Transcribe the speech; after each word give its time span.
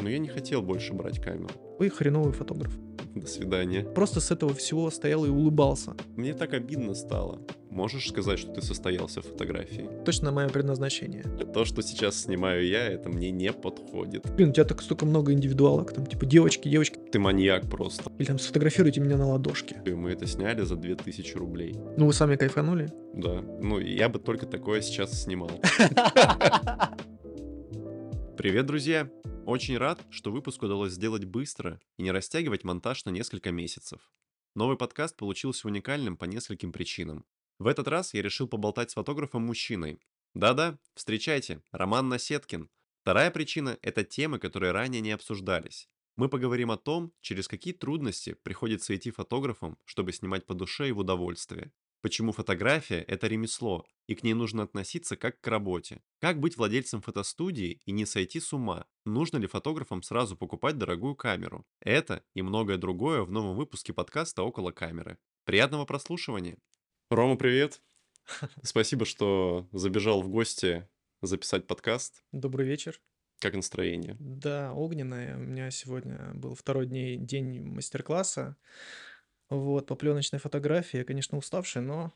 Но 0.00 0.08
я 0.08 0.18
не 0.18 0.28
хотел 0.28 0.62
больше 0.62 0.92
брать 0.94 1.20
камеру. 1.20 1.54
Вы 1.78 1.90
хреновый 1.90 2.32
фотограф. 2.32 2.72
До 3.14 3.26
свидания. 3.26 3.82
Просто 3.82 4.20
с 4.20 4.30
этого 4.30 4.54
всего 4.54 4.90
стоял 4.90 5.24
и 5.24 5.28
улыбался. 5.28 5.94
Мне 6.16 6.34
так 6.34 6.52
обидно 6.52 6.94
стало. 6.94 7.40
Можешь 7.70 8.08
сказать, 8.08 8.38
что 8.38 8.52
ты 8.52 8.62
состоялся 8.62 9.22
в 9.22 9.26
фотографии? 9.26 9.88
Точно 10.04 10.30
мое 10.30 10.48
предназначение. 10.48 11.22
То, 11.52 11.64
что 11.64 11.82
сейчас 11.82 12.22
снимаю 12.22 12.66
я, 12.66 12.86
это 12.86 13.08
мне 13.08 13.30
не 13.30 13.52
подходит. 13.52 14.26
Блин, 14.34 14.50
у 14.50 14.52
тебя 14.52 14.64
так 14.64 14.82
столько 14.82 15.06
много 15.06 15.32
индивидуалок, 15.32 15.92
там 15.92 16.06
типа 16.06 16.26
девочки, 16.26 16.68
девочки. 16.68 16.98
Ты 17.12 17.18
маньяк 17.18 17.68
просто. 17.68 18.10
Или 18.18 18.26
там 18.26 18.38
сфотографируйте 18.38 19.00
меня 19.00 19.16
на 19.16 19.28
ладошке. 19.28 19.82
И 19.84 19.90
мы 19.90 20.10
это 20.10 20.26
сняли 20.26 20.62
за 20.62 20.76
2000 20.76 21.36
рублей. 21.36 21.76
Ну 21.96 22.06
вы 22.06 22.12
сами 22.12 22.36
кайфанули? 22.36 22.90
Да. 23.14 23.42
Ну, 23.60 23.78
я 23.78 24.08
бы 24.08 24.18
только 24.18 24.46
такое 24.46 24.80
сейчас 24.80 25.22
снимал. 25.22 25.50
Привет, 28.38 28.66
друзья! 28.66 29.10
Очень 29.46 29.78
рад, 29.78 30.06
что 30.10 30.30
выпуск 30.30 30.62
удалось 30.62 30.92
сделать 30.92 31.24
быстро 31.24 31.80
и 31.96 32.04
не 32.04 32.12
растягивать 32.12 32.62
монтаж 32.62 33.04
на 33.04 33.10
несколько 33.10 33.50
месяцев. 33.50 34.12
Новый 34.54 34.76
подкаст 34.76 35.16
получился 35.16 35.66
уникальным 35.66 36.16
по 36.16 36.24
нескольким 36.24 36.70
причинам. 36.70 37.26
В 37.58 37.66
этот 37.66 37.88
раз 37.88 38.14
я 38.14 38.22
решил 38.22 38.46
поболтать 38.46 38.92
с 38.92 38.94
фотографом-мужчиной. 38.94 39.98
Да-да, 40.34 40.78
встречайте, 40.94 41.64
Роман 41.72 42.08
Насеткин. 42.10 42.70
Вторая 43.02 43.32
причина– 43.32 43.76
это 43.82 44.04
темы, 44.04 44.38
которые 44.38 44.70
ранее 44.70 45.00
не 45.00 45.10
обсуждались. 45.10 45.88
Мы 46.14 46.28
поговорим 46.28 46.70
о 46.70 46.76
том, 46.76 47.12
через 47.20 47.48
какие 47.48 47.74
трудности 47.74 48.34
приходится 48.44 48.94
идти 48.94 49.10
фотографам, 49.10 49.76
чтобы 49.84 50.12
снимать 50.12 50.46
по 50.46 50.54
душе 50.54 50.88
и 50.88 50.92
в 50.92 50.98
удовольствие. 50.98 51.72
Почему 52.00 52.30
фотография– 52.30 53.02
это 53.08 53.26
ремесло, 53.26 53.84
и 54.06 54.14
к 54.14 54.22
ней 54.22 54.32
нужно 54.32 54.62
относиться 54.62 55.16
как 55.16 55.40
к 55.40 55.46
работе. 55.48 56.00
Как 56.20 56.38
быть 56.38 56.56
владельцем 56.56 57.02
фотостудии 57.02 57.80
и 57.86 57.90
не 57.90 58.06
сойти 58.06 58.38
с 58.38 58.52
ума? 58.52 58.86
Нужно 59.04 59.38
ли 59.38 59.48
фотографам 59.48 60.02
сразу 60.02 60.36
покупать 60.36 60.78
дорогую 60.78 61.16
камеру? 61.16 61.66
Это 61.80 62.22
и 62.34 62.42
многое 62.42 62.78
другое 62.78 63.22
в 63.22 63.32
новом 63.32 63.56
выпуске 63.56 63.92
подкаста 63.92 64.44
«Около 64.44 64.70
камеры». 64.70 65.18
Приятного 65.44 65.86
прослушивания! 65.86 66.58
Рома, 67.10 67.36
привет! 67.36 67.82
Спасибо, 68.62 69.04
что 69.04 69.66
забежал 69.72 70.22
в 70.22 70.28
гости 70.28 70.88
записать 71.20 71.66
подкаст. 71.66 72.22
Добрый 72.30 72.64
вечер. 72.64 73.00
Как 73.40 73.54
настроение? 73.54 74.16
Да, 74.20 74.72
огненное. 74.72 75.36
У 75.36 75.40
меня 75.40 75.70
сегодня 75.70 76.32
был 76.34 76.54
второй 76.54 76.86
день, 76.86 77.26
день 77.26 77.60
мастер-класса. 77.62 78.56
Вот, 79.50 79.86
по 79.86 79.94
пленочной 79.94 80.38
фотографии, 80.38 80.98
я, 80.98 81.04
конечно, 81.04 81.38
уставший, 81.38 81.82
но 81.82 82.12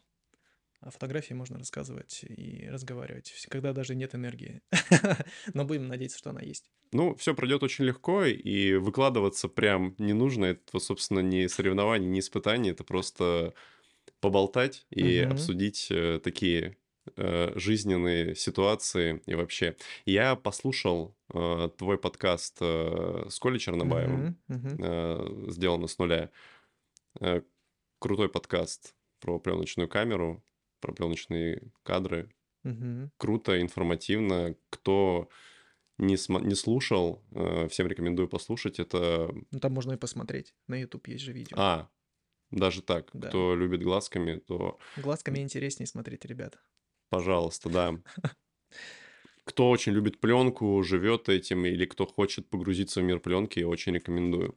о 0.83 0.91
фотографии 0.91 1.33
можно 1.33 1.59
рассказывать 1.59 2.25
и 2.25 2.69
разговаривать, 2.69 3.33
когда 3.49 3.73
даже 3.73 3.95
нет 3.95 4.15
энергии. 4.15 4.63
Но 5.55 5.65
будем 5.65 5.87
надеяться, 5.87 6.19
что 6.19 6.31
она 6.31 6.41
есть. 6.41 6.71
Ну, 6.91 7.15
все 7.15 7.35
пройдет 7.35 7.63
очень 7.63 7.85
легко, 7.85 8.25
и 8.25 8.75
выкладываться 8.75 9.49
прям 9.49 9.95
не 9.99 10.13
нужно. 10.13 10.47
Это, 10.47 10.81
собственно, 10.81 11.21
не 11.21 11.49
соревнование, 11.49 12.11
не 12.11 12.19
испытание, 12.19 12.73
это 12.73 12.83
просто 12.83 13.55
поболтать 14.21 14.87
и 14.91 15.23
угу. 15.23 15.35
обсудить 15.35 15.87
э, 15.91 16.21
такие 16.23 16.77
э, 17.17 17.53
жизненные 17.55 18.35
ситуации 18.35 19.23
и 19.27 19.35
вообще. 19.35 19.77
Я 20.05 20.35
послушал 20.35 21.15
э, 21.33 21.71
твой 21.79 21.97
подкаст 21.97 22.59
э, 22.61 23.27
с 23.31 23.39
Колей 23.39 23.61
Чернобаевым, 23.61 24.37
угу. 24.49 24.69
Э, 24.81 25.45
сделано 25.49 25.87
с 25.87 25.99
нуля. 25.99 26.31
Э, 27.21 27.43
крутой 27.99 28.29
подкаст 28.29 28.95
про 29.21 29.39
пленочную 29.39 29.89
камеру, 29.89 30.45
про 30.81 30.93
пленочные 30.93 31.63
кадры. 31.83 32.31
Угу. 32.65 33.11
Круто, 33.17 33.61
информативно. 33.61 34.57
Кто 34.71 35.29
не, 35.99 36.17
см- 36.17 36.47
не 36.47 36.55
слушал, 36.55 37.23
э, 37.33 37.69
всем 37.69 37.87
рекомендую 37.87 38.29
послушать. 38.29 38.79
Это... 38.81 39.33
Ну, 39.51 39.61
там 39.61 39.73
можно 39.73 39.93
и 39.93 39.97
посмотреть. 39.97 40.55
На 40.67 40.81
YouTube 40.81 41.09
есть 41.09 41.25
же 41.25 41.33
видео. 41.33 41.57
А, 41.59 41.89
даже 42.51 42.83
так. 42.83 43.11
Да. 43.13 43.29
Кто 43.29 43.55
любит 43.55 43.83
глазками, 43.83 44.37
то... 44.37 44.79
Глазками 44.97 45.39
интереснее 45.41 45.87
смотреть, 45.87 46.25
ребята. 46.25 46.61
Пожалуйста, 47.11 47.69
да. 47.69 47.95
Кто 49.45 49.71
очень 49.71 49.93
любит 49.93 50.21
пленку, 50.21 50.83
живет 50.85 51.29
этим, 51.29 51.67
или 51.67 51.85
кто 51.85 52.07
хочет 52.07 52.49
погрузиться 52.49 53.01
в 53.01 53.05
мир 53.05 53.19
пленки, 53.19 53.59
я 53.59 53.67
очень 53.67 53.93
рекомендую. 53.93 54.57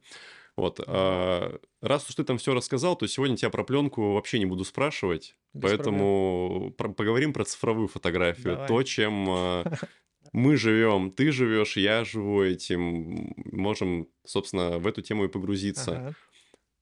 Вот. 0.56 0.80
А, 0.86 1.58
раз 1.82 2.08
уж 2.08 2.14
ты 2.14 2.24
там 2.24 2.38
все 2.38 2.54
рассказал, 2.54 2.96
то 2.96 3.06
сегодня 3.06 3.36
тебя 3.36 3.50
про 3.50 3.62
пленку 3.64 4.14
вообще 4.14 4.38
не 4.38 4.46
буду 4.46 4.64
спрашивать. 4.64 5.36
Без 5.52 5.70
поэтому 5.70 6.72
про- 6.78 6.88
поговорим 6.92 7.32
про 7.32 7.44
цифровую 7.44 7.88
фотографию. 7.88 8.54
Давай. 8.54 8.68
То, 8.68 8.82
чем 8.82 9.26
а, 9.28 9.64
мы 10.32 10.56
живем, 10.56 11.10
ты 11.10 11.30
живешь, 11.30 11.76
я 11.76 12.04
живу 12.04 12.42
этим. 12.42 13.34
Можем, 13.52 14.08
собственно, 14.24 14.78
в 14.78 14.86
эту 14.86 15.02
тему 15.02 15.24
и 15.24 15.28
погрузиться. 15.28 15.92
Ага. 15.92 16.14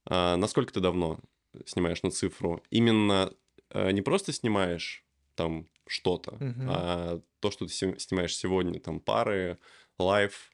А, 0.06 0.36
насколько 0.36 0.72
ты 0.72 0.80
давно 0.80 1.18
снимаешь 1.66 2.02
на 2.02 2.10
цифру? 2.10 2.62
Именно 2.70 3.32
а, 3.70 3.90
не 3.90 4.02
просто 4.02 4.32
снимаешь 4.32 5.04
там 5.34 5.66
что-то, 5.86 6.36
Мгм. 6.38 6.66
а 6.70 7.20
то, 7.40 7.50
что 7.50 7.66
ты 7.66 7.72
снимаешь 7.72 8.36
сегодня, 8.36 8.78
там 8.78 9.00
пары, 9.00 9.58
live, 9.98 10.50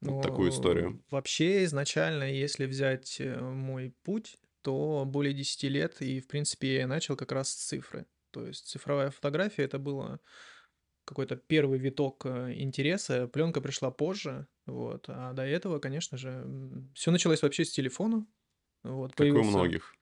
вот 0.00 0.20
такую 0.20 0.50
историю. 0.50 0.90
Ну, 0.92 1.02
Вообще, 1.10 1.64
изначально, 1.64 2.24
если 2.32 2.66
взять 2.66 3.20
э, 3.20 3.40
мой 3.40 3.94
путь, 4.02 4.36
то 4.62 5.04
более 5.06 5.32
10 5.34 5.68
лет, 5.68 6.00
и, 6.02 6.20
в 6.20 6.28
принципе, 6.28 6.76
я 6.78 6.86
начал 6.86 7.16
как 7.16 7.32
раз 7.32 7.50
с 7.50 7.54
цифры. 7.66 8.06
То 8.30 8.46
есть 8.46 8.66
цифровая 8.66 9.10
фотография 9.10 9.62
это 9.64 9.78
было 9.78 10.20
какой-то 11.04 11.36
первый 11.36 11.78
виток 11.78 12.26
э, 12.26 12.54
интереса. 12.54 13.28
Пленка 13.28 13.60
пришла 13.60 13.90
позже, 13.90 14.48
вот. 14.66 15.06
А 15.08 15.32
до 15.32 15.42
этого, 15.44 15.78
конечно 15.78 16.18
же, 16.18 16.46
все 16.94 17.10
началось 17.10 17.42
вообще 17.42 17.64
с 17.64 17.72
телефона. 17.72 18.26
Вот, 18.84 19.14
Как 19.14 19.32
и 19.34 19.38
у 19.38 19.42
появился, 19.42 19.50
многих. 19.58 19.94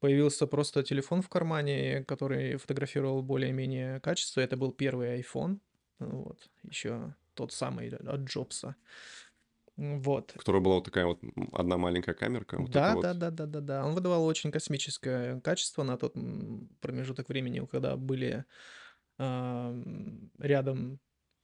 появился 0.00 0.46
просто 0.46 0.82
телефон 0.82 1.22
в 1.22 1.28
кармане, 1.28 2.04
который 2.04 2.56
фотографировал 2.56 3.22
более-менее 3.22 4.00
качество. 4.00 4.40
Это 4.40 4.56
был 4.56 4.72
первый 4.72 5.20
iPhone, 5.20 5.60
вот, 5.98 6.50
еще 6.62 7.14
тот 7.34 7.52
самый 7.52 7.88
от 7.90 8.20
Джобса. 8.20 8.76
Вот. 9.76 10.34
У 10.34 10.38
которой 10.38 10.60
была 10.62 10.76
вот 10.76 10.84
такая 10.84 11.06
вот 11.06 11.20
одна 11.52 11.76
маленькая 11.78 12.14
камерка. 12.14 12.58
Вот 12.58 12.70
Да, 12.72 12.94
да, 12.96 13.12
вот. 13.12 13.14
да, 13.14 13.30
да, 13.30 13.46
да, 13.46 13.60
да. 13.60 13.84
Он 13.86 13.94
выдавал 13.94 14.24
очень 14.24 14.50
космическое 14.50 15.40
качество 15.40 15.82
на 15.82 15.98
тот 15.98 16.14
промежуток 16.80 17.28
времени, 17.28 17.64
когда 17.70 17.96
были 17.96 18.44
м, 19.18 20.32
рядом 20.38 21.00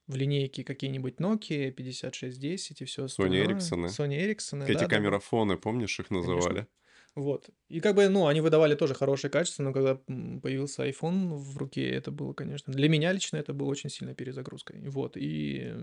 в 0.09 0.16
линейке 0.16 0.65
какие-нибудь 0.65 1.16
Nokia 1.20 1.70
5610 1.70 2.82
и 2.82 2.84
все 2.87 3.04
Sony 3.06 3.38
остальное. 3.38 3.44
Ericsson. 3.44 3.87
Sony 3.87 4.19
Ericsson, 4.26 4.60
Эти 4.66 4.72
да, 4.72 4.88
да, 4.88 5.03
да. 5.03 5.06
камерафоны, 5.06 5.56
помнишь, 5.59 6.00
их 6.00 6.10
называли? 6.10 6.66
Вот. 7.14 7.50
И 7.69 7.81
как 7.81 7.94
бы, 7.97 8.09
ну, 8.09 8.26
они 8.26 8.41
выдавали 8.41 8.75
тоже 8.75 8.94
хорошее 8.94 9.31
качество, 9.31 9.62
но 9.62 9.72
когда 9.72 9.97
появился 9.97 10.88
iPhone 10.88 11.34
в 11.34 11.59
руке, 11.59 11.91
это 11.91 12.10
было, 12.10 12.32
конечно, 12.32 12.72
для 12.72 12.88
меня 12.88 13.12
лично 13.12 13.37
это 13.37 13.53
было 13.53 13.69
очень 13.69 13.91
сильной 13.91 14.14
перезагрузкой. 14.14 14.88
Вот. 14.88 15.16
И 15.16 15.75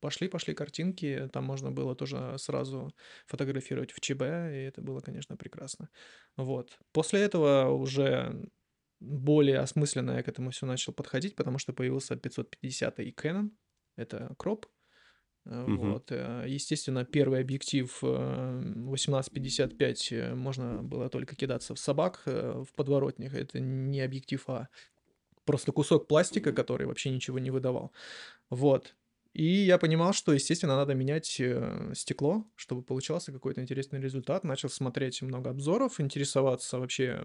пошли-пошли 0.00 0.54
картинки, 0.54 1.28
там 1.32 1.44
можно 1.44 1.70
было 1.72 1.94
тоже 1.94 2.36
сразу 2.38 2.92
фотографировать 3.26 3.92
в 3.92 4.00
ЧБ, 4.00 4.22
и 4.22 4.64
это 4.68 4.82
было, 4.82 5.00
конечно, 5.00 5.36
прекрасно. 5.36 5.88
Вот. 6.36 6.78
После 6.92 7.20
этого 7.20 7.70
уже 7.70 8.48
более 9.00 9.58
осмысленно 9.60 10.12
я 10.12 10.22
к 10.22 10.28
этому 10.28 10.50
все 10.50 10.66
начал 10.66 10.92
подходить, 10.92 11.36
потому 11.36 11.58
что 11.58 11.72
появился 11.72 12.16
550 12.16 13.00
и 13.00 13.12
Canon, 13.12 13.50
это 13.96 14.34
кроп, 14.38 14.66
Мгм. 15.66 15.80
Вот. 15.80 16.12
э, 16.12 16.44
Естественно, 16.46 17.04
первый 17.04 17.40
объектив 17.40 17.98
э, 18.02 18.06
1855 18.06 20.12
э, 20.12 20.34
можно 20.34 20.82
было 20.82 21.08
только 21.08 21.34
кидаться 21.34 21.74
в 21.74 21.78
собак 21.78 22.22
в 22.26 22.66
подворотнях. 22.76 23.34
Это 23.34 23.58
не 23.58 24.00
объектив, 24.02 24.44
а 24.48 24.68
просто 25.44 25.72
кусок 25.72 26.08
пластика, 26.08 26.52
который 26.52 26.86
вообще 26.86 27.10
ничего 27.10 27.38
не 27.38 27.50
выдавал. 27.50 27.92
Вот. 28.50 28.96
И 29.32 29.44
я 29.44 29.78
понимал, 29.78 30.12
что, 30.12 30.32
естественно, 30.32 30.76
надо 30.76 30.94
менять 30.94 31.38
э, 31.38 31.92
стекло, 31.94 32.50
чтобы 32.56 32.82
получался 32.82 33.32
какой-то 33.32 33.62
интересный 33.62 34.00
результат. 34.00 34.42
Начал 34.42 34.68
смотреть 34.68 35.22
много 35.22 35.50
обзоров, 35.50 36.00
интересоваться 36.00 36.78
вообще 36.78 37.22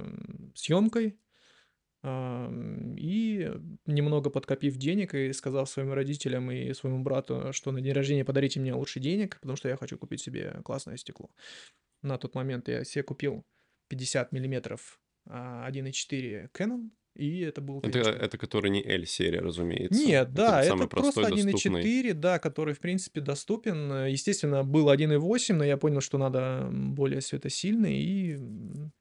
съемкой. 0.53 1.17
И 2.05 3.51
немного 3.87 4.29
подкопив 4.29 4.77
денег 4.77 5.15
и 5.15 5.33
сказав 5.33 5.67
своим 5.67 5.91
родителям 5.91 6.51
и 6.51 6.71
своему 6.73 7.01
брату, 7.01 7.51
что 7.51 7.71
на 7.71 7.81
день 7.81 7.93
рождения 7.93 8.23
подарите 8.23 8.59
мне 8.59 8.75
лучше 8.75 8.99
денег, 8.99 9.39
потому 9.39 9.55
что 9.55 9.69
я 9.69 9.77
хочу 9.77 9.97
купить 9.97 10.21
себе 10.21 10.61
классное 10.63 10.97
стекло. 10.97 11.31
На 12.03 12.19
тот 12.19 12.35
момент 12.35 12.67
я 12.67 12.83
себе 12.83 13.01
купил 13.01 13.43
50 13.87 14.31
миллиметров 14.33 14.99
а, 15.27 15.67
1.4 15.67 16.51
Canon, 16.51 16.91
и 17.15 17.39
это 17.39 17.61
был, 17.61 17.79
Это, 17.79 17.91
конечно... 17.91 18.11
это 18.11 18.37
который 18.37 18.69
не 18.69 18.81
L-серия, 18.81 19.39
разумеется. 19.39 19.99
Нет, 19.99 20.33
да, 20.33 20.57
вот 20.57 20.59
это 20.59 20.67
самый 20.67 20.87
просто 20.87 21.21
простой, 21.21 21.41
доступный. 21.43 21.83
1.4, 21.83 22.13
да, 22.13 22.39
который, 22.39 22.73
в 22.73 22.79
принципе, 22.79 23.21
доступен. 23.21 23.91
Э, 23.91 24.11
Естественно, 24.11 24.63
был 24.63 24.89
1.8, 24.89 25.53
но 25.53 25.63
я 25.63 25.77
понял, 25.77 26.01
что 26.01 26.17
надо 26.17 26.69
более 26.71 27.21
светосильный, 27.21 27.97
и 27.97 28.37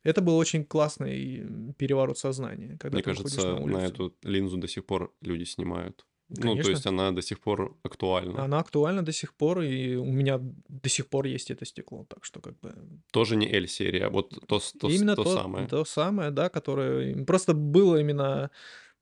это 0.02 0.22
был 0.22 0.36
очень 0.36 0.64
классный 0.64 1.44
переворот 1.76 2.18
сознания, 2.18 2.76
когда 2.78 2.96
Мне 2.96 3.02
кажется, 3.02 3.58
на 3.58 3.74
на 3.74 3.86
эту 3.86 4.16
линзу 4.22 4.56
до 4.58 4.68
сих 4.68 4.86
пор 4.86 5.12
люди 5.20 5.44
снимают. 5.44 6.06
Ну, 6.28 6.36
то 6.54 6.70
есть 6.70 6.84
Конечно. 6.84 6.90
она 6.90 7.12
до 7.12 7.22
сих 7.22 7.38
пор 7.38 7.76
актуальна. 7.82 8.44
Она 8.44 8.58
актуальна 8.58 9.02
до 9.04 9.12
сих 9.12 9.34
пор, 9.34 9.60
и 9.60 9.96
у 9.96 10.04
меня 10.04 10.40
до 10.68 10.88
сих 10.88 11.08
пор 11.08 11.26
есть 11.26 11.50
это 11.50 11.66
стекло, 11.66 12.06
так 12.08 12.24
что 12.24 12.40
как 12.40 12.58
бы 12.60 12.74
Тоже 13.12 13.36
не 13.36 13.46
L-серия, 13.46 14.06
а 14.06 14.10
вот 14.10 14.30
то, 14.46 14.60
то, 14.80 14.88
Именно 14.88 15.16
то 15.16 15.24
то 15.24 15.34
самое. 15.34 15.66
то 15.68 15.84
самое, 15.84 16.30
да, 16.30 16.48
которое 16.48 17.24
просто 17.24 17.52
было 17.54 18.00
именно 18.00 18.50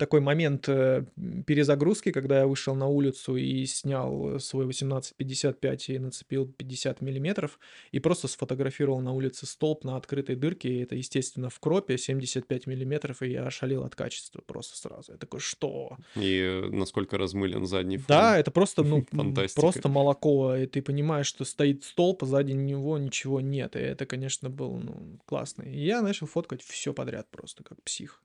такой 0.03 0.21
момент, 0.21 0.69
э, 0.69 1.05
перезагрузки, 1.47 2.11
когда 2.11 2.41
я 2.41 2.47
вышел 2.49 2.75
на 2.75 2.89
улицу 2.89 3.37
и 3.37 3.65
снял, 3.67 4.35
э, 4.35 4.39
свой 4.41 4.67
18-55 4.67 5.91
и 5.91 5.99
нацепил 6.01 6.45
50 6.47 7.01
миллиметров, 7.03 7.61
и 7.93 8.01
просто 8.01 8.27
сфотографировал 8.27 9.01
на 9.01 9.13
улице 9.13 9.47
столб 9.47 9.85
на 9.85 9.97
открытой 9.97 10.35
дырке. 10.35 10.69
И 10.71 10.83
это, 10.83 10.97
естественно, 10.97 11.51
в 11.51 11.61
кропе 11.61 11.97
75 11.97 12.67
миллиметров, 12.67 13.23
и 13.23 13.31
я 13.31 13.47
ошалел 13.47 13.85
от 13.85 13.95
качества 13.95 14.43
просто 14.45 14.77
сразу. 14.77 15.13
Я 15.13 15.19
такой: 15.19 15.39
"Что?" 15.39 15.97
И 16.17 16.41
э, 16.41 16.69
насколько 16.73 17.17
размылен 17.17 17.65
задний 17.65 17.99
фон. 17.99 18.07
Да, 18.09 18.37
это 18.37 18.51
просто, 18.51 18.83
ну, 18.93 19.07
Фантастика. 19.13 19.61
просто 19.61 19.89
молоко, 19.89 20.57
и 20.57 20.67
ты 20.67 20.83
понимаешь, 20.83 21.29
что 21.29 21.45
стоит 21.45 21.85
столб, 21.85 22.25
а 22.25 22.27
сзади 22.27 22.51
него 22.51 22.99
ничего 22.99 23.41
нет. 23.41 23.77
И 23.77 23.79
это, 23.79 24.05
конечно, 24.05 24.51
был, 24.51 24.79
ну, 24.79 25.21
классно. 25.27 25.63
И 25.63 25.79
я 25.79 26.03
начал 26.03 26.27
фоткать 26.27 26.61
все 26.61 26.93
подряд 26.93 27.29
просто 27.31 27.63
как 27.63 27.81
псих. 27.85 28.21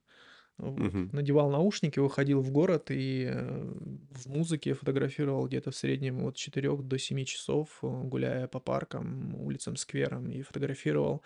Мгм. 0.59 1.11
Надевал 1.11 1.49
наушники, 1.49 1.99
выходил 1.99 2.41
в 2.41 2.51
город 2.51 2.91
и, 2.91 3.25
э, 3.31 3.73
в 4.11 4.27
музыке 4.27 4.73
фотографировал 4.73 5.47
где-то 5.47 5.71
в 5.71 5.75
среднем 5.75 6.23
от 6.25 6.35
4 6.35 6.83
до 6.83 6.97
7 6.97 7.25
часов, 7.25 7.79
э, 7.83 7.87
гуляя 8.03 8.47
по 8.47 8.59
паркам, 8.59 9.35
улицам, 9.35 9.75
скверам, 9.77 10.29
и 10.29 10.41
фотографировал 10.41 11.23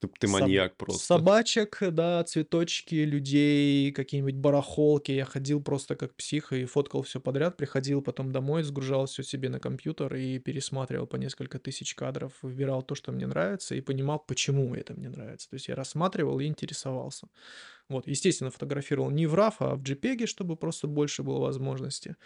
Ты, 0.00 0.08
ты 0.18 0.26
Соб- 0.26 0.28
маньяк 0.28 0.76
просто. 0.76 1.22
Собачек, 1.22 1.78
да, 1.92 2.24
цветочки, 2.24 2.94
людей, 2.96 3.92
какие-нибудь 3.92 4.34
барахолки. 4.36 5.12
Я 5.12 5.24
ходил 5.24 5.62
просто 5.62 5.94
как 5.94 6.14
псих 6.16 6.52
и 6.52 6.64
фоткал 6.64 7.02
все 7.02 7.20
подряд. 7.20 7.56
Приходил 7.56 8.02
потом 8.02 8.32
домой, 8.32 8.64
сгружал 8.64 9.06
все 9.06 9.22
себе 9.22 9.48
на 9.50 9.60
компьютер 9.60 10.14
и 10.16 10.38
пересматривал 10.40 11.06
по 11.06 11.16
несколько 11.16 11.60
тысяч 11.60 11.94
кадров, 11.94 12.32
выбирал 12.42 12.82
то, 12.82 12.96
что 12.96 13.12
мне 13.12 13.26
нравится, 13.26 13.76
и 13.76 13.80
понимал, 13.80 14.18
почему 14.18 14.74
это 14.74 14.94
мне 14.94 15.08
нравится. 15.10 15.48
То 15.48 15.54
есть 15.54 15.68
я 15.68 15.76
рассматривал 15.76 16.40
и 16.40 16.46
интересовался. 16.46 17.28
Вот, 17.90 18.06
естественно, 18.06 18.50
фотографировал 18.50 19.10
не 19.10 19.26
в 19.26 19.34
RAW, 19.34 19.54
а 19.58 19.74
в 19.74 19.82
JPEG, 19.82 20.26
чтобы 20.26 20.56
просто 20.56 20.86
больше 20.86 21.24
было 21.24 21.40
возможности. 21.40 22.16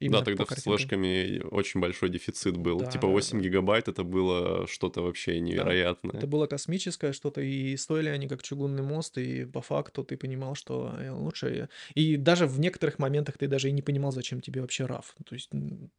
Да, 0.00 0.06
Именно 0.06 0.24
тогда 0.24 0.44
по 0.44 0.54
с 0.54 0.62
флешками 0.62 1.40
очень 1.50 1.80
большой 1.80 2.08
дефицит 2.08 2.56
был. 2.56 2.78
Да, 2.78 2.86
типа 2.86 3.08
да, 3.08 3.12
8 3.12 3.38
да. 3.38 3.44
гигабайт 3.44 3.88
это 3.88 4.04
было 4.04 4.68
что-то 4.68 5.02
вообще 5.02 5.40
невероятное. 5.40 6.16
Это 6.16 6.28
было 6.28 6.46
космическое 6.46 7.12
что-то, 7.12 7.40
и 7.40 7.76
стоили 7.76 8.08
они 8.08 8.28
как 8.28 8.42
чугунный 8.44 8.84
мост, 8.84 9.18
и 9.18 9.44
по 9.44 9.60
факту 9.60 10.04
ты 10.04 10.16
понимал, 10.16 10.54
что 10.54 10.94
э, 11.00 11.10
лучше... 11.10 11.68
И 11.94 12.16
даже 12.16 12.46
в 12.46 12.60
некоторых 12.60 13.00
моментах 13.00 13.38
ты 13.38 13.48
даже 13.48 13.70
и 13.70 13.72
не 13.72 13.82
понимал, 13.82 14.12
зачем 14.12 14.40
тебе 14.40 14.60
вообще 14.60 14.84
RAW. 14.84 15.02
То 15.28 15.34
есть 15.34 15.50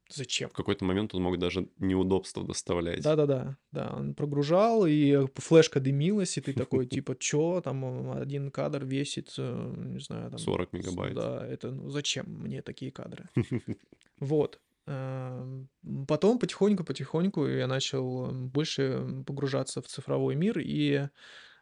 зачем? 0.09 0.49
В 0.49 0.53
какой-то 0.53 0.85
момент 0.85 1.13
он 1.13 1.23
мог 1.23 1.37
даже 1.37 1.67
неудобства 1.77 2.45
доставлять. 2.45 3.01
Да-да-да, 3.01 3.57
да, 3.73 3.93
он 3.97 4.13
прогружал, 4.13 4.85
и 4.85 5.27
флешка 5.35 5.81
дымилась, 5.81 6.37
и 6.37 6.41
ты 6.41 6.53
такой, 6.53 6.85
типа, 6.85 7.17
чё, 7.19 7.59
там 7.61 8.13
э, 8.13 8.21
один 8.21 8.49
кадр 8.49 8.85
весит, 9.09 9.33
э, 9.37 9.73
не 9.77 9.99
знаю, 9.99 10.29
там... 10.29 10.39
40 10.39 10.69
с- 10.69 10.73
мегабайт. 10.73 11.15
Да, 11.15 11.45
это, 11.47 11.71
ну, 11.71 11.89
зачем 11.89 12.25
мне 12.27 12.61
такие 12.61 12.91
кадры? 12.91 13.25
Вот. 14.19 14.59
Эм, 14.85 15.69
Потом 16.07 16.39
потихоньку-потихоньку 16.39 17.47
я 17.47 17.67
начал 17.67 18.31
больше 18.31 19.23
погружаться 19.25 19.81
в 19.81 19.87
цифровой 19.87 20.35
мир 20.35 20.59
и 20.59 21.07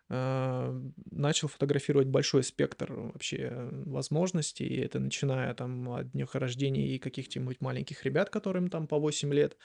э, 0.09 0.81
начал 1.11 1.47
фотографировать 1.47 2.07
большой 2.07 2.43
спектр 2.43 2.93
вообще 2.93 3.69
возможностей. 3.85 4.65
И 4.65 4.79
это 4.79 4.99
начиная 4.99 5.53
там 5.53 5.89
от 5.91 6.11
днях 6.11 6.33
рождения 6.35 6.87
и 6.87 6.97
каких-нибудь 6.99 7.61
маленьких 7.61 8.03
ребят, 8.05 8.29
которым 8.31 8.69
там 8.69 8.87
по 8.87 8.97
8 8.97 9.31
лет, 9.33 9.57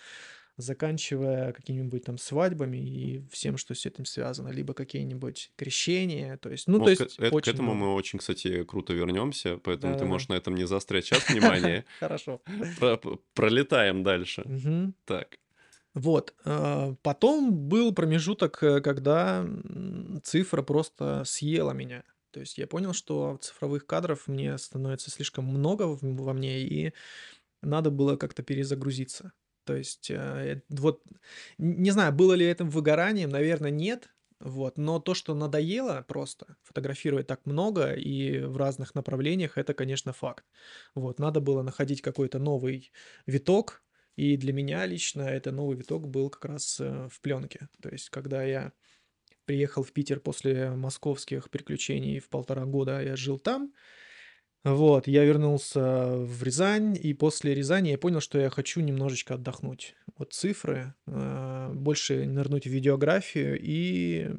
заканчивая 0.56 1.52
какими-нибудь 1.52 2.04
там 2.04 2.18
свадьбами 2.18 2.76
и 2.78 3.22
всем, 3.30 3.56
что 3.56 3.74
с 3.74 3.86
этим 3.86 4.04
связано, 4.04 4.48
либо 4.48 4.74
какие-нибудь 4.74 5.50
крещения. 5.56 6.36
То 6.36 6.50
есть, 6.50 6.68
ну, 6.68 6.78
Вот 6.78 6.86
то 6.86 6.96
к, 6.96 7.00
есть 7.00 7.18
э- 7.18 7.30
к 7.30 7.32
очень 7.34 7.52
этому 7.54 7.74
много. 7.74 7.90
мы 7.90 7.94
очень, 7.94 8.18
кстати, 8.18 8.64
круто 8.64 8.92
вернемся, 8.92 9.56
поэтому 9.58 9.94
ты 9.94 9.98
Да-да-да. 10.00 10.04
можешь 10.10 10.28
на 10.28 10.34
этом 10.34 10.54
не 10.54 10.64
заострять 10.66 11.04
сейчас 11.06 11.26
внимание. 11.28 11.84
Хорошо. 12.00 12.40
Про- 12.78 13.00
пролетаем 13.34 14.02
дальше. 14.02 14.44
Так. 15.04 15.38
Вот. 15.94 16.34
а, 16.44 16.94
Потом 17.02 17.52
был 17.54 17.92
промежуток, 17.92 18.62
э, 18.62 18.80
когда 18.80 19.46
цифра 20.22 20.62
просто 20.62 21.22
съела 21.26 21.72
меня. 21.72 22.02
То 22.30 22.40
есть 22.40 22.56
я 22.56 22.66
понял, 22.66 22.94
что 22.94 23.36
цифровых 23.42 23.86
кадров 23.86 24.26
мне 24.26 24.56
становится 24.56 25.10
слишком 25.10 25.44
много 25.44 25.82
во 26.00 26.32
мне, 26.32 26.62
и 26.62 26.94
надо 27.60 27.90
было 27.90 28.16
как-то 28.16 28.42
перезагрузиться. 28.42 29.32
То 29.64 29.76
есть, 29.76 30.10
э, 30.10 30.62
вот, 30.68 31.02
не 31.58 31.90
знаю, 31.90 32.12
было 32.12 32.34
ли 32.34 32.46
это 32.46 32.64
выгоранием, 32.64 33.30
наверное, 33.30 33.70
нет. 33.70 34.08
Вот, 34.40 34.76
но 34.76 34.98
то, 34.98 35.14
что 35.14 35.34
надоело 35.34 36.04
просто 36.08 36.56
фотографировать 36.64 37.28
так 37.28 37.46
много 37.46 37.92
и 37.92 38.40
в 38.40 38.56
разных 38.56 38.94
направлениях, 38.96 39.56
это, 39.56 39.72
конечно, 39.72 40.12
факт. 40.12 40.44
Вот, 40.96 41.20
надо 41.20 41.40
было 41.40 41.62
находить 41.62 42.02
какой-то 42.02 42.40
новый 42.40 42.90
виток, 43.26 43.84
и 44.16 44.36
для 44.36 44.52
меня 44.52 44.84
лично 44.86 45.22
это 45.22 45.52
новый 45.52 45.76
виток 45.76 46.08
был 46.08 46.28
как 46.28 46.46
раз 46.46 46.80
э, 46.80 47.08
в 47.08 47.20
пленке. 47.20 47.68
То 47.80 47.88
есть, 47.90 48.10
когда 48.10 48.42
я 48.42 48.72
приехал 49.44 49.82
в 49.82 49.92
Питер 49.92 50.20
после 50.20 50.70
московских 50.70 51.50
приключений 51.50 52.18
в 52.18 52.28
полтора 52.28 52.64
года, 52.64 53.02
я 53.02 53.16
жил 53.16 53.38
там. 53.38 53.72
Вот, 54.64 55.08
я 55.08 55.24
вернулся 55.24 56.14
в 56.16 56.42
Рязань, 56.44 56.96
и 57.00 57.14
после 57.14 57.52
Рязани 57.52 57.88
я 57.88 57.98
понял, 57.98 58.20
что 58.20 58.38
я 58.38 58.48
хочу 58.48 58.80
немножечко 58.80 59.34
отдохнуть 59.34 59.96
от 60.16 60.32
цифры, 60.32 60.94
э, 61.06 61.72
больше 61.74 62.26
нырнуть 62.26 62.66
в 62.66 62.70
видеографию, 62.70 63.58
и 63.60 64.30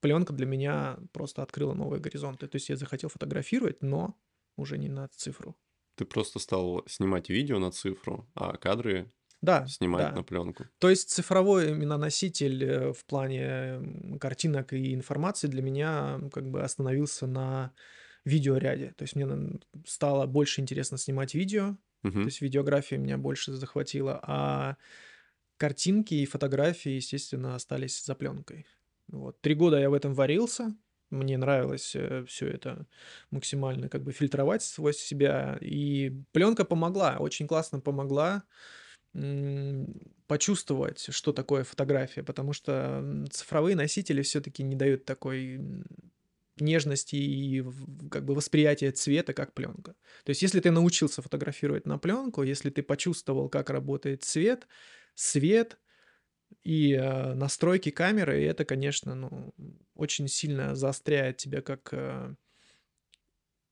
пленка 0.00 0.34
для 0.34 0.44
меня 0.44 0.98
просто 1.12 1.42
открыла 1.42 1.72
новые 1.72 2.00
горизонты. 2.00 2.48
То 2.48 2.56
есть 2.56 2.68
я 2.68 2.76
захотел 2.76 3.08
фотографировать, 3.08 3.82
но 3.82 4.14
уже 4.58 4.76
не 4.76 4.88
на 4.88 5.08
цифру. 5.08 5.56
Ты 5.96 6.04
просто 6.04 6.38
стал 6.38 6.84
снимать 6.86 7.30
видео 7.30 7.58
на 7.58 7.70
цифру, 7.70 8.28
а 8.34 8.58
кадры 8.58 9.10
Да, 9.40 9.66
снимать 9.66 10.10
да. 10.10 10.12
на 10.16 10.22
пленку. 10.22 10.64
То 10.80 10.90
есть 10.90 11.08
цифровой 11.10 11.70
именно 11.70 11.96
носитель 11.96 12.64
э, 12.64 12.92
в 12.92 13.06
плане 13.06 14.18
картинок 14.20 14.74
и 14.74 14.92
информации 14.92 15.48
для 15.48 15.62
меня 15.62 16.20
как 16.30 16.50
бы 16.50 16.62
остановился 16.62 17.26
на 17.26 17.72
видеоряде. 18.24 18.92
То 18.96 19.02
есть 19.04 19.16
мне 19.16 19.26
стало 19.86 20.26
больше 20.26 20.60
интересно 20.60 20.98
снимать 20.98 21.34
видео, 21.34 21.76
то 21.76 21.78
Мгм. 22.02 22.28
есть 22.28 22.40
видеография 22.40 22.98
меня 22.98 23.18
больше 23.18 23.52
захватила, 23.52 24.20
а 24.22 24.76
картинки 25.56 26.14
и 26.14 26.26
фотографии, 26.26 26.92
естественно, 26.92 27.54
остались 27.54 28.04
за 28.04 28.14
пленкой. 28.14 28.66
Вот. 29.08 29.40
Три 29.40 29.54
года 29.54 29.78
я 29.78 29.90
в 29.90 29.94
этом 29.94 30.14
варился, 30.14 30.74
мне 31.10 31.36
нравилось 31.36 31.94
все 32.26 32.48
это 32.48 32.86
максимально 33.30 33.88
как 33.90 34.02
бы 34.02 34.12
фильтровать 34.12 34.62
сквозь 34.62 34.96
себя, 34.98 35.58
и 35.60 36.10
пленка 36.32 36.64
помогла, 36.64 37.18
очень 37.18 37.46
классно 37.46 37.80
помогла 37.80 38.44
почувствовать, 40.26 41.06
что 41.10 41.32
такое 41.32 41.64
фотография, 41.64 42.22
потому 42.22 42.52
что 42.52 43.24
цифровые 43.30 43.76
носители 43.76 44.22
все-таки 44.22 44.62
не 44.62 44.76
дают 44.76 45.04
такой 45.04 45.60
нежности 46.60 47.16
и 47.16 47.64
как 48.10 48.24
бы 48.24 48.34
восприятия 48.34 48.90
цвета, 48.92 49.32
как 49.32 49.54
пленка. 49.54 49.94
То 50.24 50.30
есть, 50.30 50.42
если 50.42 50.60
ты 50.60 50.70
научился 50.70 51.22
фотографировать 51.22 51.86
на 51.86 51.98
пленку, 51.98 52.42
если 52.42 52.70
ты 52.70 52.82
почувствовал, 52.82 53.48
как 53.48 53.70
работает 53.70 54.22
цвет, 54.22 54.66
свет 55.14 55.78
и 56.62 56.92
э, 56.92 57.34
настройки 57.34 57.90
камеры, 57.90 58.44
это, 58.44 58.64
конечно, 58.64 59.14
ну, 59.14 59.54
очень 59.94 60.28
сильно 60.28 60.74
заостряет 60.74 61.38
тебя 61.38 61.62
как 61.62 61.88
э, 61.92 62.34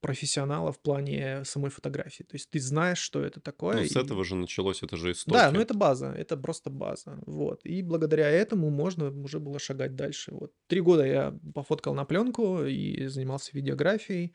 профессионала 0.00 0.72
в 0.72 0.80
плане 0.80 1.44
самой 1.44 1.70
фотографии. 1.70 2.22
То 2.22 2.34
есть 2.34 2.50
ты 2.50 2.60
знаешь, 2.60 2.98
что 2.98 3.22
это 3.22 3.40
такое. 3.40 3.76
Ну, 3.76 3.84
с 3.84 3.96
и- 3.96 3.98
этого 3.98 4.24
же 4.24 4.34
началось, 4.34 4.82
это 4.82 4.96
же 4.96 5.12
истоки. 5.12 5.34
да, 5.34 5.50
ну 5.50 5.60
это 5.60 5.74
база, 5.74 6.12
это 6.12 6.36
просто 6.36 6.70
база, 6.70 7.18
вот. 7.26 7.60
И 7.64 7.82
благодаря 7.82 8.28
этому 8.30 8.70
можно 8.70 9.10
уже 9.10 9.38
было 9.38 9.58
шагать 9.58 9.96
дальше. 9.96 10.32
Вот 10.34 10.52
три 10.66 10.80
года 10.80 11.04
я 11.06 11.38
пофоткал 11.54 11.94
на 11.94 12.04
пленку 12.04 12.64
и 12.64 13.06
занимался 13.06 13.50
видеографией. 13.52 14.34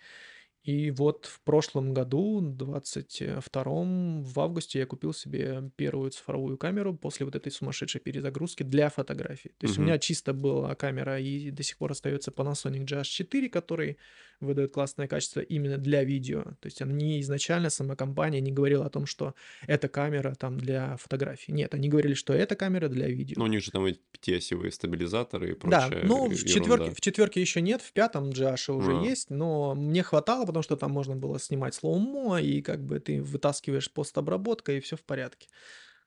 И 0.66 0.90
вот 0.90 1.28
в 1.28 1.42
прошлом 1.42 1.94
году, 1.94 2.42
22-м, 2.42 4.24
в 4.24 4.40
августе, 4.40 4.80
я 4.80 4.88
купил 4.88 5.14
себе 5.14 5.70
первую 5.76 6.10
цифровую 6.10 6.58
камеру 6.58 6.96
после 6.96 7.26
вот 7.26 7.36
этой 7.36 7.52
сумасшедшей 7.52 8.02
перезагрузки 8.02 8.64
для 8.64 8.90
фотографий. 8.90 9.50
То 9.60 9.66
есть 9.68 9.78
у 9.78 9.82
Мгм. 9.82 9.90
меня 9.90 10.00
чисто 10.00 10.34
была 10.34 10.74
камера, 10.74 11.20
и 11.20 11.52
до 11.52 11.62
сих 11.62 11.78
пор 11.78 11.92
остается 11.92 12.32
Panasonic 12.32 12.84
GH4, 12.86 13.48
который 13.50 13.98
выдает 14.42 14.74
классное 14.74 15.08
качество 15.08 15.40
именно 15.40 15.78
для 15.78 16.04
видео. 16.04 16.44
То 16.60 16.66
есть 16.66 16.82
они 16.82 17.22
изначально, 17.22 17.70
сама 17.70 17.96
компания 17.96 18.42
не 18.42 18.52
говорила 18.52 18.86
о 18.86 18.90
том, 18.90 19.06
что 19.06 19.34
эта 19.68 19.88
камера 19.88 20.34
там 20.36 20.58
для 20.58 20.98
фотографий. 20.98 21.52
Нет, 21.54 21.74
они 21.74 21.90
говорили, 21.90 22.16
что 22.16 22.34
эта 22.34 22.56
камера 22.56 22.90
для 22.90 23.08
видео. 23.08 23.36
Ну, 23.38 23.46
у 23.46 23.48
них 23.48 23.62
же 23.64 23.72
там 23.72 23.86
эти 23.86 24.00
пятиосевые 24.12 24.72
стабилизаторы 24.72 25.52
и 25.52 25.54
Да, 25.54 25.88
прочая 25.88 26.06
но 26.06 26.28
в 26.28 26.36
четверке, 26.44 26.92
в 26.92 27.02
четверке 27.02 27.40
еще 27.42 27.62
нет, 27.62 27.82
в 27.82 27.92
пятом 27.94 28.30
GH 28.30 28.74
уже 28.74 28.92
А. 28.92 29.06
есть, 29.06 29.30
но 29.30 29.74
мне 29.76 30.04
хватало, 30.04 30.46
потому 30.56 30.64
что 30.64 30.78
там 30.78 30.92
можно 30.92 31.16
было 31.16 31.40
снимать 31.40 31.76
слоумо, 31.76 32.42
и 32.42 32.62
как 32.62 32.84
бы 32.86 33.00
ты 33.00 33.22
вытаскиваешь 33.22 33.92
постобработка, 33.94 34.72
и 34.74 34.80
все 34.80 34.96
в 34.96 35.04
порядке. 35.04 35.48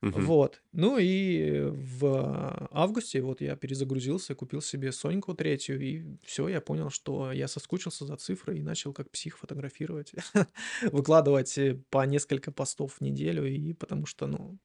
Мгм. 0.02 0.33
Вот. 0.35 0.62
Ну 0.73 0.97
и 0.99 1.61
в 1.71 2.69
августе 2.73 3.21
вот 3.21 3.43
я 3.43 3.57
перезагрузился, 3.57 4.35
купил 4.35 4.62
себе 4.62 4.90
Соньку 4.93 5.35
третью, 5.35 5.81
и 5.81 6.17
все, 6.25 6.49
я 6.49 6.61
понял, 6.62 6.90
что 6.90 7.31
я 7.33 7.47
соскучился 7.49 8.07
за 8.07 8.17
цифрой 8.17 8.59
и 8.59 8.62
начал 8.62 8.95
как 8.95 9.11
псих 9.11 9.38
фотографировать, 9.38 10.12
выкладывать 10.93 11.59
э, 11.59 11.75
по 11.90 12.07
несколько 12.07 12.52
постов 12.52 12.95
в 12.95 13.00
неделю, 13.02 13.47
и 13.47 13.75
потому 13.75 14.07
что, 14.07 14.26
ну, 14.26 14.59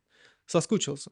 соскучился, 0.45 1.11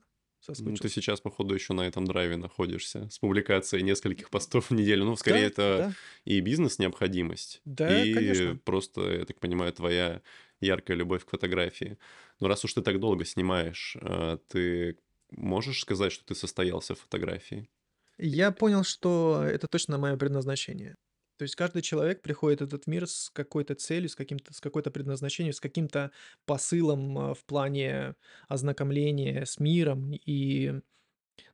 Ну, 0.58 0.78
ты 0.78 0.90
соскучился. 0.90 0.90
сейчас, 0.90 1.22
походу, 1.22 1.54
еще 1.56 1.74
на 1.74 1.82
этом 1.88 2.06
драйве 2.06 2.38
находишься, 2.38 3.10
с 3.10 3.20
публикацией 3.20 3.84
нескольких 3.84 4.30
постов 4.30 4.70
в 4.70 4.74
неделю. 4.76 5.06
Ну, 5.06 5.16
скорее, 5.16 5.46
Да, 5.46 5.48
это 5.48 5.86
да, 5.86 5.96
и 6.26 6.40
бизнес-необходимость, 6.42 7.64
да, 7.66 8.06
и 8.06 8.08
конечно. 8.08 8.60
просто, 8.66 9.02
я 9.20 9.26
так 9.26 9.40
понимаю, 9.40 9.74
твоя 9.74 10.22
яркая 10.60 10.98
любовь 10.98 11.26
к 11.26 11.30
фотографии. 11.32 11.98
Но 12.40 12.48
раз 12.48 12.64
уж 12.66 12.74
ты 12.74 12.82
так 12.82 13.00
долго 13.00 13.26
снимаешь, 13.26 13.98
а, 14.02 14.38
ты 14.50 15.00
можешь 15.32 15.82
сказать, 15.82 16.12
что 16.12 16.26
ты 16.26 16.36
состоялся 16.36 16.96
в 16.96 17.00
фотографии? 17.00 17.70
Я 18.18 18.52
понял, 18.52 18.84
что 18.84 19.44
это 19.44 19.68
точно 19.68 19.98
мое 19.98 20.16
предназначение. 20.18 20.96
То 21.42 21.44
есть 21.44 21.56
каждый 21.56 21.82
человек 21.82 22.22
приходит 22.22 22.62
в 22.62 22.66
этот 22.66 22.86
мир 22.86 23.08
с 23.08 23.32
какой-то 23.32 23.74
целью, 23.74 24.10
с 24.10 24.16
каким-то, 24.16 24.54
с 24.54 24.62
какой-то 24.62 24.92
предназначением, 24.92 25.54
с 25.54 25.60
каким-то 25.60 26.12
посылом 26.46 27.18
а, 27.18 27.34
в 27.34 27.44
плане 27.46 28.14
ознакомления 28.48 29.44
с 29.48 29.60
миром. 29.60 30.12
И, 30.24 30.82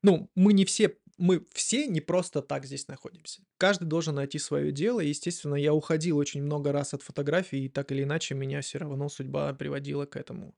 ну, 0.01 0.29
мы 0.35 0.51
не 0.51 0.65
все, 0.65 0.97
мы 1.17 1.45
все 1.53 1.87
не 1.87 2.01
просто 2.01 2.41
так 2.41 2.65
здесь 2.65 2.89
находимся. 2.89 3.43
Каждый 3.57 3.85
должен 3.85 4.15
найти 4.15 4.39
свое 4.39 4.73
дело. 4.73 4.99
И, 4.99 5.07
естественно, 5.07 5.55
я 5.55 5.73
уходил 5.73 6.17
очень 6.17 6.43
много 6.43 6.73
раз 6.73 6.93
от 6.93 7.01
фотографии, 7.01 7.59
и 7.59 7.69
так 7.69 7.89
или 7.93 8.03
иначе 8.03 8.35
меня 8.35 8.59
все 8.59 8.79
равно 8.79 9.07
судьба 9.07 9.53
приводила 9.53 10.05
к 10.05 10.17
этому. 10.17 10.53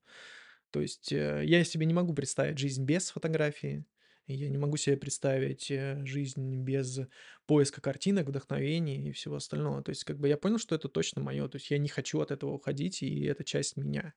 То 0.72 0.82
есть, 0.82 1.12
э, 1.12 1.44
я 1.46 1.64
себе 1.64 1.86
не 1.86 1.94
могу 1.94 2.16
представить 2.16 2.58
жизнь 2.58 2.84
без 2.84 3.12
фотографии. 3.12 3.86
Я 4.34 4.50
не 4.50 4.58
могу 4.58 4.78
себе 4.78 4.98
представить 4.98 5.72
э, 5.72 6.06
жизнь 6.06 6.58
без 6.64 7.00
поиска 7.48 7.82
картинок, 7.82 8.28
вдохновения 8.28 9.10
и 9.10 9.12
всего 9.12 9.36
остального. 9.36 9.82
То 9.84 9.90
есть, 9.90 10.04
как 10.04 10.20
бы 10.20 10.28
я 10.28 10.38
понял, 10.38 10.60
что 10.60 10.76
это 10.76 10.88
точно 10.90 11.22
мое. 11.22 11.48
То 11.48 11.58
есть, 11.58 11.72
я 11.72 11.78
не 11.80 11.90
хочу 11.90 12.20
от 12.22 12.32
этого 12.32 12.52
уходить, 12.52 13.02
и 13.04 13.24
это 13.26 13.44
часть 13.44 13.76
меня. 13.78 14.14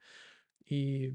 И 0.67 1.15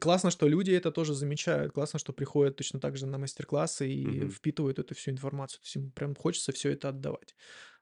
классно, 0.00 0.30
что 0.30 0.48
люди 0.48 0.70
это 0.72 0.90
тоже 0.90 1.14
замечают. 1.14 1.72
Классно, 1.72 1.98
что 1.98 2.12
приходят 2.12 2.56
точно 2.56 2.80
так 2.80 2.96
же 2.96 3.06
на 3.06 3.18
мастер-классы 3.18 3.88
и 3.90 4.28
Мгм. 4.28 4.28
впитывают 4.28 4.78
эту 4.78 4.94
всю 4.94 5.10
информацию. 5.10 5.60
То 5.60 5.64
есть, 5.66 5.76
им 5.76 5.90
прям 5.92 6.14
хочется 6.14 6.52
все 6.52 6.70
это 6.72 6.88
отдавать. 6.90 7.34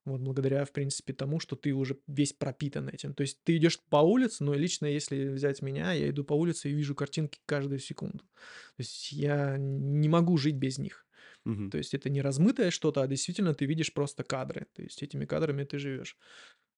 Вот 0.05 0.21
благодаря, 0.21 0.65
в 0.65 0.73
принципе, 0.73 1.13
тому, 1.13 1.39
что 1.39 1.55
ты 1.55 1.73
уже 1.73 1.99
весь 2.09 2.33
пропитан 2.33 2.89
этим. 2.89 3.15
То 3.15 3.23
есть 3.23 3.39
ты 3.45 3.57
идешь 3.57 3.79
по 3.89 3.99
улице, 3.99 4.43
но 4.43 4.55
лично 4.55 4.87
если 4.87 5.29
взять 5.29 5.63
меня, 5.63 5.93
я 5.93 6.09
иду 6.11 6.25
по 6.25 6.35
улице 6.35 6.71
и 6.71 6.75
вижу 6.75 6.95
картинки 6.95 7.39
каждую 7.47 7.79
секунду. 7.79 8.19
То 8.19 8.81
есть 8.81 9.13
я 9.13 9.57
не 9.59 10.09
могу 10.09 10.37
жить 10.37 10.57
без 10.57 10.79
них. 10.79 11.07
Мгм. 11.45 11.71
То 11.71 11.79
есть 11.79 11.95
это 11.95 12.11
не 12.11 12.21
размытое 12.21 12.71
что-то, 12.71 13.03
а 13.03 13.07
действительно 13.07 13.55
ты 13.55 13.65
видишь 13.67 13.95
просто 13.95 14.25
кадры. 14.25 14.67
То 14.75 14.83
есть 14.83 15.03
этими 15.03 15.25
кадрами 15.25 15.65
ты 15.65 15.79
живешь. 15.79 16.17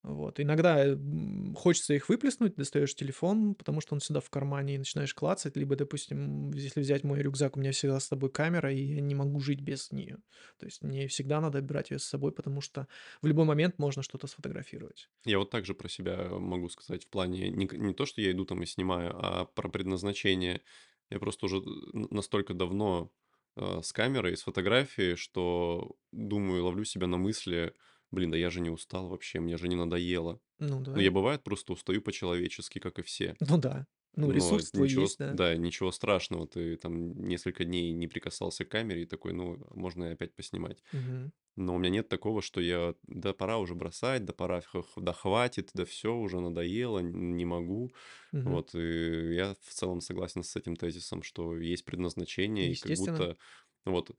Вот. 0.04 0.38
Иногда, 0.38 0.84
м, 0.84 1.54
хочется 1.54 1.94
их 1.94 2.10
выплеснуть, 2.10 2.56
достаешь 2.56 2.94
телефон, 2.94 3.54
потому 3.54 3.80
что 3.80 3.94
он 3.94 4.00
всегда 4.00 4.20
в 4.20 4.28
кармане, 4.30 4.74
и 4.74 4.78
начинаешь 4.78 5.14
клацать. 5.14 5.56
Либо, 5.56 5.76
допустим, 5.76 6.50
если 6.52 6.80
взять 6.80 7.04
мой 7.04 7.20
рюкзак, 7.22 7.56
у 7.56 7.60
меня 7.60 7.72
всегда 7.72 7.98
с 8.00 8.06
собой 8.06 8.30
камера, 8.30 8.70
и 8.72 8.82
я 8.82 9.00
не 9.00 9.14
могу 9.14 9.40
жить 9.40 9.60
без 9.62 9.90
нее. 9.92 10.18
То 10.58 10.66
есть 10.66 10.82
мне 10.82 11.08
всегда 11.08 11.40
надо 11.40 11.62
брать 11.62 11.90
ее 11.90 11.98
с 11.98 12.04
собой, 12.04 12.32
потому 12.32 12.60
что 12.60 12.86
в 13.22 13.26
любой 13.26 13.46
момент 13.46 13.78
можно 13.78 14.02
что-то 14.02 14.26
сфотографировать. 14.26 15.08
Я 15.24 15.38
вот 15.38 15.50
также 15.50 15.74
про 15.74 15.88
себя 15.88 16.28
могу 16.30 16.68
сказать 16.68 17.04
в 17.04 17.08
плане 17.08 17.48
не, 17.50 17.66
не 17.72 17.94
то, 17.94 18.04
что 18.06 18.20
я 18.20 18.30
иду 18.32 18.44
там 18.44 18.62
и 18.62 18.66
снимаю, 18.66 19.12
а 19.16 19.46
про 19.46 19.68
предназначение. 19.70 20.62
Я 21.10 21.18
просто 21.18 21.46
уже 21.46 21.56
н- 21.58 22.08
настолько 22.10 22.52
давно 22.54 23.10
э, 23.56 23.80
с 23.82 23.92
камерой, 23.92 24.36
с 24.36 24.42
фотографией, 24.42 25.16
что 25.16 25.96
думаю, 26.12 26.64
ловлю 26.64 26.84
себя 26.84 27.06
на 27.06 27.16
мысли, 27.16 27.74
блин, 28.10 28.30
да 28.30 28.36
я 28.38 28.50
же 28.50 28.60
не 28.60 28.70
устал 28.70 29.08
вообще, 29.08 29.40
мне 29.40 29.56
же 29.56 29.68
не 29.68 29.76
надоело. 29.76 30.40
Ну 30.58 30.80
Ну, 30.94 31.00
да. 31.00 31.02
я 31.02 31.10
бывает 31.12 31.44
просто 31.44 31.72
устаю 31.74 32.02
по-человечески, 32.02 32.78
как 32.80 32.98
и 32.98 33.02
все. 33.02 33.38
Ну 33.40 33.58
да. 33.58 33.86
Ну, 34.16 34.26
Но 34.26 34.32
ресурс 34.32 34.70
твой 34.72 34.90
ничего, 34.90 34.90
есть, 34.90 35.18
да. 35.18 35.38
да, 35.38 35.56
ничего 35.56 35.92
страшного. 35.92 36.46
Ты 36.48 36.76
там 36.76 37.12
несколько 37.26 37.64
дней 37.64 37.92
не 37.92 38.08
прикасался 38.08 38.64
к 38.64 38.70
камере 38.70 39.02
и 39.02 39.06
такой, 39.06 39.32
ну, 39.34 39.58
можно 39.70 40.04
и 40.04 40.12
опять 40.14 40.34
поснимать. 40.34 40.82
Мгм. 40.92 41.32
Но 41.56 41.74
у 41.76 41.78
меня 41.78 41.90
нет 41.90 42.08
такого, 42.08 42.42
что 42.42 42.60
я, 42.60 42.96
да 43.04 43.32
пора 43.32 43.58
уже 43.58 43.74
бросать, 43.76 44.24
да 44.24 44.32
пора, 44.32 44.62
да 44.96 45.12
хватит, 45.12 45.70
да 45.74 45.84
все, 45.84 46.14
уже 46.16 46.40
надоело, 46.40 46.98
не 47.00 47.44
могу. 47.44 47.92
Мгм. 48.32 48.62
Вот, 48.62 48.74
и 48.74 49.34
я 49.34 49.54
в 49.54 49.70
целом 49.72 50.00
согласен 50.00 50.42
с 50.42 50.56
этим 50.56 50.76
тезисом, 50.76 51.22
что 51.22 51.56
есть 51.58 51.84
предназначение, 51.84 52.72
и 52.72 52.76
как 52.76 52.92
будто, 52.94 53.38
вот, 53.84 54.10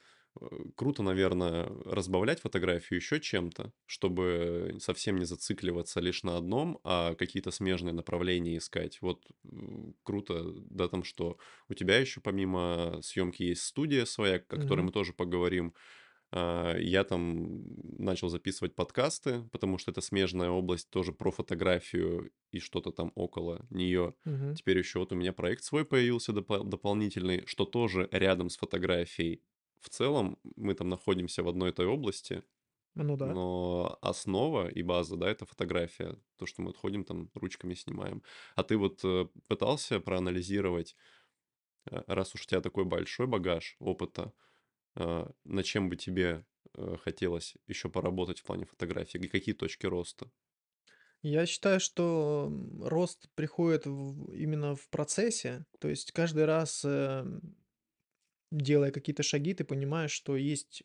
круто, 0.76 1.04
наверное, 1.04 1.66
разбавлять 1.86 2.42
фотографию 2.42 3.00
еще 3.00 3.20
чем-то, 3.20 3.74
чтобы 3.86 4.78
совсем 4.80 5.18
не 5.18 5.26
зацикливаться 5.26 6.00
лишь 6.00 6.24
на 6.24 6.38
одном, 6.38 6.80
а 6.84 7.16
какие-то 7.16 7.52
смежные 7.52 7.94
направления 7.94 8.58
искать. 8.58 9.02
Вот 9.02 9.26
круто, 10.04 10.44
да, 10.70 10.88
там, 10.88 11.04
что 11.04 11.38
у 11.70 11.74
тебя 11.74 11.98
еще 11.98 12.22
помимо 12.22 13.00
съемки 13.02 13.44
есть 13.44 13.64
студия 13.64 14.06
своя, 14.06 14.36
о 14.36 14.40
которой 14.40 14.82
Мгм. 14.82 14.86
мы 14.86 14.92
тоже 14.92 15.14
поговорим, 15.14 15.74
а, 16.32 16.76
Я 16.78 17.04
там 17.04 17.64
начал 18.00 18.30
записывать 18.30 18.76
подкасты, 18.76 19.44
потому 19.52 19.78
что 19.78 19.92
это 19.92 20.02
смежная 20.02 20.50
область 20.50 20.90
тоже 20.90 21.14
про 21.14 21.32
фотографию 21.32 22.32
и 22.52 22.60
что-то 22.60 22.92
там 22.92 23.12
около 23.16 23.66
нее. 23.70 24.16
Мгм. 24.26 24.56
Теперь 24.56 24.78
еще 24.80 25.00
вот 25.00 25.12
у 25.12 25.16
меня 25.16 25.34
проект 25.34 25.64
свой 25.64 25.86
появился 25.86 26.32
допо- 26.32 26.64
дополнительный, 26.64 27.46
что 27.46 27.66
тоже 27.66 28.08
рядом 28.12 28.50
с 28.50 28.58
фотографией. 28.58 29.44
В 29.86 29.90
целом 29.90 30.40
мы 30.56 30.74
там 30.74 30.90
находимся 30.90 31.44
в 31.44 31.48
одной 31.48 31.70
этой 31.70 31.86
области, 31.86 32.44
Ну 32.96 33.16
да. 33.18 33.38
но 33.38 33.98
основа 34.02 34.70
и 34.70 34.84
база, 34.84 35.18
да, 35.18 35.30
это 35.30 35.46
фотография. 35.46 36.18
То, 36.38 36.46
что 36.48 36.62
мы 36.64 36.70
вот 36.70 36.78
ходим 36.78 37.06
там 37.06 37.32
ручками 37.36 37.74
снимаем. 37.76 38.24
А 38.56 38.64
ты 38.64 38.78
вот 38.78 39.02
э, 39.06 39.28
пытался 39.48 40.00
проанализировать, 40.02 40.96
э, 41.92 42.04
раз 42.08 42.36
уж 42.36 42.44
у 42.44 42.46
тебя 42.48 42.62
такой 42.62 42.86
большой 42.86 43.28
багаж 43.28 43.78
опыта, 43.80 44.34
а, 44.96 45.32
над 45.46 45.66
чем 45.66 45.90
бы 45.90 45.98
тебе, 45.98 46.46
э, 46.76 46.98
хотелось 47.04 47.56
еще 47.68 47.90
поработать 47.90 48.40
в 48.42 48.44
плане 48.46 48.66
фотографии? 48.66 49.20
И 49.20 49.28
какие 49.30 49.56
точки 49.56 49.88
роста? 49.88 50.32
Я 51.22 51.46
считаю, 51.48 51.80
что 51.80 52.52
рост 52.82 53.30
приходит 53.36 53.86
в- 53.88 54.32
именно 54.34 54.76
в 54.76 54.88
процессе. 54.90 55.66
То 55.80 55.88
есть 55.90 56.12
каждый 56.12 56.46
раз, 56.46 56.84
эм, 56.86 57.56
делая 58.56 58.92
какие-то 58.92 59.24
шаги, 59.24 59.54
ты 59.54 59.64
понимаешь, 59.64 60.12
что 60.12 60.36
есть 60.36 60.84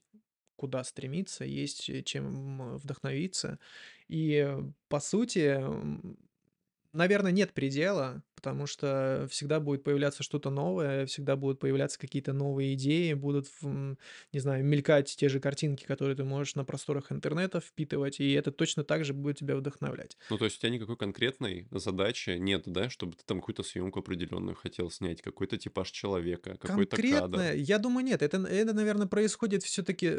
куда 0.56 0.84
стремиться, 0.84 1.44
есть 1.44 1.88
э, 1.88 2.02
чем 2.02 2.76
вдохновиться. 2.76 3.58
И 4.08 4.44
э, 4.46 4.62
по 4.88 5.00
сути, 5.00 5.58
Наверное, 6.92 7.32
нет 7.32 7.52
предела, 7.52 8.22
потому 8.34 8.66
что 8.66 9.28
всегда 9.30 9.60
будет 9.60 9.84
появляться 9.84 10.22
что-то 10.22 10.50
новое, 10.50 11.06
всегда 11.06 11.36
будут 11.36 11.60
появляться 11.60 11.98
какие-то 11.98 12.32
новые 12.32 12.74
идеи, 12.74 13.12
будут, 13.12 13.46
не 13.62 14.40
знаю, 14.40 14.64
мелькать 14.64 15.14
те 15.14 15.28
же 15.28 15.40
картинки, 15.40 15.84
которые 15.84 16.16
ты 16.16 16.24
можешь 16.24 16.54
на 16.54 16.64
просторах 16.64 17.12
интернета 17.12 17.60
впитывать, 17.60 18.18
и 18.18 18.32
это 18.32 18.50
точно 18.50 18.82
так 18.82 19.04
же 19.04 19.12
будет 19.12 19.38
тебя 19.38 19.56
вдохновлять. 19.56 20.16
Ну, 20.30 20.38
то 20.38 20.46
есть 20.46 20.56
у 20.56 20.60
тебя 20.60 20.70
никакой 20.70 20.96
конкретной 20.96 21.68
задачи 21.70 22.30
нет, 22.30 22.62
да, 22.66 22.88
чтобы 22.90 23.14
ты 23.14 23.24
там 23.24 23.40
какую-то 23.40 23.62
съемку 23.62 24.00
определенную 24.00 24.56
хотел 24.56 24.90
снять, 24.90 25.22
какой-то 25.22 25.58
типаж 25.58 25.90
человека, 25.90 26.56
какой-то 26.58 26.96
кадр? 26.96 27.20
Конкретно, 27.20 27.54
я 27.54 27.78
думаю, 27.78 28.04
нет. 28.06 28.22
Это, 28.22 28.38
это 28.38 28.72
наверное, 28.72 29.06
происходит 29.06 29.62
все-таки 29.62 30.16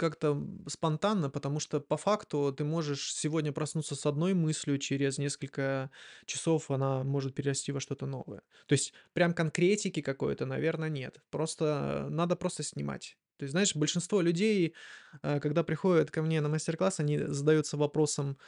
как-то 0.00 0.42
спонтанно, 0.66 1.30
потому 1.30 1.60
что 1.60 1.80
по 1.80 1.96
факту 1.96 2.54
ты 2.56 2.64
можешь 2.64 3.14
сегодня 3.14 3.52
проснуться 3.52 3.94
с 3.94 4.06
одной 4.06 4.34
мыслью, 4.34 4.78
через 4.78 5.18
несколько 5.18 5.90
часов 6.26 6.70
она 6.70 7.04
может 7.04 7.34
перерасти 7.34 7.72
во 7.72 7.80
что-то 7.80 8.06
новое. 8.06 8.42
То 8.66 8.72
есть 8.72 8.94
прям 9.12 9.34
конкретики 9.34 10.00
какой-то, 10.00 10.46
наверное, 10.46 10.88
нет. 10.88 11.20
Просто 11.30 12.08
надо 12.10 12.34
просто 12.36 12.62
снимать. 12.62 13.18
То 13.36 13.44
есть, 13.44 13.52
знаешь, 13.52 13.76
большинство 13.76 14.22
людей, 14.22 14.74
э, 15.22 15.40
когда 15.40 15.62
приходят 15.64 16.10
ко 16.10 16.22
мне 16.22 16.40
на 16.40 16.48
мастер-класс, 16.48 17.00
они 17.00 17.18
задаются 17.18 17.76
вопросом, 17.76 18.38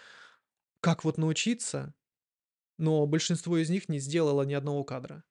как 0.80 1.04
вот 1.04 1.18
научиться, 1.18 1.94
но 2.78 3.06
большинство 3.06 3.58
из 3.58 3.70
них 3.70 3.88
не 3.88 4.00
сделало 4.00 4.42
ни 4.42 4.54
одного 4.54 4.84
кадра. 4.84 5.24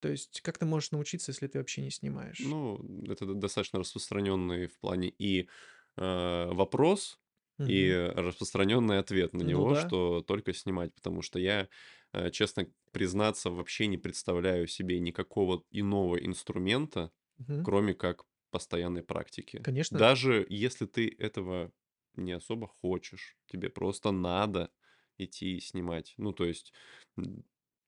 То 0.00 0.08
есть 0.08 0.40
как 0.42 0.58
ты 0.58 0.66
можешь 0.66 0.90
научиться, 0.92 1.32
если 1.32 1.46
ты 1.48 1.58
вообще 1.58 1.82
не 1.82 1.90
снимаешь? 1.90 2.58
Ну, 2.58 2.78
это 3.08 3.26
достаточно 3.34 3.78
распространенный 3.78 4.66
в 4.66 4.78
плане 4.78 5.08
и, 5.08 5.48
э, 5.96 6.46
вопрос, 6.52 7.18
и 7.64 7.90
Мгм. 7.90 7.96
распространенный 8.14 8.98
ответ 8.98 9.32
на 9.32 9.42
Ну 9.42 9.42
него, 9.42 9.74
да. 9.74 9.74
что 9.74 10.20
только 10.22 10.52
снимать. 10.52 10.94
Потому 10.94 11.22
что 11.22 11.38
я, 11.38 11.68
э, 12.12 12.30
честно 12.30 12.66
признаться, 12.92 13.50
вообще 13.50 13.86
не 13.86 13.96
представляю 13.98 14.66
себе 14.68 15.00
никакого 15.00 15.64
иного 15.70 16.16
инструмента, 16.16 17.10
Мгм. 17.38 17.66
кроме 17.66 17.94
как 17.94 18.24
постоянной 18.50 19.02
практики. 19.02 19.64
Конечно. 19.64 20.06
Даже 20.06 20.46
если 20.48 20.86
ты 20.86 21.08
этого 21.18 21.72
не 22.14 22.32
особо 22.32 22.66
хочешь, 22.68 23.36
тебе 23.46 23.70
просто 23.70 24.10
надо, 24.12 24.70
идти 25.18 25.58
снимать. 25.60 26.14
Ну, 26.18 26.32
то 26.32 26.44
есть, 26.44 26.72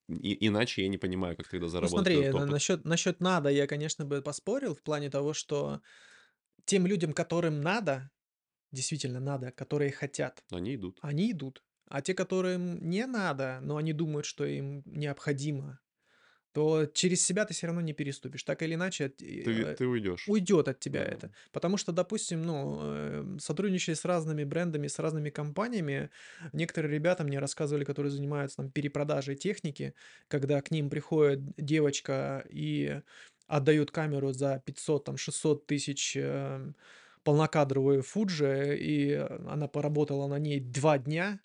и 0.08 0.46
иначе 0.48 0.82
я 0.82 0.88
не 0.88 0.98
понимаю, 0.98 1.36
как 1.36 1.48
тогда 1.48 1.68
Ну, 1.80 1.86
заработать 1.88 1.88
смотри, 1.88 2.16
этот 2.16 2.44
насчет 2.48 2.84
насчет 2.84 3.20
надо 3.20 3.50
я, 3.50 3.66
конечно, 3.66 4.04
бы 4.04 4.20
поспорил 4.22 4.74
в 4.74 4.82
плане 4.82 5.10
того, 5.10 5.32
что 5.32 5.80
тем 6.66 6.86
людям, 6.86 7.12
которым 7.14 7.60
надо, 7.62 8.10
действительно 8.72 9.20
надо, 9.20 9.52
которые 9.52 9.92
хотят, 9.92 10.44
Они 10.52 10.74
идут. 10.74 11.00
они 11.00 11.32
идут. 11.32 11.64
А 11.88 12.02
те, 12.02 12.14
которым 12.14 12.88
не 12.90 13.06
надо, 13.06 13.60
но 13.62 13.76
они 13.78 13.92
думают, 13.94 14.26
что 14.26 14.44
им 14.46 14.82
необходимо, 14.86 15.80
то 16.58 16.86
через 16.86 17.24
себя 17.24 17.44
ты 17.44 17.54
все 17.54 17.68
равно 17.68 17.80
не 17.82 17.92
переступишь. 17.92 18.42
Так 18.42 18.62
или 18.64 18.74
иначе, 18.74 19.10
Ты 19.10 19.44
э, 19.44 19.74
ты 19.76 19.86
уйдешь. 19.86 20.24
уйдет 20.26 20.66
от 20.66 20.80
тебя 20.80 21.04
Да. 21.04 21.10
это. 21.12 21.30
Потому 21.52 21.76
что, 21.76 21.92
допустим, 21.92 22.42
ну, 22.42 22.78
э, 22.82 23.36
сотрудничая 23.38 23.94
с 23.94 24.04
разными 24.04 24.42
брендами, 24.42 24.88
с 24.88 24.98
разными 24.98 25.30
компаниями, 25.30 26.10
некоторые 26.52 26.92
ребята 26.92 27.22
мне 27.22 27.38
рассказывали, 27.38 27.84
которые 27.84 28.10
занимаются 28.10 28.56
там 28.56 28.70
перепродажей 28.72 29.36
техники, 29.36 29.94
когда 30.26 30.60
к 30.60 30.72
ним 30.72 30.90
приходит 30.90 31.40
девочка 31.56 32.44
и 32.50 33.00
отдают 33.46 33.92
камеру 33.92 34.32
за 34.32 34.60
500, 34.66 35.04
там, 35.04 35.16
600 35.16 35.64
тысяч 35.66 36.16
э, 36.16 36.72
полнокадровую 37.22 38.02
Fuji, 38.02 38.76
и 38.78 39.12
она 39.46 39.68
поработала 39.68 40.26
на 40.26 40.38
ней 40.40 40.58
два 40.60 40.98
дня. 40.98 41.38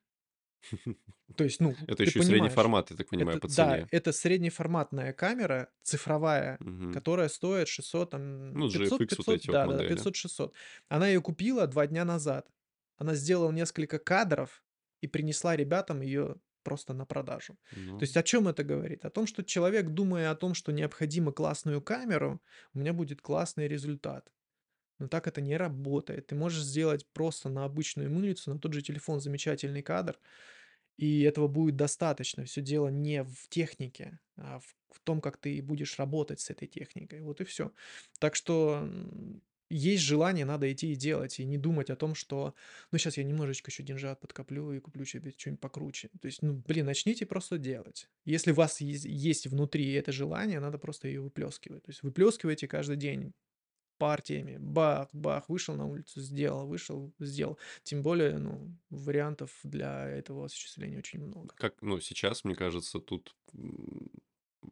То 1.36 1.43
есть, 1.43 1.60
ну, 1.62 1.77
Это 1.88 2.03
еще 2.03 2.20
и 2.20 2.22
средний 2.22 2.50
понимаешь, 2.50 2.50
формат, 2.50 2.91
я 2.91 2.98
так 2.98 3.10
понимаю, 3.10 3.38
это, 3.38 3.39
по 3.39 3.48
да, 3.48 3.79
цене. 3.79 3.89
это 3.91 4.12
среднеформатная 4.12 5.13
камера, 5.13 5.70
цифровая, 5.84 6.60
Мгм. 6.60 6.91
которая 6.91 7.29
стоит 7.29 7.67
600, 7.67 8.12
там, 8.12 8.53
Ну, 8.53 8.70
500, 8.72 9.05
GFX 9.05 9.17
вот 9.17 9.29
500, 9.29 9.32
эти 9.32 9.50
вот 9.51 9.62
да, 9.62 9.67
да, 9.67 9.77
да, 9.77 9.84
модели. 9.84 9.86
500-600. 9.86 10.53
Она 10.89 11.08
ее 11.08 11.22
купила 11.22 11.67
два 11.67 11.88
дня 11.88 12.05
назад. 12.05 12.50
Она 12.98 13.15
сделала 13.15 13.51
несколько 13.51 14.00
кадров 14.00 14.63
и 15.01 15.08
принесла 15.08 15.55
ребятам 15.55 16.01
ее 16.01 16.38
просто 16.63 16.93
на 16.93 17.05
продажу. 17.05 17.58
То 17.98 18.03
Ну, 18.03 18.05
есть 18.05 18.15
о 18.17 18.24
чем 18.24 18.48
это 18.48 18.63
говорит? 18.63 19.03
О 19.05 19.10
том, 19.10 19.27
что 19.27 19.43
человек, 19.43 19.88
думая 19.89 20.32
о 20.32 20.36
том, 20.36 20.53
что 20.53 20.72
необходимо 20.72 21.32
классную 21.34 21.82
камеру, 21.82 22.41
у 22.74 22.79
меня 22.79 22.93
будет 22.93 23.22
классный 23.22 23.67
результат. 23.67 24.32
Но 25.00 25.08
так 25.08 25.27
это 25.27 25.41
не 25.41 25.58
работает. 25.58 26.27
Ты 26.27 26.36
можешь 26.36 26.63
сделать 26.63 27.08
просто 27.13 27.50
на 27.50 27.65
обычную 27.65 28.12
мыльницу, 28.12 28.53
на 28.53 28.60
тот 28.60 28.74
же 28.74 28.82
телефон 28.82 29.20
замечательный 29.20 29.82
кадр, 29.82 30.20
и 30.97 31.21
этого 31.21 31.47
будет 31.47 31.75
достаточно. 31.75 32.45
Все 32.45 32.62
дело 32.62 32.89
не 32.89 33.23
в 33.23 33.47
технике, 33.50 34.19
а 34.38 34.59
в, 34.59 34.75
в 34.91 35.00
том, 35.00 35.21
как 35.21 35.38
ты 35.38 35.62
будешь 35.62 35.97
работать 35.97 36.39
с 36.39 36.50
этой 36.50 36.67
техникой. 36.67 37.21
Вот 37.21 37.41
и 37.41 37.43
все. 37.43 37.71
Так 38.19 38.35
что 38.35 38.88
есть 39.69 40.03
желание, 40.03 40.45
надо 40.45 40.71
идти 40.71 40.91
и 40.91 40.95
делать, 40.95 41.39
и 41.39 41.45
не 41.45 41.57
думать 41.57 41.89
о 41.89 41.95
том, 41.95 42.13
что, 42.15 42.53
ну, 42.91 42.97
сейчас 42.97 43.17
я 43.17 43.23
немножечко 43.23 43.71
еще 43.71 43.83
деньжат 43.83 44.19
подкоплю 44.19 44.71
и 44.71 44.79
куплю 44.79 45.03
себе 45.05 45.33
что-нибудь 45.35 45.62
покруче. 45.62 46.09
То 46.21 46.27
есть, 46.27 46.41
ну, 46.41 46.53
блин, 46.67 46.85
начните 46.85 47.25
просто 47.25 47.57
делать. 47.57 48.07
Если 48.25 48.51
у 48.51 48.55
вас 48.55 48.81
есть 48.81 49.47
внутри 49.47 49.91
это 49.93 50.12
желание, 50.12 50.59
надо 50.59 50.77
просто 50.77 51.07
ее 51.07 51.21
выплескивать. 51.21 51.83
То 51.83 51.89
есть 51.89 52.03
выплескивайте 52.03 52.67
каждый 52.67 52.97
день 52.97 53.33
партиями. 53.97 54.57
Бах, 54.59 55.09
бах, 55.13 55.50
вышел 55.50 55.75
на 55.75 55.85
улицу, 55.85 56.21
сделал, 56.21 56.67
вышел, 56.67 57.13
сделал. 57.19 57.57
Тем 57.83 58.01
более, 58.03 58.38
ну, 58.38 58.75
вариантов 58.89 59.59
для 59.63 60.07
этого 60.09 60.45
осуществления 60.45 60.97
очень 61.00 61.21
много. 61.23 61.55
как, 61.55 61.81
ну, 61.81 62.00
сейчас, 62.00 62.43
мне 62.43 62.55
кажется, 62.55 63.00
тут 63.00 63.35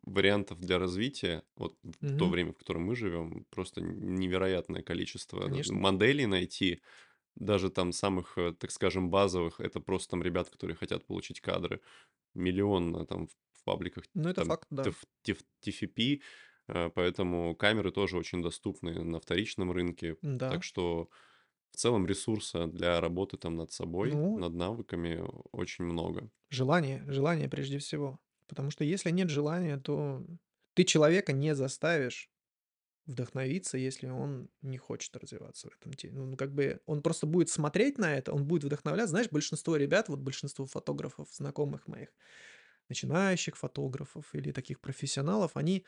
вариантов 0.04 0.60
для 0.60 0.80
развития, 0.80 1.44
вот 1.56 1.78
в 1.84 2.16
то 2.16 2.30
время, 2.30 2.54
в 2.54 2.58
котором 2.58 2.84
мы 2.84 2.96
живем, 2.96 3.46
просто 3.50 3.82
невероятное 3.82 4.84
количество 4.84 5.42
Конечно. 5.42 5.76
моделей 5.76 6.26
найти, 6.26 6.82
даже 7.36 7.70
там 7.70 7.94
самых, 7.94 8.38
э, 8.38 8.54
так 8.54 8.72
скажем, 8.72 9.10
базовых, 9.10 9.60
это 9.62 9.80
просто 9.82 10.12
там 10.12 10.24
ребят, 10.24 10.50
которые 10.50 10.78
хотят 10.78 11.06
получить 11.06 11.42
кадры, 11.42 11.82
миллион 12.36 12.96
э, 12.98 13.06
там 13.06 13.28
в 13.28 13.32
в 13.54 13.64
пабликах, 13.64 14.06
Ну, 14.16 14.30
это 14.30 14.42
там 14.42 14.48
факт, 14.48 14.68
да. 14.72 14.84
TF 14.84 15.44
TFP, 15.64 16.22
поэтому 16.96 17.56
камеры 17.56 17.92
тоже 17.92 18.18
очень 18.18 18.42
доступны 18.42 19.04
на 19.04 19.20
вторичном 19.20 19.72
рынке, 19.72 20.18
Да. 20.22 20.52
так 20.52 20.64
что 20.64 21.10
в 21.72 21.78
целом 21.78 22.06
ресурса 22.08 22.68
для 22.68 23.02
работы 23.02 23.38
там 23.38 23.56
над 23.56 23.72
собой, 23.72 24.22
Ну, 24.22 24.36
над 24.36 24.54
навыками 24.56 25.24
очень 25.52 25.86
много. 25.86 26.32
желание, 26.50 27.04
желание 27.08 27.50
прежде 27.50 27.78
всего. 27.80 28.20
Потому 28.48 28.72
что 28.72 28.84
если 28.84 29.12
нет 29.12 29.30
желания, 29.30 29.78
то 29.78 30.26
ты 30.74 30.84
человека 30.84 31.32
не 31.34 31.56
заставишь 31.56 32.30
вдохновиться, 33.06 33.78
если 33.78 34.08
он 34.10 34.50
не 34.62 34.78
хочет 34.78 35.16
развиваться 35.18 35.70
в 35.70 35.78
этом 35.78 35.94
деле. 35.94 36.16
Ну, 36.20 36.38
как 36.38 36.54
бы 36.54 36.82
он 36.88 37.04
просто 37.04 37.28
будет 37.28 37.50
смотреть 37.50 37.98
на 38.00 38.16
это, 38.16 38.34
он 38.34 38.48
будет 38.48 38.66
вдохновляться. 38.66 39.12
Знаешь, 39.12 39.30
большинство 39.32 39.78
ребят, 39.78 40.10
вот 40.10 40.20
большинство 40.20 40.66
фотографов, 40.68 41.30
знакомых 41.34 41.88
моих, 41.88 42.10
начинающих 42.90 43.58
фотографов 43.58 44.34
или 44.36 44.52
таких 44.52 44.82
профессионалов, 44.82 45.52
они 45.56 45.86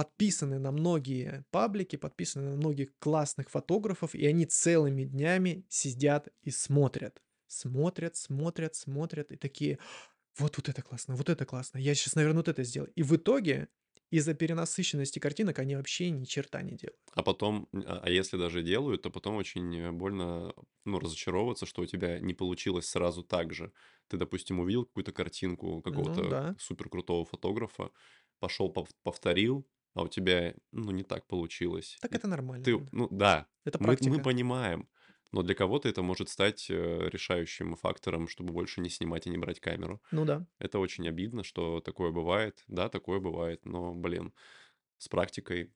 подписаны 0.00 0.58
на 0.58 0.72
многие 0.72 1.44
паблики, 1.50 1.96
подписаны 1.96 2.50
на 2.50 2.56
многих 2.56 2.96
классных 2.98 3.50
фотографов, 3.50 4.14
и 4.14 4.26
они 4.26 4.46
целыми 4.46 5.04
днями 5.04 5.66
сидят 5.68 6.28
и 6.42 6.50
смотрят. 6.50 7.22
Смотрят, 7.46 8.16
смотрят, 8.16 8.74
смотрят, 8.74 9.30
и 9.32 9.36
такие, 9.36 9.78
вот, 10.38 10.56
вот 10.58 10.68
это 10.68 10.82
классно, 10.82 11.16
вот 11.16 11.30
это 11.30 11.44
классно, 11.46 11.78
я 11.78 11.94
сейчас, 11.94 12.14
наверное, 12.16 12.38
вот 12.38 12.48
это 12.48 12.64
сделаю. 12.64 12.92
И 12.94 13.02
в 13.02 13.16
итоге 13.16 13.68
из-за 14.10 14.34
перенасыщенности 14.34 15.18
картинок 15.18 15.58
они 15.60 15.76
вообще 15.76 16.10
ни 16.10 16.24
черта 16.24 16.62
не 16.62 16.76
делают. 16.76 17.14
А 17.14 17.22
потом, 17.24 17.68
а 17.74 18.00
а 18.04 18.10
если 18.10 18.36
даже 18.36 18.62
делают, 18.62 19.02
то 19.02 19.10
потом 19.10 19.34
очень 19.36 19.76
э, 19.76 19.90
больно, 19.92 20.54
ну, 20.84 20.98
разочаровываться, 21.00 21.66
что 21.66 21.82
у 21.82 21.86
тебя 21.86 22.20
не 22.20 22.34
получилось 22.34 22.86
сразу 22.88 23.24
так 23.24 23.52
же. 23.52 23.72
Ты, 24.08 24.16
допустим, 24.16 24.60
увидел 24.60 24.84
какую-то 24.86 25.12
картинку 25.12 25.82
Ну 25.88 26.22
какого-то 26.22 26.22
да, 26.24 26.56
супер 26.56 26.88
крутого 26.88 27.24
фотографа, 27.24 27.90
пошел 28.38 28.70
повторил, 29.02 29.68
а 29.94 30.02
у 30.02 30.08
тебя, 30.08 30.54
ну, 30.72 30.90
не 30.92 31.02
так 31.02 31.26
получилось. 31.26 31.98
так 32.00 32.14
это 32.14 32.28
нормально. 32.28 32.64
ты, 32.64 32.78
ну, 32.92 33.08
да, 33.10 33.46
Это 33.64 33.78
мы, 33.78 33.88
мы 33.88 33.96
практика. 33.96 34.20
понимаем, 34.20 34.88
но 35.32 35.42
для 35.42 35.54
кого-то 35.54 35.88
это 35.88 36.02
может 36.02 36.28
стать 36.28 36.66
э, 36.70 37.08
решающим 37.08 37.76
фактором, 37.76 38.28
чтобы 38.28 38.52
больше 38.52 38.80
не 38.80 38.88
снимать 38.90 39.26
и 39.26 39.30
не 39.30 39.38
брать 39.38 39.60
камеру. 39.60 40.02
Ну 40.10 40.24
да. 40.24 40.46
Это 40.58 40.78
очень 40.78 41.08
обидно, 41.08 41.44
что 41.44 41.80
такое 41.80 42.10
бывает. 42.10 42.64
Да, 42.68 42.88
такое 42.88 43.20
бывает, 43.20 43.64
но, 43.64 43.94
блин, 43.94 44.32
с 44.98 45.08
практикой 45.08 45.72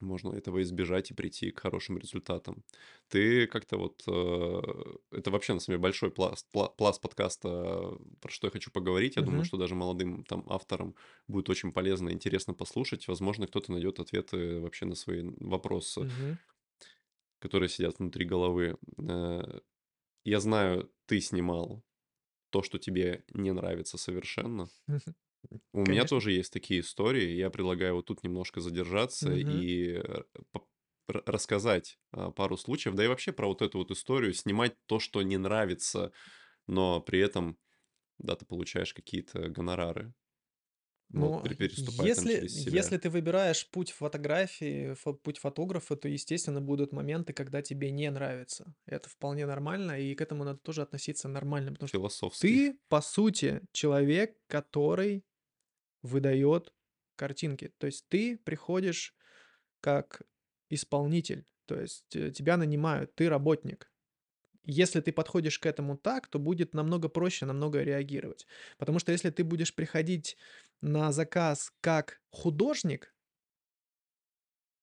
можно 0.00 0.32
этого 0.32 0.60
избежать 0.62 1.10
и 1.10 1.14
прийти 1.14 1.50
к 1.50 1.60
хорошим 1.60 1.98
результатам. 1.98 2.64
Ты 3.08 3.46
как-то 3.46 3.76
вот... 3.78 4.02
э, 4.06 5.16
это 5.16 5.30
вообще, 5.30 5.54
на 5.54 5.60
самом 5.60 5.74
деле, 5.76 5.82
большой 5.82 6.10
пласт, 6.10 6.46
пла- 6.54 6.74
пласт 6.76 7.00
подкаста, 7.00 7.98
про 8.20 8.30
что 8.30 8.46
я 8.46 8.50
хочу 8.50 8.70
поговорить. 8.70 9.16
Я 9.16 9.22
думаю, 9.22 9.38
Мгм. 9.40 9.44
что 9.44 9.56
даже 9.56 9.74
молодым 9.74 10.24
там 10.24 10.44
авторам 10.48 10.94
будет 11.28 11.48
очень 11.50 11.72
полезно 11.72 12.08
и 12.10 12.12
интересно 12.12 12.54
послушать. 12.54 13.08
Возможно, 13.08 13.46
кто-то 13.46 13.72
найдет 13.72 14.00
ответы 14.00 14.60
вообще 14.60 14.86
на 14.86 14.94
свои 14.94 15.22
вопросы, 15.40 16.00
Мгм. 16.00 16.38
которые 17.38 17.68
сидят 17.68 17.98
внутри 17.98 18.24
головы. 18.26 18.76
Э, 18.98 19.60
Я 20.24 20.40
знаю, 20.40 20.90
ты 21.06 21.20
снимал 21.20 21.82
то, 22.50 22.62
что 22.62 22.78
тебе 22.78 23.24
не 23.32 23.52
нравится 23.52 23.96
совершенно. 23.98 24.68
У 25.72 25.80
меня 25.84 26.04
Конечно. 26.04 26.06
тоже 26.06 26.32
есть 26.32 26.52
такие 26.52 26.80
истории. 26.80 27.30
Я 27.32 27.50
предлагаю 27.50 27.94
вот 27.96 28.06
тут 28.06 28.22
немножко 28.22 28.60
задержаться 28.60 29.34
Мгм. 29.34 29.64
и 29.64 29.94
э, 29.94 30.22
рассказать 31.08 31.98
а, 32.12 32.30
пару 32.30 32.56
случаев, 32.56 32.94
да 32.94 33.04
и 33.04 33.08
вообще 33.08 33.32
про 33.32 33.48
вот 33.48 33.62
эту 33.62 33.78
вот 33.78 33.90
историю, 33.90 34.32
снимать 34.34 34.76
то, 34.86 35.00
что 35.00 35.22
не 35.22 35.38
нравится, 35.38 36.12
но 36.66 37.00
при 37.00 37.20
этом, 37.20 37.58
да, 38.18 38.36
ты 38.36 38.46
получаешь 38.46 38.94
какие-то 38.94 39.48
гонорары. 39.50 40.14
Ну, 41.12 41.32
Ну, 41.42 41.42
если, 41.76 42.52
если 42.66 42.96
ты 42.96 43.10
выбираешь 43.10 43.68
путь 43.70 43.90
фотографии, 43.90 44.92
фо- 44.92 45.14
путь 45.14 45.38
фотографа, 45.38 45.96
то, 45.96 46.08
естественно, 46.08 46.60
будут 46.60 46.92
моменты, 46.92 47.32
когда 47.32 47.62
тебе 47.62 47.90
не 47.90 48.08
нравится. 48.10 48.74
Это 48.86 49.08
вполне 49.08 49.46
нормально, 49.46 49.98
и 50.00 50.14
к 50.14 50.20
этому 50.20 50.44
надо 50.44 50.58
тоже 50.60 50.82
относиться 50.82 51.28
нормально, 51.28 51.72
потому 51.72 51.88
что 51.88 51.98
ты, 52.38 52.78
по 52.88 53.00
сути, 53.00 53.62
человек, 53.72 54.36
который 54.46 55.24
выдает 56.02 56.74
картинки. 57.16 57.72
То 57.78 57.86
есть 57.86 58.06
ты 58.08 58.38
приходишь 58.38 59.14
как 59.80 60.22
исполнитель, 60.68 61.44
то 61.66 61.80
есть 61.80 62.16
э, 62.16 62.30
тебя 62.30 62.56
нанимают, 62.56 63.14
ты 63.14 63.28
работник. 63.28 63.90
Если 64.64 65.00
ты 65.00 65.12
подходишь 65.12 65.58
к 65.58 65.66
этому 65.66 65.96
так, 65.96 66.28
то 66.28 66.38
будет 66.38 66.74
намного 66.74 67.08
проще, 67.08 67.46
намного 67.46 67.82
реагировать. 67.82 68.46
Потому 68.78 68.98
что 68.98 69.10
если 69.10 69.30
ты 69.30 69.42
будешь 69.42 69.74
приходить 69.74 70.36
на 70.80 71.12
заказ 71.12 71.72
как 71.80 72.20
художник, 72.30 73.14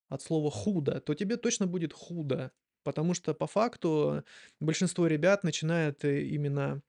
от 0.10 0.22
слова 0.22 0.52
худо, 0.52 1.02
то 1.02 1.14
тебе 1.14 1.38
точно 1.38 1.68
будет 1.68 1.94
худо. 1.94 2.52
Потому 2.84 3.14
что 3.14 3.34
по 3.34 3.48
факту 3.48 4.24
большинство 4.60 5.08
ребят 5.08 5.44
начинает 5.44 6.06
э, 6.06 6.24
именно 6.24 6.82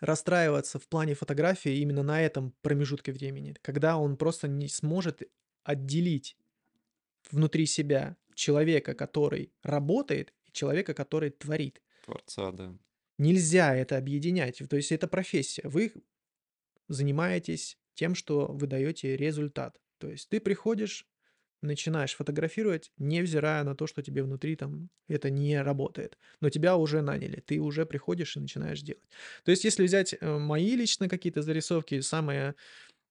расстраиваться 0.00 0.78
в 0.78 0.88
плане 0.88 1.14
фотографии 1.14 1.78
именно 1.78 2.02
на 2.02 2.20
этом 2.20 2.54
промежутке 2.62 3.12
времени, 3.12 3.54
когда 3.62 3.96
он 3.96 4.16
просто 4.16 4.48
не 4.48 4.68
сможет 4.68 5.22
отделить 5.62 6.36
внутри 7.30 7.66
себя 7.66 8.16
человека, 8.34 8.94
который 8.94 9.52
работает, 9.62 10.32
и 10.46 10.52
человека, 10.52 10.94
который 10.94 11.30
творит. 11.30 11.82
Творца, 12.04 12.50
да. 12.52 12.74
Нельзя 13.18 13.74
это 13.74 13.98
объединять. 13.98 14.62
То 14.68 14.76
есть 14.76 14.92
это 14.92 15.06
профессия. 15.06 15.62
Вы 15.64 15.92
занимаетесь 16.88 17.78
тем, 17.94 18.14
что 18.14 18.46
вы 18.46 18.66
даете 18.66 19.16
результат. 19.16 19.78
То 19.98 20.08
есть 20.08 20.30
ты 20.30 20.40
приходишь, 20.40 21.06
начинаешь 21.62 22.14
фотографировать, 22.14 22.90
невзирая 22.98 23.64
на 23.64 23.74
то, 23.74 23.86
что 23.86 24.02
тебе 24.02 24.22
внутри 24.22 24.56
там 24.56 24.88
это 25.08 25.30
не 25.30 25.60
работает. 25.62 26.18
Но 26.40 26.50
тебя 26.50 26.76
уже 26.76 27.02
наняли, 27.02 27.40
ты 27.40 27.60
уже 27.60 27.86
приходишь 27.86 28.36
и 28.36 28.40
начинаешь 28.40 28.82
делать. 28.82 29.02
То 29.44 29.50
есть 29.50 29.64
если 29.64 29.84
взять 29.84 30.14
э, 30.18 30.38
мои 30.38 30.74
лично 30.76 31.08
какие-то 31.08 31.42
зарисовки, 31.42 32.00
самые 32.00 32.54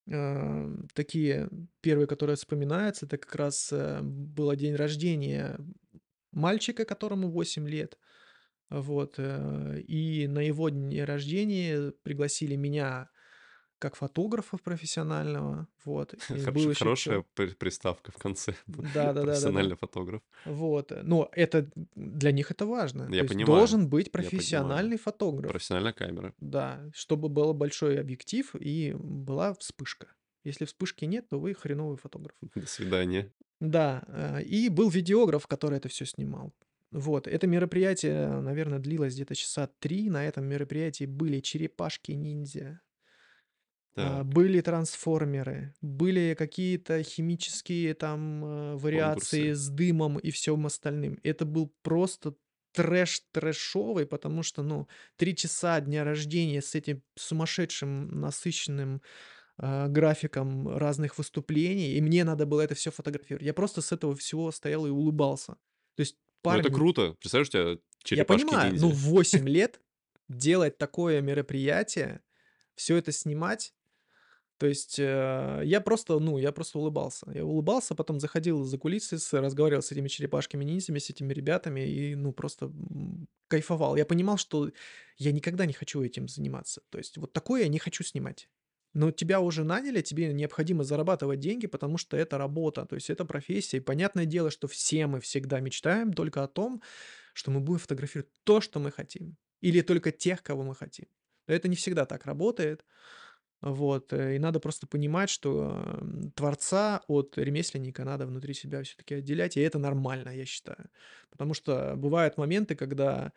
э, 0.08 0.76
такие 0.94 1.50
первые, 1.82 2.08
которые 2.08 2.36
вспоминаются, 2.36 3.06
это 3.06 3.18
как 3.18 3.36
раз 3.36 3.70
э, 3.72 4.02
был 4.02 4.54
день 4.56 4.76
рождения 4.76 5.60
мальчика, 6.32 6.86
которому 6.86 7.30
8 7.30 7.68
лет. 7.68 7.98
Вот, 8.70 9.16
э, 9.18 9.82
и 9.88 10.28
на 10.28 10.40
его 10.40 10.70
дне 10.70 11.04
рождения 11.04 11.92
пригласили 12.04 12.56
меня 12.56 13.10
как 13.80 13.96
фотографа 13.96 14.58
профессионального, 14.58 15.68
вот, 15.86 16.13
Хорошо- 16.28 16.70
еще 16.70 16.74
Хорошая 16.80 17.26
при- 17.34 17.54
приставка 17.56 18.12
в 18.12 18.18
конце. 18.18 18.54
Да-да-да-да-да. 18.68 19.24
Профессиональный 19.24 19.76
фотограф. 19.76 20.22
Вот, 20.46 20.92
но 21.04 21.30
это 21.32 21.70
для 21.96 22.32
них 22.32 22.52
это 22.52 22.65
важно. 22.65 23.08
То 23.08 23.13
Я 23.13 23.22
есть 23.22 23.34
понимаю, 23.34 23.58
должен 23.58 23.89
быть 23.89 24.12
профессиональный 24.12 24.98
фотограф. 24.98 25.52
Профессиональная 25.52 25.94
камера. 25.94 26.34
Да, 26.39 26.82
чтобы 26.94 27.30
был 27.30 27.54
большой 27.54 28.00
объектив 28.00 28.54
и 28.60 28.94
была 28.98 29.54
вспышка. 29.56 30.08
Если 30.44 30.65
вспышки 30.65 31.06
нет, 31.06 31.28
то 31.30 31.39
вы 31.39 31.54
хреновый 31.54 31.98
фотограф. 31.98 32.36
До 32.56 32.68
свидания. 32.68 33.32
Да, 33.60 34.04
э, 34.08 34.44
и 34.44 34.70
был 34.70 34.89
видеограф, 34.89 35.48
который 35.48 35.78
это 35.78 35.89
все 35.89 36.06
снимал. 36.06 36.54
Вот, 36.92 37.28
это 37.28 37.46
мероприятие, 37.46 38.39
наверное, 38.42 38.80
длилось 38.80 39.13
где-то 39.13 39.36
часа 39.36 39.70
3. 39.80 40.10
На 40.10 40.26
этом 40.26 40.46
мероприятии 40.46 41.06
были 41.06 41.39
черепашки-ниндзя, 41.39 42.82
а, 43.95 44.23
Так, 44.23 44.25
были 44.25 44.62
трансформеры, 44.62 45.73
были 45.82 46.36
какие-то 46.38 47.04
химические 47.04 47.93
там, 47.95 48.45
э, 48.45 48.75
вариации 48.75 49.54
конкурсы. 49.54 49.54
с 49.54 49.69
дымом 49.69 50.17
и 50.19 50.32
всем 50.32 50.65
остальным. 50.65 51.19
Это 51.23 51.45
был 51.45 51.73
просто 51.82 52.36
трэш 52.73 53.21
трэшовый, 53.32 54.06
потому 54.06 54.43
что, 54.43 54.63
ну, 54.63 54.88
3 55.17 55.36
часа 55.36 55.82
дня 55.82 56.04
рождения 56.04 56.62
с 56.62 56.75
этим 56.75 57.04
сумасшедшим 57.17 58.21
насыщенным, 58.21 59.02
а, 59.58 59.88
графиком 59.89 60.69
разных 60.78 61.17
выступлений, 61.17 61.93
и 61.93 62.02
мне 62.02 62.23
надо 62.25 62.45
было 62.45 62.62
это 62.62 62.75
все 62.75 62.91
фотографировать. 62.91 63.45
Я 63.45 63.54
просто 63.54 63.82
с 63.82 63.91
этого 63.91 64.15
всего 64.15 64.52
стоял 64.52 64.88
и 64.88 64.91
улыбался. 64.91 65.54
То 65.95 66.02
есть 66.02 66.17
Ну, 66.47 66.58
это 66.58 66.69
парни 66.69 66.71
круто. 66.71 67.15
Представляешь, 67.19 67.49
у 67.49 67.52
тебя 67.52 67.80
я 68.12 68.25
понимаю, 68.25 68.75
ну, 68.75 68.89
в 68.89 68.95
черепашки-ниндзя. 68.99 68.99
8 69.04 69.47
лет 69.47 69.82
делать 70.28 70.78
такое 70.78 71.21
мероприятие, 71.21 72.21
все 72.75 72.97
это 72.97 73.12
снимать, 73.12 73.73
то 74.60 74.67
есть, 74.67 75.00
э, 75.00 75.62
я 75.63 75.80
просто, 75.80 76.19
ну, 76.19 76.38
я 76.38 76.52
просто 76.52 76.80
улыбался. 76.80 77.26
Я 77.34 77.45
улыбался, 77.45 77.95
потом 77.95 78.19
заходил 78.19 78.65
за 78.65 78.78
кулисы, 78.78 79.17
разговаривал 79.32 79.82
с 79.82 79.91
этими 79.93 80.10
черепашками-ниндзями, 80.10 81.00
с 81.00 81.10
этими 81.10 81.34
ребятами 81.34 81.88
и, 81.88 82.15
ну, 82.15 82.34
просто, 82.34 82.69
кайфовал. 83.48 83.95
Я 83.95 84.06
понимал, 84.06 84.38
что 84.38 84.69
я 85.17 85.32
никогда 85.32 85.65
не 85.65 85.72
хочу 85.74 86.04
этим 86.04 86.28
заниматься. 86.28 86.82
То 86.89 86.98
есть 86.98 87.17
вот 87.17 87.32
такое 87.32 87.62
я 87.62 87.67
не 87.69 87.80
хочу 87.80 88.04
снимать. 88.04 88.50
Но 88.93 89.12
тебя 89.12 89.39
уже 89.39 89.63
наняли, 89.63 90.02
тебе 90.02 90.34
необходимо 90.34 90.84
зарабатывать 90.84 91.39
деньги, 91.39 91.67
потому 91.67 91.98
что 91.98 92.17
это 92.17 92.38
работа, 92.38 92.86
то 92.86 92.95
есть 92.95 93.10
это 93.10 93.24
профессия. 93.24 93.78
И 93.78 93.82
понятное 93.82 94.26
дело, 94.26 94.52
что 94.52 94.67
все 94.67 95.08
мы 95.08 95.22
всегда 95.22 95.62
мечтаем 95.62 96.12
только 96.12 96.43
о 96.43 96.48
том, 96.48 96.82
что 97.34 97.52
мы 97.52 97.62
будем 97.62 97.80
фотографировать 97.80 98.30
то, 98.43 98.60
что 98.60 98.80
мы 98.80 98.91
хотим, 98.91 99.38
или 99.62 99.82
только 99.82 100.12
тех, 100.12 100.43
кого 100.43 100.63
мы 100.63 100.76
хотим. 100.76 101.06
Но 101.48 101.54
это 101.54 101.67
не 101.67 101.76
всегда 101.76 102.06
так 102.06 102.26
работает. 102.26 102.84
Вот, 103.62 104.13
э, 104.13 104.36
и 104.38 104.39
надо 104.39 104.60
просто 104.62 104.88
понимать, 104.88 105.30
что, 105.30 106.00
творца 106.36 107.02
от 107.08 107.38
ремесленника 107.38 108.06
надо 108.06 108.26
внутри 108.26 108.54
себя 108.54 108.84
все 108.84 108.95
таки 108.95 109.15
отделять, 109.15 109.58
и 109.58 109.62
это 109.62 109.80
нормально, 109.80 110.30
я 110.30 110.45
считаю. 110.45 110.89
Потому 111.30 111.54
что 111.54 111.95
бывают 111.98 112.38
моменты, 112.38 112.76
когда, 112.76 113.34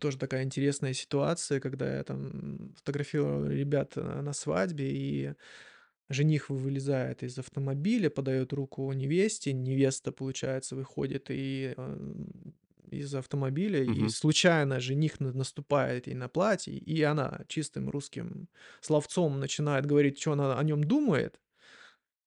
тоже 0.00 0.18
такая 0.18 0.44
интересная 0.44 0.94
ситуация, 0.94 1.60
когда 1.60 1.96
я 1.98 2.04
там 2.04 2.74
фотографировал 2.76 3.46
ребят, 3.46 3.94
э, 3.96 4.22
на 4.22 4.32
свадьбе, 4.34 4.90
и 4.90 5.34
жених 6.10 6.50
вы 6.50 6.58
вылезает 6.58 7.22
из 7.22 7.38
автомобиля, 7.38 8.10
подает 8.10 8.52
руку 8.52 8.92
невесте, 8.92 9.52
невеста, 9.52 10.12
получается, 10.12 10.76
выходит 10.76 11.26
и, 11.30 11.74
эм, 11.76 12.54
из 12.90 13.14
автомобиля, 13.14 13.84
и 13.84 14.08
Мгм. 14.08 14.10
случайно 14.10 14.80
жених 14.80 15.20
на 15.20 15.32
наступает 15.32 16.06
ей 16.08 16.14
на 16.14 16.28
платье, 16.28 16.74
и 16.76 17.02
она 17.02 17.42
чистым 17.48 17.90
русским 17.90 18.48
словцом 18.80 19.40
начинает 19.40 19.86
говорить, 19.86 20.18
чё 20.18 20.32
она 20.32 20.58
о 20.58 20.64
нем 20.64 20.84
думает. 20.84 21.40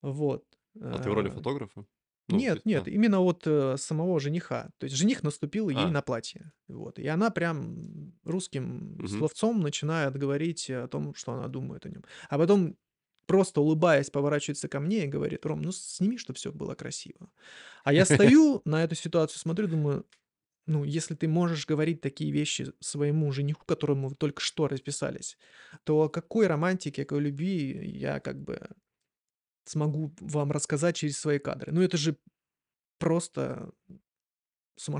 Вот, 0.03 0.45
А 0.91 0.99
ты 0.99 1.09
в 1.09 1.13
роли 1.13 1.29
э. 1.29 1.29
фотографа? 1.29 1.85
Ну, 2.27 2.45
Нет, 2.47 2.61
есть, 2.61 2.65
нет, 2.65 2.87
а. 2.87 2.89
именно 2.89 3.21
вот, 3.21 3.43
э, 3.47 3.77
самого 3.77 4.19
жениха. 4.19 4.71
То 4.79 4.85
есть 4.85 4.95
жених 4.97 5.23
наступил 5.23 5.69
ей 5.69 5.89
А. 5.89 5.91
на 5.91 6.01
платье. 6.03 6.53
Вот. 6.69 6.99
И 6.99 7.07
она 7.07 7.29
прям 7.31 8.13
русским 8.25 9.03
Мгм. 9.03 9.25
словцом 9.25 9.61
начинает 9.61 10.17
говорить 10.17 10.69
о 10.71 10.87
том, 10.89 11.15
что 11.15 11.33
она 11.33 11.47
думает 11.49 11.85
о 11.87 11.89
нем. 11.89 12.03
А 12.29 12.37
потом, 12.39 12.77
просто 13.27 13.61
улыбаясь, 13.61 14.09
поворачивается 14.11 14.67
ко 14.69 14.79
мне 14.81 15.05
и 15.05 15.07
говорит: 15.07 15.45
"Ром, 15.45 15.61
ну 15.63 15.71
сними, 15.73 16.17
чтоб 16.17 16.37
всё 16.37 16.51
было 16.53 16.75
красиво". 16.75 17.31
А 17.85 17.93
я 17.93 18.05
стою 18.05 18.61
на 18.65 18.83
эту 18.85 18.95
ситуацию, 18.95 19.39
смотрю, 19.39 19.67
думаю: 19.67 20.05
ну, 20.67 20.83
если 20.83 21.15
ты 21.15 21.27
можешь 21.27 21.65
говорить 21.65 22.01
такие 22.01 22.31
вещи 22.31 22.71
своему 22.79 23.31
жениху, 23.31 23.65
которому 23.65 24.09
вы 24.09 24.15
только 24.15 24.41
что 24.41 24.67
расписались, 24.67 25.37
то 25.83 26.03
о 26.03 26.09
какой 26.09 26.47
романтике, 26.47 27.03
о 27.03 27.05
какой 27.05 27.23
любви 27.23 27.79
я 27.87 28.19
как 28.19 28.41
бы 28.41 28.69
смогу 29.65 30.13
вам 30.19 30.51
рассказать 30.51 30.95
через 30.97 31.19
свои 31.19 31.39
кадры? 31.39 31.71
Ну, 31.71 31.81
это 31.81 31.97
же 31.97 32.17
просто 32.99 33.71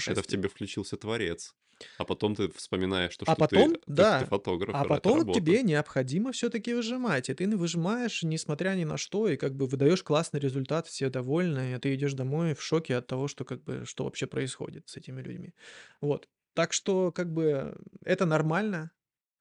Это 0.06 0.22
в 0.22 0.28
сумасшествие. 0.28 0.28
тебе 0.28 0.48
включился 0.50 0.96
творец. 0.98 1.56
А 1.98 2.06
потом 2.06 2.36
ты 2.36 2.50
вспоминаешь 2.52 3.16
то, 3.18 3.26
А 3.26 3.36
что 3.36 3.44
ты 3.44 3.58
потом, 3.58 3.78
что 3.94 4.16
ты 4.16 4.26
да, 4.26 4.26
фотограф, 4.26 4.78
а 4.80 4.86
потом 4.86 5.28
тебе 5.30 5.62
необходимо 5.64 6.32
все-таки 6.32 6.74
выжимать. 6.74 7.30
И 7.30 7.34
ты 7.36 7.48
выжимаешь, 7.56 8.24
несмотря 8.24 8.72
ни 8.76 8.84
на 8.84 8.98
что, 8.98 9.28
и 9.28 9.38
как 9.38 9.56
бы 9.56 9.68
выдаешь 9.68 10.02
классный 10.04 10.40
результат, 10.40 10.88
все 10.88 11.10
довольны, 11.10 11.76
а 11.76 11.80
ты 11.80 11.94
идешь 11.94 12.14
домой 12.14 12.56
в 12.56 12.64
шоке 12.64 12.96
от 12.96 13.08
того, 13.08 13.28
что 13.28 13.46
как 13.46 13.64
бы, 13.64 13.86
что 13.86 14.06
вообще 14.06 14.26
происходит 14.28 14.90
с 14.90 14.98
этими 14.98 15.22
людьми. 15.22 15.54
Вот. 16.02 16.30
Так 16.56 16.74
что 16.74 17.12
как 17.12 17.32
бы 17.32 17.78
это 18.04 18.26
нормально. 18.26 18.92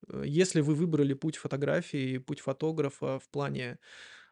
Э, 0.08 0.22
если 0.26 0.60
вы 0.60 0.74
выбрали 0.74 1.14
путь 1.14 1.36
фотографии, 1.36 2.18
путь 2.18 2.40
фотографа 2.40 3.18
в 3.18 3.28
плане, 3.30 3.78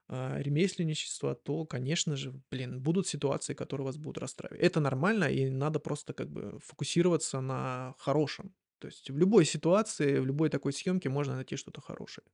ремесленничества, 0.09 1.35
то, 1.35 1.65
конечно 1.67 2.17
же, 2.17 2.41
блин, 2.51 2.81
будут 2.83 3.07
ситуации, 3.07 3.55
которые 3.55 3.87
вас 3.87 3.97
будут 3.99 4.19
расстраивать. 4.19 4.61
Это 4.61 4.81
нормально, 4.81 5.25
и 5.25 5.51
надо 5.51 5.81
просто 5.81 6.13
как 6.15 6.31
бы 6.31 6.59
фокусироваться 6.61 7.41
на 7.41 7.95
хорошем. 7.99 8.55
То 8.79 8.89
есть 8.89 9.11
в 9.11 9.19
любой 9.19 9.45
ситуации, 9.45 10.19
в 10.19 10.27
любой 10.27 10.51
такой 10.51 10.73
съемке 10.73 11.09
можно 11.09 11.35
найти 11.37 11.57
что-то 11.57 11.81
хорошее. 11.81 12.25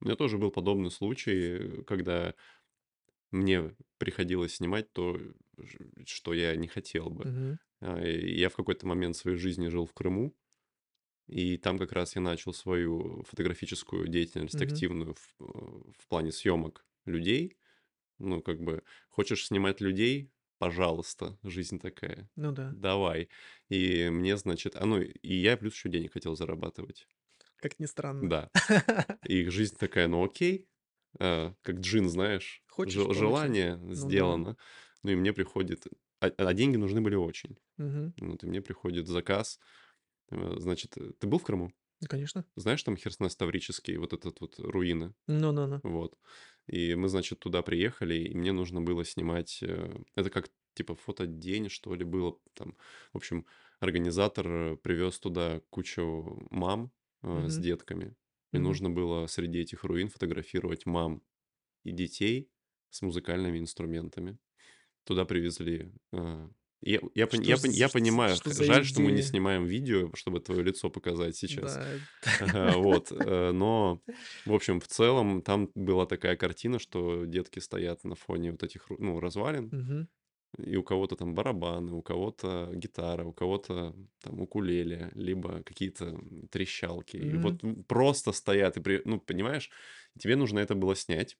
У 0.00 0.04
меня 0.04 0.16
тоже 0.16 0.38
был 0.38 0.50
подобный 0.50 0.90
случай, 0.90 1.82
когда 1.84 2.34
мне 3.30 3.76
приходилось 3.98 4.56
снимать 4.56 4.92
то, 4.92 5.18
что 6.06 6.34
я 6.34 6.54
не 6.56 6.68
хотел 6.68 7.10
бы. 7.10 7.32
А, 7.80 8.00
и 8.02 8.38
я 8.38 8.48
в 8.48 8.56
какой-то 8.56 8.86
момент 8.86 9.16
своей 9.16 9.36
жизни 9.38 9.68
жил 9.68 9.86
в 9.86 9.92
Крыму, 9.94 10.36
и 11.28 11.58
там 11.58 11.78
как 11.78 11.92
раз 11.92 12.16
я 12.16 12.22
начал 12.22 12.54
свою 12.54 13.24
фотографическую 13.24 14.08
деятельность 14.08 14.60
Мгм. 14.60 14.62
активную 14.62 15.14
в 15.14 15.34
э, 15.40 15.44
в 15.98 16.08
плане 16.08 16.32
съемок 16.32 16.86
людей. 17.06 17.56
Ну, 18.18 18.42
как 18.42 18.60
бы 18.60 18.82
хочешь 19.10 19.46
снимать 19.46 19.80
людей- 19.80 20.30
пожалуйста, 20.58 21.38
жизнь 21.42 21.78
такая, 21.78 22.30
Ну 22.36 22.50
да. 22.52 22.72
давай. 22.74 23.28
И 23.68 24.08
мне, 24.10 24.36
значит, 24.38 24.74
а, 24.76 24.86
ну, 24.86 25.00
и 25.02 25.34
я 25.36 25.56
плюс 25.58 25.74
еще 25.74 25.88
денег 25.90 26.12
хотел 26.14 26.34
зарабатывать. 26.36 27.06
Как 27.56 27.78
ни 27.78 27.86
странно. 27.86 28.28
Да. 28.28 28.50
И 29.28 29.44
жизнь 29.50 29.76
такая: 29.78 30.08
ну 30.08 30.24
окей, 30.24 30.66
а, 31.18 31.54
как 31.62 31.76
джин, 31.80 32.08
знаешь, 32.08 32.62
Хочешь- 32.68 33.02
получай. 33.02 33.18
желание 33.20 33.76
Ну 33.76 33.88
да. 33.88 33.94
сделано. 33.94 34.56
Ну 35.02 35.10
и 35.10 35.14
мне 35.14 35.32
приходит, 35.32 35.86
а 36.20 36.26
а 36.38 36.54
деньги 36.54 36.76
нужны 36.76 37.00
были 37.00 37.14
очень. 37.16 37.58
Мгм. 37.78 38.14
Вот 38.18 38.42
и 38.44 38.46
мне 38.46 38.60
приходит 38.62 39.06
заказ. 39.08 39.58
Э, 40.30 40.54
значит, 40.58 40.96
э, 40.98 41.12
ты 41.20 41.26
был 41.26 41.38
в 41.38 41.44
Крыму? 41.44 41.70
Конечно. 42.08 42.44
Знаешь, 42.56 42.82
там 42.82 42.96
Херсонес-Таврический, 42.96 43.96
вот 43.98 44.12
этот 44.12 44.40
вот 44.40 44.58
руины? 44.58 45.14
Ну-ну-ну. 45.26 45.80
Вот. 45.82 46.18
И 46.66 46.94
мы, 46.94 47.08
значит, 47.08 47.38
туда 47.40 47.62
приехали, 47.62 48.14
и 48.16 48.34
мне 48.36 48.52
нужно 48.52 48.80
было 48.80 49.04
снимать, 49.04 49.60
э, 49.62 49.96
это 50.14 50.30
как 50.30 50.50
типа 50.74 50.94
фотодень, 50.94 51.68
что 51.68 51.94
ли, 51.94 52.04
было 52.04 52.38
там. 52.54 52.76
В 53.12 53.16
общем, 53.16 53.46
организатор, 53.80 54.46
э, 54.48 54.76
привез 54.76 55.18
туда 55.18 55.60
кучу 55.70 56.46
мам, 56.50 56.92
э, 57.22 57.48
с 57.48 57.58
детками, 57.58 58.16
и 58.52 58.58
Мгм. 58.58 58.64
нужно 58.64 58.90
было 58.90 59.26
среди 59.26 59.60
этих 59.60 59.84
руин 59.84 60.08
фотографировать 60.08 60.86
мам 60.86 61.22
и 61.84 61.92
детей 61.92 62.50
с 62.90 63.02
музыкальными 63.02 63.58
инструментами. 63.58 64.38
Туда 65.04 65.24
привезли, 65.24 65.92
э, 66.12 66.48
Я 66.82 67.00
я 67.14 67.26
Что 67.26 67.42
я 67.42 67.56
за 67.56 67.68
я 67.68 67.88
понимаю, 67.88 68.36
что 68.36 68.52
жаль, 68.52 68.84
что 68.84 69.00
мы 69.00 69.06
не 69.06 69.16
идея? 69.16 69.28
снимаем 69.28 69.64
видео, 69.64 70.10
чтобы 70.14 70.40
твое 70.40 70.62
лицо 70.62 70.90
показать 70.90 71.36
сейчас. 71.36 71.76
Да. 71.76 72.72
Вот, 72.76 73.10
э, 73.12 73.52
но, 73.52 74.02
в 74.44 74.52
общем, 74.52 74.80
в 74.80 74.86
целом 74.86 75.42
там 75.42 75.70
была 75.74 76.06
такая 76.06 76.36
картина, 76.36 76.78
что 76.78 77.24
детки 77.24 77.58
стоят 77.60 78.04
на 78.04 78.14
фоне 78.14 78.52
вот 78.52 78.62
этих 78.62 78.86
ну, 78.98 79.20
развалин, 79.20 80.08
и 80.58 80.76
у 80.76 80.82
кого-то 80.82 81.16
там 81.16 81.34
барабаны, 81.34 81.92
у 81.92 82.02
кого-то 82.02 82.70
гитара, 82.74 83.24
у 83.24 83.32
кого-то 83.32 83.94
там 84.22 84.40
укулеле, 84.40 85.10
либо 85.14 85.62
какие-то, 85.62 86.18
трещалки. 86.50 87.16
И 87.16 87.36
вот, 87.36 87.62
просто 87.86 88.32
стоят, 88.32 88.76
и 88.76 88.80
при 88.80 89.02
ну, 89.04 89.20
понимаешь, 89.20 89.70
тебе 90.18 90.36
нужно 90.36 90.60
это 90.60 90.74
было 90.74 90.96
снять. 90.96 91.36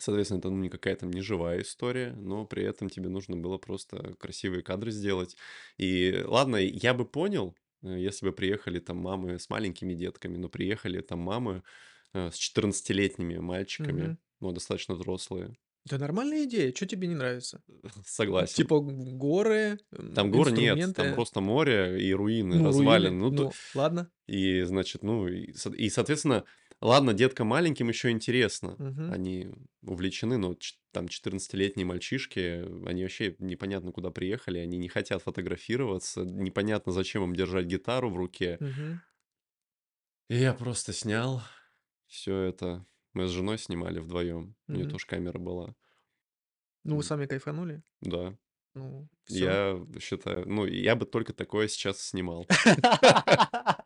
Соответственно, 0.00 0.38
это, 0.38 0.50
ну, 0.50 0.56
не 0.58 0.68
какая-то 0.70 1.06
не 1.06 1.20
живая 1.20 1.62
история, 1.62 2.12
но 2.12 2.46
при 2.46 2.64
этом 2.64 2.88
тебе 2.90 3.08
нужно 3.08 3.36
было 3.36 3.58
просто 3.58 4.14
красивые 4.18 4.62
кадры 4.62 4.90
сделать. 4.90 5.36
И 5.78 6.22
ладно, 6.26 6.56
я 6.56 6.94
бы 6.94 7.04
понял, 7.06 7.56
э, 7.82 7.98
если 7.98 8.26
бы 8.26 8.32
приехали 8.32 8.78
там 8.80 8.98
мамы 8.98 9.38
с 9.38 9.50
маленькими 9.50 9.94
детками, 9.94 10.36
но 10.36 10.48
приехали 10.48 11.00
там 11.00 11.20
мамы, 11.20 11.62
э, 12.14 12.30
с 12.30 12.36
четырнадцатилетними 12.36 13.38
мальчиками, 13.38 14.12
Мгм. 14.12 14.18
ну, 14.40 14.52
достаточно 14.52 14.94
взрослые. 14.94 15.56
Да 15.84 15.98
нормальная 15.98 16.44
идея, 16.44 16.72
чё 16.72 16.86
тебе 16.86 17.08
не 17.08 17.14
нравится? 17.14 17.62
Согласен. 18.04 18.68
Типа 18.68 18.80
горы, 18.80 19.78
Там 20.14 20.30
м, 20.30 20.32
гор 20.32 20.50
нет, 20.50 20.92
там 20.94 21.10
просто 21.10 21.40
море 21.40 22.00
и 22.02 22.12
руины, 22.12 22.60
Ну, 22.60 22.62
развалины. 22.62 23.10
руины, 23.10 23.18
Ну, 23.18 23.30
то 23.30 23.46
ну, 23.46 23.56
ладно. 23.72 24.12
и, 24.28 24.62
значит, 24.62 25.02
ну, 25.04 25.28
и 25.28 25.52
и, 25.76 25.90
соответственно, 25.90 26.44
ладно, 26.80 27.14
деткам 27.14 27.48
маленьким 27.48 27.88
еще 27.88 28.10
интересно, 28.10 28.76
Мгм. 28.78 29.12
они 29.12 29.50
увлечены, 29.82 30.36
но 30.38 30.56
там 30.92 31.08
четырнадцатилетние 31.08 31.86
мальчишки, 31.86 32.64
они 32.88 33.02
вообще 33.02 33.36
непонятно 33.38 33.92
куда 33.92 34.10
приехали, 34.10 34.58
они 34.58 34.78
не 34.78 34.88
хотят 34.88 35.22
фотографироваться, 35.22 36.22
непонятно, 36.24 36.92
зачем 36.92 37.24
им 37.24 37.34
держать 37.34 37.66
гитару 37.66 38.10
в 38.10 38.16
руке. 38.16 38.58
Мгм. 38.60 39.00
И 40.30 40.36
я 40.36 40.52
просто 40.52 40.92
снял 40.92 41.42
всё 42.06 42.36
это. 42.40 42.86
Мы 43.14 43.26
с 43.26 43.30
женой 43.30 43.58
снимали 43.58 43.98
вдвоем, 43.98 44.56
у 44.72 44.76
нее 44.76 44.86
тоже 44.86 45.06
камера 45.06 45.38
была. 45.38 45.74
Ну, 46.84 46.96
вы 46.96 47.02
сами 47.02 47.26
кайфанули? 47.26 47.82
Да. 48.00 48.36
Ну, 48.74 49.08
всё. 49.24 49.36
Я 49.38 49.86
считаю, 50.00 50.48
ну, 50.48 50.66
я 50.66 50.96
бы 50.96 51.06
только 51.06 51.32
такое 51.34 51.68
сейчас 51.68 52.00
снимал. 52.02 52.46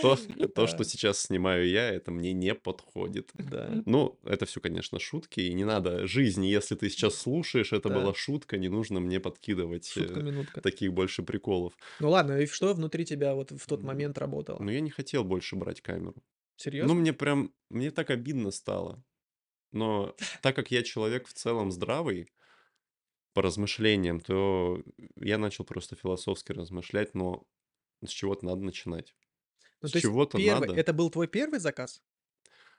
То 0.02 0.16
то, 0.48 0.66
что 0.66 0.84
сейчас 0.84 1.20
снимаю 1.20 1.68
я, 1.68 1.88
это 1.90 2.10
мне 2.10 2.32
не 2.32 2.54
подходит. 2.54 3.30
Да. 3.34 3.82
Ну, 3.86 4.18
это 4.24 4.46
всё, 4.46 4.60
конечно, 4.60 4.98
шутки, 4.98 5.40
и 5.40 5.52
не 5.54 5.64
надо 5.64 6.06
жизни, 6.06 6.46
если 6.46 6.74
ты 6.74 6.88
сейчас 6.90 7.14
слушаешь, 7.16 7.72
это 7.72 7.88
Да. 7.88 7.94
была 7.96 8.14
шутка, 8.14 8.58
не 8.58 8.68
нужно 8.68 9.00
мне 9.00 9.20
подкидывать, 9.20 9.88
Шутка 9.88 10.20
э, 10.20 10.22
минутка. 10.22 10.60
таких 10.60 10.92
больше 10.92 11.22
приколов. 11.22 11.74
Ну 12.00 12.10
ладно, 12.10 12.38
и 12.40 12.46
что 12.46 12.72
внутри 12.74 13.04
тебя 13.04 13.34
вот 13.34 13.50
в 13.52 13.66
тот 13.66 13.82
момент 13.82 14.18
работало? 14.18 14.58
ну, 14.62 14.70
я 14.70 14.80
не 14.80 14.90
хотел 14.90 15.24
больше 15.24 15.56
брать 15.56 15.80
камеру. 15.80 16.14
Ну, 16.16 16.22
Серьезно? 16.56 16.94
мне 16.94 17.12
прям, 17.12 17.52
мне 17.70 17.90
так 17.90 18.10
обидно 18.10 18.50
стало. 18.50 19.02
Но 19.72 20.14
так 20.42 20.56
как 20.56 20.70
я 20.70 20.82
человек 20.82 21.26
в 21.28 21.32
целом 21.32 21.70
здравый 21.70 22.28
по 23.32 23.42
размышлениям, 23.42 24.20
то 24.20 24.82
я 25.16 25.38
начал 25.38 25.64
просто 25.64 25.96
философски 25.96 26.52
размышлять, 26.52 27.14
но 27.14 27.44
с 28.04 28.10
чего-то 28.10 28.44
надо 28.46 28.62
начинать. 28.62 29.14
Ну, 29.82 29.88
С 29.88 29.92
то 29.92 29.96
есть 29.96 30.02
чего-то 30.02 30.38
первый 30.38 30.68
надо. 30.68 30.80
это 30.80 30.92
был 30.92 31.10
твой 31.10 31.26
первый 31.28 31.58
заказ? 31.58 32.02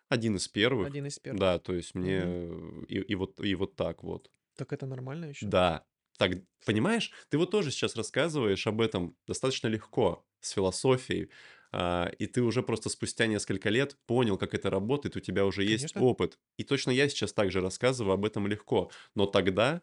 Один 0.10 0.36
из 0.36 0.48
первых. 0.48 0.88
Один 0.88 1.06
из 1.06 1.20
первых. 1.20 1.40
Да, 1.40 1.60
то 1.60 1.74
есть 1.74 1.96
мне, 1.96 2.22
э, 2.24 2.84
и 2.90 3.00
и 3.00 3.16
вот 3.16 3.40
и 3.40 3.56
вот 3.56 3.76
так 3.76 4.04
вот. 4.04 4.30
Так 4.58 4.74
это 4.74 4.86
нормально 4.86 5.26
ещё. 5.26 5.48
Да. 5.48 5.86
Так, 6.18 6.32
понимаешь, 6.66 7.12
ты 7.30 7.38
вот 7.38 7.50
тоже 7.52 7.72
сейчас 7.72 7.96
рассказываешь 7.96 8.68
об 8.68 8.82
этом 8.82 9.16
достаточно 9.26 9.68
легко, 9.68 10.26
с 10.42 10.52
философией, 10.52 11.32
а, 11.72 12.12
и 12.20 12.28
ты 12.28 12.42
уже 12.44 12.62
просто 12.62 12.90
спустя 12.90 13.26
несколько 13.28 13.70
лет 13.70 13.98
понял, 14.06 14.38
как 14.38 14.54
это 14.54 14.70
работает, 14.70 15.16
у 15.16 15.20
тебя 15.20 15.46
уже 15.46 15.64
есть 15.64 15.94
Конечно. 15.94 16.02
опыт. 16.02 16.38
И 16.58 16.64
точно 16.64 16.92
я 16.92 17.08
сейчас 17.10 17.34
также 17.34 17.62
рассказываю 17.62 18.14
об 18.14 18.26
этом 18.26 18.46
легко. 18.48 18.92
Но 19.16 19.26
тогда, 19.26 19.82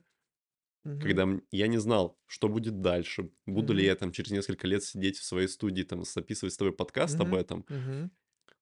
Мгм. 0.85 1.25
когда, 1.25 1.29
я 1.53 1.69
не 1.69 1.79
знал, 1.79 2.19
что 2.27 2.49
будет 2.49 2.81
дальше, 2.83 3.31
буду 3.47 3.73
ли 3.75 3.85
Мгм. 3.85 3.87
я 3.87 3.97
там 3.97 4.13
через 4.13 4.31
несколько 4.33 4.67
лет 4.69 4.83
сидеть 4.85 5.19
в 5.19 5.25
своей 5.25 5.49
студии, 5.49 5.83
там, 5.85 6.05
записывать 6.05 6.55
с 6.55 6.57
тобой 6.59 6.75
подкаст 6.75 7.21
об 7.21 7.35
Мгм. 7.35 7.37
этом. 7.37 7.67
Мгм. 7.69 8.11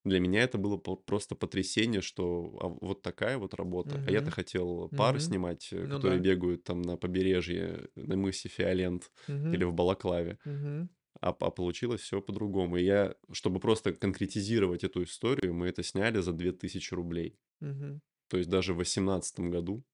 Для 0.04 0.20
меня 0.20 0.42
это 0.42 0.58
было 0.58 0.76
просто 0.78 1.34
потрясение, 1.36 2.00
что, 2.02 2.58
а, 2.62 2.68
вот 2.86 3.02
такая 3.02 3.38
вот 3.38 3.54
работа. 3.54 4.02
А 4.06 4.10
я-то 4.12 4.30
хотел 4.30 4.88
пар 4.90 5.18
Мгм. 5.18 5.20
снимать, 5.20 5.68
э, 5.72 5.88
Ну 5.88 5.98
которые 5.98 6.20
да. 6.20 6.20
бегают 6.20 6.64
там 6.64 6.82
на 6.82 6.96
побережье, 6.96 7.88
на 7.96 8.16
мысе 8.16 8.48
Фиолент 8.48 9.10
или 9.50 9.64
Мгм. 9.64 9.66
в 9.66 9.72
Балаклаве. 9.74 10.38
Мгм. 10.44 10.88
А 11.20 11.30
а 11.30 11.50
получилось 11.50 12.02
всё 12.02 12.22
по-другому. 12.22 12.78
И 12.78 12.84
я, 12.84 13.16
чтобы 13.32 13.60
просто 13.60 13.92
конкретизировать 13.94 14.84
эту 14.84 15.04
историю, 15.04 15.54
мы 15.54 15.68
это 15.68 15.82
сняли 15.84 16.20
за 16.20 16.32
2000 16.32 16.94
рублей. 16.94 17.38
Мгм. 17.60 18.00
То 18.28 18.38
есть 18.38 18.50
даже 18.50 18.74
в 18.74 18.78
18 18.78 19.50
году 19.50 19.84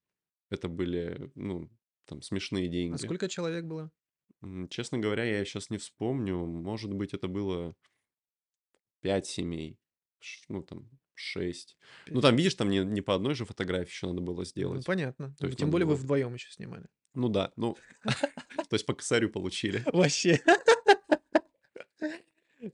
это 0.51 0.69
были, 0.69 1.31
ну, 1.37 1.71
там 2.07 2.23
смешные 2.23 2.67
А 2.67 2.71
деньги. 2.71 2.97
сколько 2.97 3.29
человек 3.29 3.65
было? 3.65 3.91
Честно 4.71 4.99
говоря, 4.99 5.25
я 5.25 5.45
щас 5.45 5.71
не 5.71 5.79
вспомню. 5.79 6.37
Может 6.47 6.93
быть, 6.93 7.15
это 7.15 7.29
было 7.29 7.75
5 9.01 9.27
семей, 9.27 9.79
ну, 10.49 10.63
там 10.63 10.89
6. 11.15 11.77
Ну, 12.07 12.15
5 12.15 12.23
там, 12.23 12.37
видишь, 12.37 12.55
там 12.55 12.69
не 12.71 12.79
не 12.85 13.01
по 13.03 13.15
одной 13.15 13.35
же 13.35 13.45
фотографии 13.45 13.91
еще 13.91 14.07
надо 14.09 14.21
было 14.21 14.39
Ну, 14.39 14.45
сделать. 14.45 14.85
понятно. 14.87 15.29
То 15.39 15.45
Ну, 15.45 15.47
есть 15.49 15.59
тем 15.59 15.71
более 15.71 15.87
вы 15.87 15.95
было 15.95 16.03
вдвоем 16.03 16.35
ещё 16.35 16.51
снимали. 16.51 16.87
Ну 17.15 17.29
да, 17.29 17.53
ну, 17.57 17.77
то 18.69 18.75
есть 18.75 18.87
по 18.87 18.95
косарю 18.95 19.31
получили. 19.31 19.83
Вообще. 19.93 20.41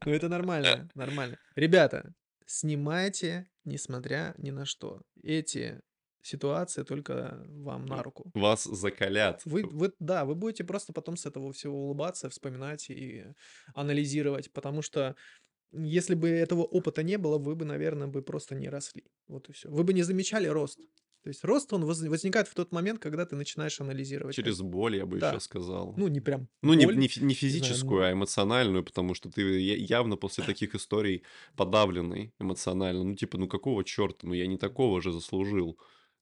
Ну, 0.04 0.12
это 0.12 0.28
нормально, 0.28 0.88
нормально. 0.94 1.38
Ребята, 1.56 2.14
снимайте, 2.46 3.50
несмотря 3.64 4.34
ни 4.38 4.50
на 4.50 4.64
что. 4.66 5.02
Эти 5.22 5.80
ситуации 6.22 6.82
только 6.82 7.44
вам 7.48 7.86
на 7.86 8.02
руку. 8.02 8.30
вас 8.34 8.64
закалят. 8.64 9.42
Вы 9.44 9.64
вы, 9.64 9.92
да, 9.98 10.24
вы 10.24 10.34
будете 10.34 10.64
просто 10.64 10.92
потом 10.92 11.16
с 11.16 11.26
этого 11.26 11.52
всего 11.52 11.84
улыбаться, 11.86 12.28
вспоминать 12.28 12.90
и 12.90 13.26
анализировать, 13.74 14.52
потому 14.52 14.82
что 14.82 15.16
если 15.72 16.14
бы 16.14 16.28
этого 16.28 16.62
опыта 16.62 17.02
не 17.02 17.18
было, 17.18 17.38
вы 17.38 17.54
бы, 17.54 17.64
наверно, 17.64 18.08
бы 18.08 18.22
просто 18.22 18.54
не 18.54 18.68
росли. 18.68 19.04
Вот 19.28 19.48
и 19.48 19.52
всё. 19.52 19.70
Вы 19.70 19.84
бы 19.84 19.92
не 19.92 20.02
замечали 20.02 20.46
рост. 20.46 20.78
То 21.22 21.28
есть 21.30 21.44
рост, 21.44 21.72
он 21.72 21.84
воз 21.84 22.00
возникает 22.00 22.48
в 22.48 22.54
тот 22.54 22.72
момент, 22.72 23.00
когда 23.00 23.26
ты 23.26 23.36
начинаешь 23.36 23.80
анализировать. 23.80 24.36
Через 24.36 24.60
боль, 24.62 24.96
я 24.96 25.04
бы 25.04 25.16
еще 25.18 25.32
да. 25.32 25.40
сказал. 25.40 25.94
Ну, 25.96 26.08
не 26.08 26.20
прям 26.20 26.48
Ну, 26.62 26.74
боль, 26.74 26.76
не 26.76 26.86
не 26.86 27.02
не 27.02 27.08
знаю, 27.08 27.34
физическую, 27.34 28.00
ну 28.00 28.06
а 28.06 28.12
эмоциональную, 28.12 28.84
потому 28.84 29.14
что 29.14 29.30
ты 29.30 29.60
явно 29.60 30.16
после 30.16 30.44
таких 30.44 30.74
историй 30.74 31.24
подавленный 31.56 32.32
эмоционально. 32.38 33.04
Ну, 33.04 33.14
типа, 33.14 33.36
ну, 33.36 33.48
какого 33.48 33.84
чёрта? 33.84 34.26
Ну, 34.26 34.32
я 34.34 34.46
не 34.46 34.56
такого 34.56 35.02
же 35.02 35.12
заслужил. 35.12 35.78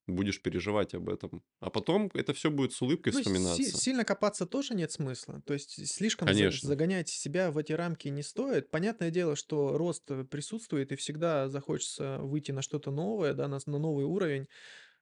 Будешь 0.09 0.40
переживать 0.40 0.95
об 0.95 1.09
этом. 1.09 1.42
А 1.61 1.69
потом 1.69 2.11
это 2.14 2.33
всё 2.33 2.51
будет 2.51 2.73
с 2.73 2.81
улыбкой 2.81 3.12
Ну, 3.12 3.19
си 3.19 3.23
вспоминаться. 3.23 3.62
сильно 3.77 4.05
копаться 4.05 4.47
тоже 4.47 4.75
нет 4.75 4.92
смысла. 4.92 5.42
То 5.45 5.53
есть 5.55 5.85
слишком 5.92 6.29
Конечно. 6.29 6.69
загонять 6.69 7.09
себя 7.09 7.51
в 7.51 7.59
эти 7.59 7.73
рамки 7.73 8.07
не 8.09 8.23
стоит. 8.23 8.71
Понятное 8.71 9.11
дело, 9.11 9.35
что 9.37 9.77
рост, 9.77 10.09
э, 10.11 10.25
присутствует, 10.25 10.92
и 10.92 10.97
всегда 10.97 11.49
захочется 11.49 12.19
выйти 12.21 12.53
на 12.53 12.62
что-то 12.62 12.90
новое, 12.92 13.33
да, 13.35 13.49
на 13.49 13.59
на 13.66 13.79
новый 13.79 14.05
уровень. 14.05 14.47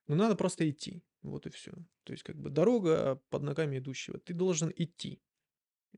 Но 0.09 0.17
надо 0.17 0.37
просто 0.37 0.69
идти. 0.71 1.03
Вот 1.23 1.47
и 1.47 1.51
всё. 1.51 1.73
То 2.05 2.13
есть 2.13 2.25
как 2.25 2.37
бы 2.39 2.51
дорога 2.51 3.21
под 3.31 3.43
ногами 3.43 3.79
идущего. 3.79 4.19
Ты 4.21 4.35
должен 4.35 4.73
идти. 4.77 5.21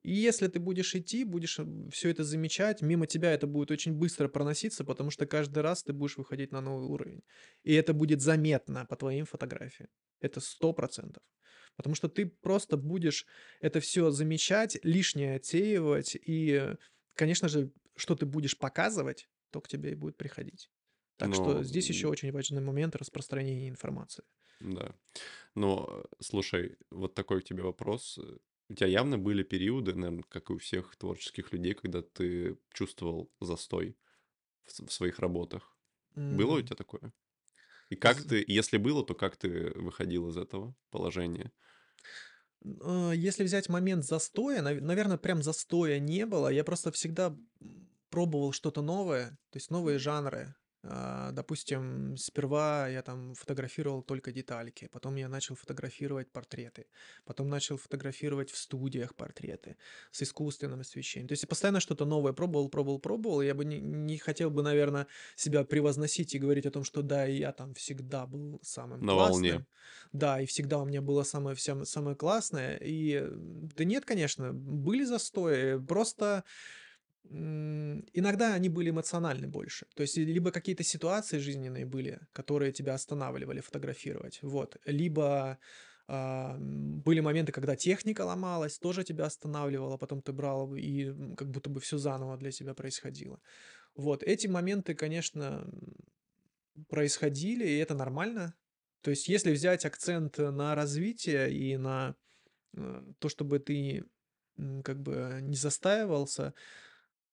И 0.02 0.12
если 0.12 0.48
ты 0.48 0.58
будешь 0.60 0.94
идти, 0.94 1.24
будешь, 1.24 1.58
м, 1.58 1.90
всё 1.90 2.10
это 2.10 2.24
замечать, 2.24 2.82
мимо 2.82 3.06
тебя 3.06 3.32
это 3.32 3.46
будет 3.46 3.70
очень 3.70 3.92
быстро 3.94 4.28
проноситься, 4.28 4.84
потому 4.84 5.10
что 5.10 5.26
каждый 5.26 5.60
раз 5.62 5.82
ты 5.82 5.92
будешь 5.92 6.16
выходить 6.18 6.52
на 6.52 6.60
новый 6.60 6.86
уровень. 6.88 7.22
И 7.64 7.72
это 7.74 7.92
будет 7.94 8.20
заметно 8.20 8.86
по 8.86 8.96
твоим 8.96 9.24
фотографиям. 9.26 9.88
Это 10.20 10.40
100 10.40 10.72
%. 10.72 11.22
Потому 11.76 11.94
что 11.94 12.08
ты 12.08 12.26
просто 12.26 12.76
будешь 12.76 13.26
это 13.60 13.80
всё 13.80 14.10
замечать, 14.10 14.78
лишнее 14.82 15.36
отсеивать, 15.36 16.16
и, 16.20 16.74
конечно 17.14 17.48
же, 17.48 17.72
что 17.96 18.14
ты 18.16 18.26
будешь 18.26 18.58
показывать, 18.58 19.28
то 19.50 19.60
к 19.60 19.68
тебе 19.68 19.92
и 19.92 19.94
будет 19.94 20.16
приходить. 20.16 20.70
Так 21.18 21.34
что 21.34 21.62
Но, 21.62 21.64
здесь 21.64 21.88
еще 21.88 22.08
очень 22.08 22.32
важный 22.32 22.60
момент 22.62 22.96
распространения 22.96 23.68
информации. 23.68 24.24
Да. 24.60 24.94
Но, 25.54 26.04
слушай, 26.20 26.78
вот 26.90 27.14
такой 27.14 27.42
к 27.42 27.44
тебе 27.44 27.62
вопрос. 27.62 28.18
Э, 28.68 28.72
у 28.72 28.74
тя 28.74 28.86
явно 28.86 29.18
были 29.18 29.42
периоды, 29.42 29.94
наверно, 29.94 30.22
как 30.28 30.50
и 30.50 30.54
у 30.54 30.58
всех 30.58 30.96
творческих 30.96 31.52
людей, 31.52 31.74
когда 31.74 32.02
ты 32.02 32.58
чувствовал 32.72 33.30
застой 33.40 33.96
в 34.64 34.86
в 34.86 34.92
своих 34.92 35.18
работах. 35.18 35.76
Было 36.14 36.58
у 36.58 36.62
тя 36.62 36.74
такое? 36.74 37.12
И 37.90 37.96
как 37.96 38.22
ты 38.22 38.44
если 38.46 38.78
было, 38.78 39.04
то 39.04 39.14
как 39.14 39.36
ты 39.36 39.70
выходил 39.74 40.28
из 40.28 40.36
этого 40.36 40.74
положения? 40.90 41.52
А, 42.82 43.12
если 43.12 43.44
взять 43.44 43.68
момент 43.68 44.04
застоя, 44.04 44.62
нав 44.62 44.80
наверно, 44.80 45.18
прям 45.18 45.42
застоя 45.42 46.00
не 46.00 46.26
было. 46.26 46.48
Я 46.48 46.64
просто 46.64 46.90
всегда, 46.90 47.36
пробовал 48.10 48.52
что-то 48.52 48.82
новое, 48.82 49.30
то 49.50 49.56
есть 49.56 49.70
новые 49.70 49.98
жанры. 49.98 50.54
А, 50.88 51.32
допустим, 51.32 52.16
сперва 52.16 52.88
я 52.88 53.02
там 53.02 53.34
фотографировал 53.34 54.02
только 54.02 54.30
детальки, 54.32 54.88
потом 54.92 55.16
я 55.16 55.28
начал 55.28 55.54
фотографировать 55.56 56.30
портреты, 56.30 56.86
потом 57.24 57.48
начал 57.48 57.76
фотографировать 57.76 58.50
в 58.50 58.56
студиях 58.56 59.14
портреты 59.16 59.76
с 60.12 60.22
искусственным 60.22 60.80
освещением. 60.80 61.28
То 61.28 61.32
есть 61.32 61.42
я 61.42 61.48
постоянно 61.48 61.80
что-то 61.80 62.04
новое 62.04 62.32
пробовал, 62.32 62.68
пробовал, 62.68 62.98
пробовал. 63.00 63.42
Я 63.42 63.54
бы 63.54 63.64
не, 63.64 63.80
не 63.80 64.18
хотел 64.18 64.50
бы, 64.50 64.62
наверное, 64.62 65.06
себя 65.34 65.64
превозносить 65.64 66.34
и 66.34 66.38
говорить 66.38 66.66
о 66.66 66.70
том, 66.70 66.84
что 66.84 67.02
да, 67.02 67.24
я 67.24 67.52
там 67.52 67.74
всегда 67.74 68.26
был 68.26 68.60
самым 68.62 69.00
На 69.00 69.14
волне. 69.14 69.50
классным, 69.50 69.66
да, 70.12 70.40
и 70.40 70.46
всегда 70.46 70.78
у 70.78 70.84
меня 70.84 71.02
было 71.02 71.22
самое, 71.24 71.56
самое 71.56 72.16
классное. 72.16 72.78
И 72.80 73.22
да 73.26 73.84
нет, 73.84 74.04
конечно, 74.04 74.52
были 74.52 75.04
застои, 75.04 75.78
просто 75.84 76.44
иногда 77.30 78.54
они 78.54 78.68
были 78.68 78.90
эмоциональны 78.90 79.48
больше. 79.48 79.86
То 79.94 80.02
есть, 80.02 80.16
либо 80.16 80.50
какие-то 80.50 80.82
ситуации 80.82 81.38
жизненные 81.38 81.86
были, 81.86 82.20
которые 82.32 82.72
тебя 82.72 82.94
останавливали 82.94 83.60
фотографировать, 83.60 84.38
вот. 84.42 84.76
Либо 84.84 85.58
а, 86.08 86.56
были 86.58 87.20
моменты, 87.20 87.52
когда 87.52 87.74
техника 87.74 88.22
ломалась, 88.22 88.78
тоже 88.78 89.02
тебя 89.02 89.24
останавливала, 89.24 89.96
потом 89.96 90.22
ты 90.22 90.32
брал 90.32 90.74
и 90.74 91.34
как 91.34 91.50
будто 91.50 91.68
бы 91.68 91.80
все 91.80 91.98
заново 91.98 92.36
для 92.36 92.52
тебя 92.52 92.74
происходило. 92.74 93.40
Вот. 93.94 94.22
Эти 94.22 94.46
моменты, 94.46 94.94
конечно, 94.94 95.68
происходили, 96.88 97.66
и 97.66 97.78
это 97.78 97.94
нормально. 97.94 98.54
То 99.00 99.10
есть, 99.10 99.28
если 99.28 99.52
взять 99.52 99.84
акцент 99.84 100.38
на 100.38 100.74
развитие 100.74 101.52
и 101.52 101.76
на 101.76 102.14
э, 102.74 103.02
то, 103.18 103.28
чтобы 103.28 103.58
ты 103.58 104.04
как 104.84 105.02
бы 105.02 105.38
не 105.42 105.56
застаивался, 105.56 106.54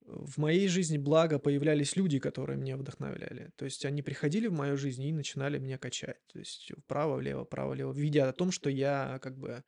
в 0.06 0.38
моей 0.38 0.68
жизни, 0.68 0.98
благо, 0.98 1.40
появлялись 1.40 1.96
люди, 1.96 2.20
которые 2.20 2.58
меня 2.58 2.78
вдохновляли. 2.78 3.52
То 3.56 3.66
есть 3.66 3.86
они 3.86 4.02
приходили 4.02 4.48
в 4.48 4.54
мою 4.54 4.78
жизнь 4.78 5.04
и 5.04 5.12
начинали 5.12 5.58
меня 5.58 5.78
качать. 5.78 6.20
То 6.32 6.40
есть 6.40 6.72
вправо-влево, 6.86 7.46
вправо-влево, 7.46 7.92
видя 7.94 8.30
о 8.30 8.34
том, 8.34 8.52
что 8.52 8.70
я 8.70 9.20
как 9.22 9.38
бы 9.38 9.64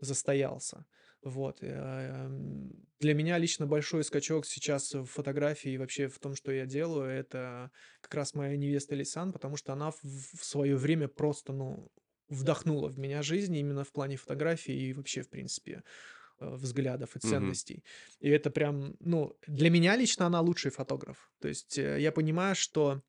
застоялся. 0.00 0.84
Вот. 1.22 1.58
Э, 1.62 2.28
для 3.00 3.14
меня 3.14 3.38
лично 3.38 3.66
большой 3.66 4.04
скачок 4.04 4.46
сейчас 4.46 4.94
в 4.94 5.06
фотографии 5.06 5.72
и 5.72 5.78
вообще 5.78 6.08
в 6.08 6.18
том, 6.18 6.34
что 6.34 6.52
я 6.52 6.66
делаю, 6.66 7.10
это 7.10 7.70
как 8.00 8.14
раз 8.14 8.34
моя 8.34 8.56
невеста 8.56 8.94
Лисан, 8.94 9.32
потому 9.32 9.56
что 9.56 9.72
она 9.72 9.90
в 9.90 10.44
свое 10.44 10.76
время 10.76 11.08
просто, 11.08 11.52
ну, 11.52 11.90
вдохнула 12.28 12.88
в 12.88 12.98
меня 12.98 13.22
жизнь 13.22 13.56
именно 13.56 13.84
в 13.84 13.92
плане 13.92 14.16
фотографии 14.16 14.74
и 14.74 14.92
вообще, 14.92 15.22
в 15.22 15.30
принципе, 15.30 15.82
взглядов 16.40 17.16
и 17.16 17.18
ценностей. 17.18 17.84
И 18.20 18.28
это 18.28 18.50
прям, 18.50 18.96
ну, 19.00 19.36
для 19.46 19.70
меня 19.70 19.96
лично 19.96 20.26
она 20.26 20.40
лучший 20.40 20.70
фотограф. 20.70 21.30
То 21.40 21.48
есть 21.48 21.78
э, 21.78 22.00
я 22.00 22.12
понимаю, 22.12 22.54
что 22.54 23.02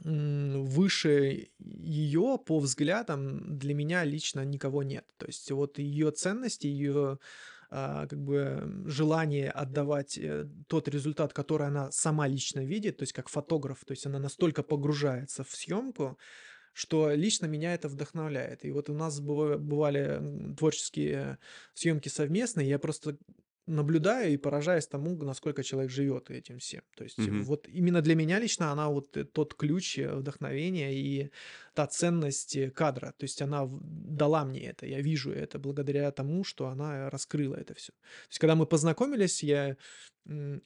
выше 0.00 1.48
ее 1.58 2.38
по 2.46 2.60
взглядам 2.60 3.58
для 3.58 3.74
меня 3.74 4.04
лично 4.04 4.44
никого 4.44 4.84
нет. 4.84 5.04
То 5.16 5.26
есть 5.26 5.50
вот 5.50 5.78
ее 5.78 6.12
ценности, 6.12 6.68
ее 6.68 7.18
а, 7.70 8.06
как 8.06 8.18
бы 8.18 8.82
желание 8.86 9.50
отдавать 9.50 10.16
э, 10.16 10.46
тот 10.68 10.88
результат, 10.88 11.32
который 11.34 11.66
она 11.66 11.90
сама 11.90 12.26
лично 12.26 12.64
видит, 12.64 12.96
то 12.96 13.02
есть 13.02 13.12
как 13.12 13.28
фотограф, 13.28 13.84
то 13.84 13.92
есть 13.92 14.06
она 14.06 14.18
настолько 14.18 14.62
погружается 14.62 15.44
в 15.44 15.50
съемку, 15.50 16.16
что 16.78 17.12
лично 17.12 17.46
меня 17.46 17.74
это 17.74 17.88
вдохновляет. 17.88 18.64
И 18.64 18.70
вот 18.70 18.88
у 18.88 18.94
нас 18.94 19.20
быва- 19.20 19.58
бывали 19.58 20.54
творческие 20.56 21.38
съемки 21.74 22.08
совместные, 22.08 22.68
я 22.68 22.78
просто 22.78 23.18
наблюдаю 23.66 24.32
и 24.32 24.36
поражаюсь 24.36 24.86
тому, 24.86 25.16
насколько 25.24 25.64
человек 25.64 25.90
живет 25.90 26.30
этим 26.30 26.58
всем. 26.60 26.82
То 26.96 27.02
есть 27.04 27.18
Мгм. 27.18 27.42
вот 27.42 27.68
именно 27.68 28.00
для 28.00 28.14
меня 28.14 28.38
лично 28.38 28.70
она 28.70 28.88
вот 28.88 29.16
э, 29.16 29.24
тот 29.24 29.54
ключ 29.54 29.98
э, 29.98 30.14
вдохновения 30.14 30.94
и 30.94 31.30
та 31.74 31.88
ценность 31.88 32.56
э, 32.56 32.70
кадра. 32.70 33.12
То 33.18 33.24
есть 33.24 33.42
она 33.42 33.68
дала 33.68 34.44
мне 34.44 34.60
это, 34.70 34.86
я 34.86 35.00
вижу 35.00 35.32
это 35.32 35.58
благодаря 35.58 36.12
тому, 36.12 36.44
что 36.44 36.68
она 36.68 37.10
раскрыла 37.10 37.56
это 37.56 37.74
все. 37.74 37.92
То 37.92 38.28
есть 38.30 38.38
когда 38.38 38.54
мы 38.54 38.66
познакомились, 38.66 39.42
я 39.42 39.76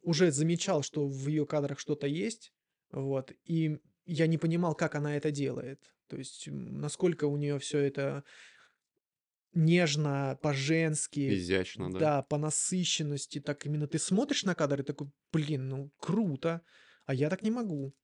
уже 0.02 0.30
замечал, 0.30 0.82
что 0.82 1.06
в 1.08 1.28
ее 1.28 1.46
кадрах 1.46 1.78
что-то 1.78 2.06
есть, 2.06 2.52
вот, 2.92 3.32
и 3.44 3.78
я 4.04 4.26
не 4.26 4.38
понимал, 4.38 4.74
как 4.74 4.94
она 4.94 5.16
это 5.16 5.30
делает. 5.30 5.80
То 6.08 6.16
есть, 6.16 6.48
насколько 6.48 7.26
у 7.26 7.36
нее 7.36 7.58
все 7.58 7.78
это 7.78 8.24
нежно, 9.54 10.38
по-женски, 10.42 11.34
Изящно, 11.34 11.92
да. 11.92 11.98
да, 11.98 12.22
по 12.22 12.38
насыщенности. 12.38 13.40
Так 13.40 13.66
именно 13.66 13.86
ты 13.86 13.98
смотришь 13.98 14.44
на 14.44 14.54
кадр 14.54 14.80
и 14.80 14.84
такой, 14.84 15.10
блин, 15.32 15.68
ну 15.68 15.92
круто, 15.98 16.62
а 17.04 17.14
я 17.14 17.30
так 17.30 17.42
не 17.42 17.50
могу. 17.50 17.94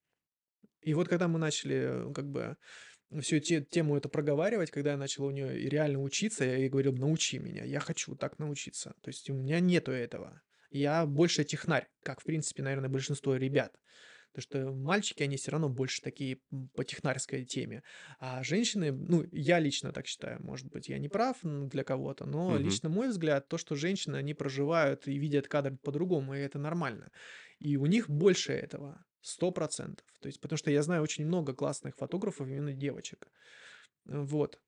И 0.81 0.93
вот 0.93 1.07
когда 1.07 1.27
мы 1.27 1.39
начали, 1.39 2.09
э, 2.09 2.13
как 2.13 2.29
бы, 2.29 2.57
всю 3.21 3.39
те, 3.39 3.61
тему 3.61 3.97
это 3.97 4.07
проговаривать, 4.07 4.71
когда 4.71 4.91
я 4.91 4.97
начал 4.97 5.25
у 5.25 5.31
нее 5.31 5.69
реально 5.69 6.01
учиться, 6.01 6.45
я 6.45 6.57
ей 6.57 6.69
говорил, 6.69 6.93
научи 6.93 7.39
меня, 7.39 7.63
я 7.63 7.79
хочу 7.79 8.15
так 8.15 8.39
научиться. 8.39 8.93
То 9.01 9.09
есть 9.09 9.29
у 9.29 9.33
меня 9.33 9.59
нету 9.59 9.91
этого. 9.91 10.41
Я 10.69 11.05
больше 11.05 11.43
технарь, 11.43 11.87
как, 12.03 12.21
в 12.21 12.23
принципе, 12.23 12.61
наверное, 12.61 12.89
большинство 12.89 13.35
ребят. 13.35 13.75
Потому 14.33 14.43
что 14.67 14.71
мальчики, 14.75 15.23
они 15.23 15.37
все 15.37 15.51
равно 15.51 15.69
больше 15.69 16.01
такие 16.01 16.39
по 16.75 16.83
технарской 16.83 17.45
теме. 17.45 17.83
А 18.19 18.43
женщины, 18.43 18.91
ну, 18.91 19.25
я 19.31 19.59
лично 19.59 19.91
так 19.91 20.07
считаю, 20.07 20.41
может 20.43 20.67
быть, 20.67 20.87
я 20.89 20.99
не 20.99 21.09
прав 21.09 21.37
для 21.43 21.83
кого-то, 21.83 22.25
но 22.25 22.57
Мгм. 22.57 22.57
лично 22.57 22.89
мой 22.89 23.09
взгляд, 23.09 23.47
то, 23.47 23.57
что 23.57 23.75
женщины, 23.75 24.17
они 24.17 24.33
проживают 24.33 25.07
и 25.07 25.17
видят 25.17 25.47
кадр 25.47 25.77
по-другому, 25.81 26.35
и 26.35 26.39
это 26.39 26.59
нормально. 26.59 27.11
И 27.59 27.75
у 27.77 27.85
них 27.85 28.09
больше 28.09 28.53
этого, 28.53 29.03
сто 29.21 29.51
процентов. 29.51 30.05
То 30.21 30.27
есть, 30.27 30.39
потому 30.41 30.57
что 30.57 30.71
я 30.71 30.83
знаю 30.83 31.01
очень 31.03 31.25
много 31.25 31.53
классных 31.53 31.95
фотографов, 31.95 32.47
именно 32.47 32.73
девочек. 32.73 33.27
Вот. 34.05 34.59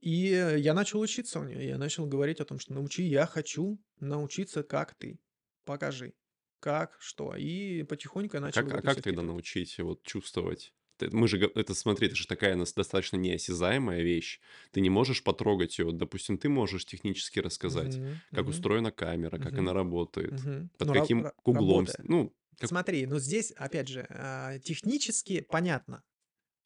И 0.00 0.30
э, 0.32 0.58
я 0.58 0.74
начал 0.74 1.00
учиться 1.00 1.40
у 1.40 1.44
нее, 1.44 1.66
я 1.68 1.78
начал 1.78 2.06
говорить 2.06 2.40
о 2.40 2.44
том, 2.44 2.58
что 2.58 2.74
научи, 2.74 3.02
я 3.02 3.26
хочу 3.26 3.78
научиться, 3.98 4.62
как 4.62 4.94
ты. 4.94 5.18
Покажи, 5.64 6.14
как, 6.60 6.96
что. 7.00 7.34
И 7.36 7.82
потихоньку 7.84 8.36
я 8.36 8.40
начал 8.40 8.66
как, 8.66 8.72
а 8.72 8.82
как 8.82 9.00
тогда 9.02 9.22
научить 9.22 9.78
вот 9.78 10.02
чувствовать? 10.02 10.72
Мы 11.12 11.28
же, 11.28 11.38
это 11.54 11.74
смотри, 11.74 12.06
это 12.06 12.16
же 12.16 12.26
такая 12.26 12.56
достаточно 12.56 13.16
неосязаемая 13.18 14.02
вещь. 14.02 14.40
Ты 14.72 14.80
не 14.80 14.88
можешь 14.88 15.22
потрогать 15.22 15.78
ее. 15.78 15.92
Допустим, 15.92 16.38
ты 16.38 16.48
можешь 16.48 16.86
технически 16.86 17.38
рассказать, 17.40 18.00
Мгм, 18.00 18.22
как 18.32 18.46
мгм, 18.46 18.48
устроена 18.48 18.90
камера, 18.92 19.38
как 19.38 19.58
она 19.58 19.72
мгм, 19.72 19.74
работает, 19.74 20.46
мгм. 20.46 20.70
под 20.78 20.90
Ну, 20.90 20.94
ра- 20.94 21.10
каким 21.10 21.28
углом. 21.44 21.86
Ну, 21.98 22.34
как- 22.58 22.70
Смотри, 22.70 23.06
ну 23.06 23.18
здесь, 23.18 23.52
опять 23.52 23.88
же, 23.88 24.06
а, 24.10 24.58
технически 24.58 25.40
понятно. 25.42 26.04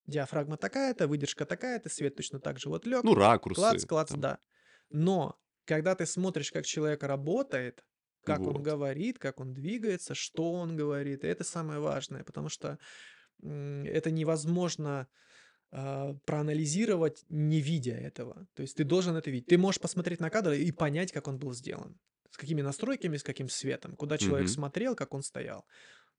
Диафрагма 0.07 0.57
такая-то, 0.59 1.09
выдержка 1.09 1.47
такая-то, 1.47 1.89
свет 1.91 2.17
точно 2.17 2.41
так 2.41 2.59
же 2.61 2.69
вот 2.71 2.87
лег. 2.87 3.07
ну, 3.07 3.15
Клац, 3.53 3.85
ракурсы. 3.85 3.87
клац, 3.87 4.13
там, 4.13 4.17
да. 4.17 4.41
Но 4.91 5.41
когда 5.67 5.95
ты 5.97 6.07
смотришь, 6.07 6.53
как 6.53 6.67
человек 6.67 7.03
работает, 7.05 7.85
как 8.25 8.41
он 8.41 8.55
вот. 8.55 8.63
говорит, 8.63 9.19
как 9.19 9.41
он 9.41 9.55
двигается, 9.55 10.15
что 10.15 10.53
он 10.53 10.77
говорит, 10.77 11.25
это 11.25 11.45
самое 11.45 11.81
важное, 11.81 12.25
потому 12.25 12.49
что 12.49 12.79
это 13.43 14.11
невозможно 14.11 15.09
а, 15.73 16.15
проанализировать, 16.27 17.25
не 17.29 17.61
видя 17.61 17.95
этого. 17.95 18.47
То 18.55 18.63
есть 18.63 18.77
ты 18.77 18.85
должен 18.85 19.17
это 19.17 19.31
видеть. 19.31 19.47
Ты 19.47 19.57
можешь 19.57 19.81
посмотреть 19.81 20.21
на 20.21 20.31
кадр 20.31 20.53
и 20.53 20.71
понять, 20.73 21.13
как 21.13 21.29
он 21.29 21.39
был 21.39 21.53
сделан. 21.53 21.99
С 22.31 22.37
какими 22.37 22.61
настройками, 22.63 23.17
с 23.17 23.23
каким 23.23 23.49
светом, 23.49 23.97
куда 23.97 24.19
человек 24.19 24.49
Мгм. 24.49 24.55
смотрел, 24.55 24.95
как 24.95 25.15
он 25.15 25.23
стоял. 25.23 25.65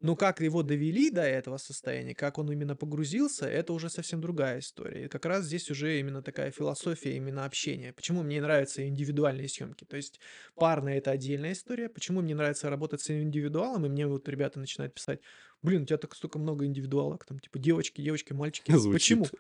Но 0.02 0.16
как 0.16 0.42
его 0.42 0.64
довели 0.64 1.12
до 1.12 1.22
этого 1.22 1.58
состояния, 1.58 2.16
как 2.16 2.40
он 2.40 2.52
именно 2.52 2.76
погрузился, 2.76 3.48
это 3.48 3.72
уже 3.72 3.90
совсем 3.90 4.20
другая 4.20 4.60
история. 4.60 5.06
И 5.06 5.08
как 5.08 5.26
раз 5.26 5.46
здесь 5.46 5.70
уже 5.70 6.00
именно 6.00 6.24
такая 6.24 6.50
философия 6.50 7.16
именно 7.16 7.46
общения. 7.46 7.94
Почему 7.94 8.24
мне 8.24 8.42
нравятся 8.42 8.88
индивидуальные 8.88 9.48
съемки? 9.48 9.86
То 9.86 9.98
есть 9.98 10.20
парные 10.56 10.98
это 10.98 11.12
отдельная 11.12 11.52
история. 11.52 11.88
Почему 11.88 12.22
мне 12.22 12.34
нравится 12.34 12.70
работать 12.70 13.02
с 13.02 13.12
индивидуалом? 13.12 13.86
И 13.86 13.90
мне 13.90 14.08
вот 14.08 14.28
ребята 14.28 14.60
начинают 14.60 14.96
писать, 14.96 15.20
блин, 15.62 15.84
у 15.84 15.86
тебя 15.86 15.98
так 15.98 16.16
столько 16.16 16.40
много 16.40 16.66
индивидуалок, 16.66 17.26
там 17.26 17.40
типа 17.40 17.60
девочки, 17.60 18.02
девочки, 18.02 18.34
мальчики. 18.34 18.72
Почему? 18.92 19.26
Звучит. 19.26 19.40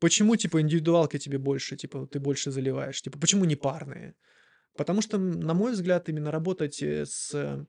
Почему, 0.00 0.34
типа, 0.34 0.60
индивидуалки 0.60 1.16
тебе 1.16 1.38
больше, 1.38 1.76
типа, 1.76 2.08
ты 2.08 2.18
больше 2.18 2.50
заливаешь? 2.50 3.00
Типа, 3.00 3.20
почему 3.20 3.44
не 3.44 3.54
парные? 3.54 4.16
Потому 4.76 5.00
что, 5.00 5.16
на 5.16 5.54
мой 5.54 5.70
взгляд, 5.72 6.08
именно 6.08 6.32
работать 6.32 6.82
э, 6.82 7.06
с 7.06 7.32
э, 7.32 7.64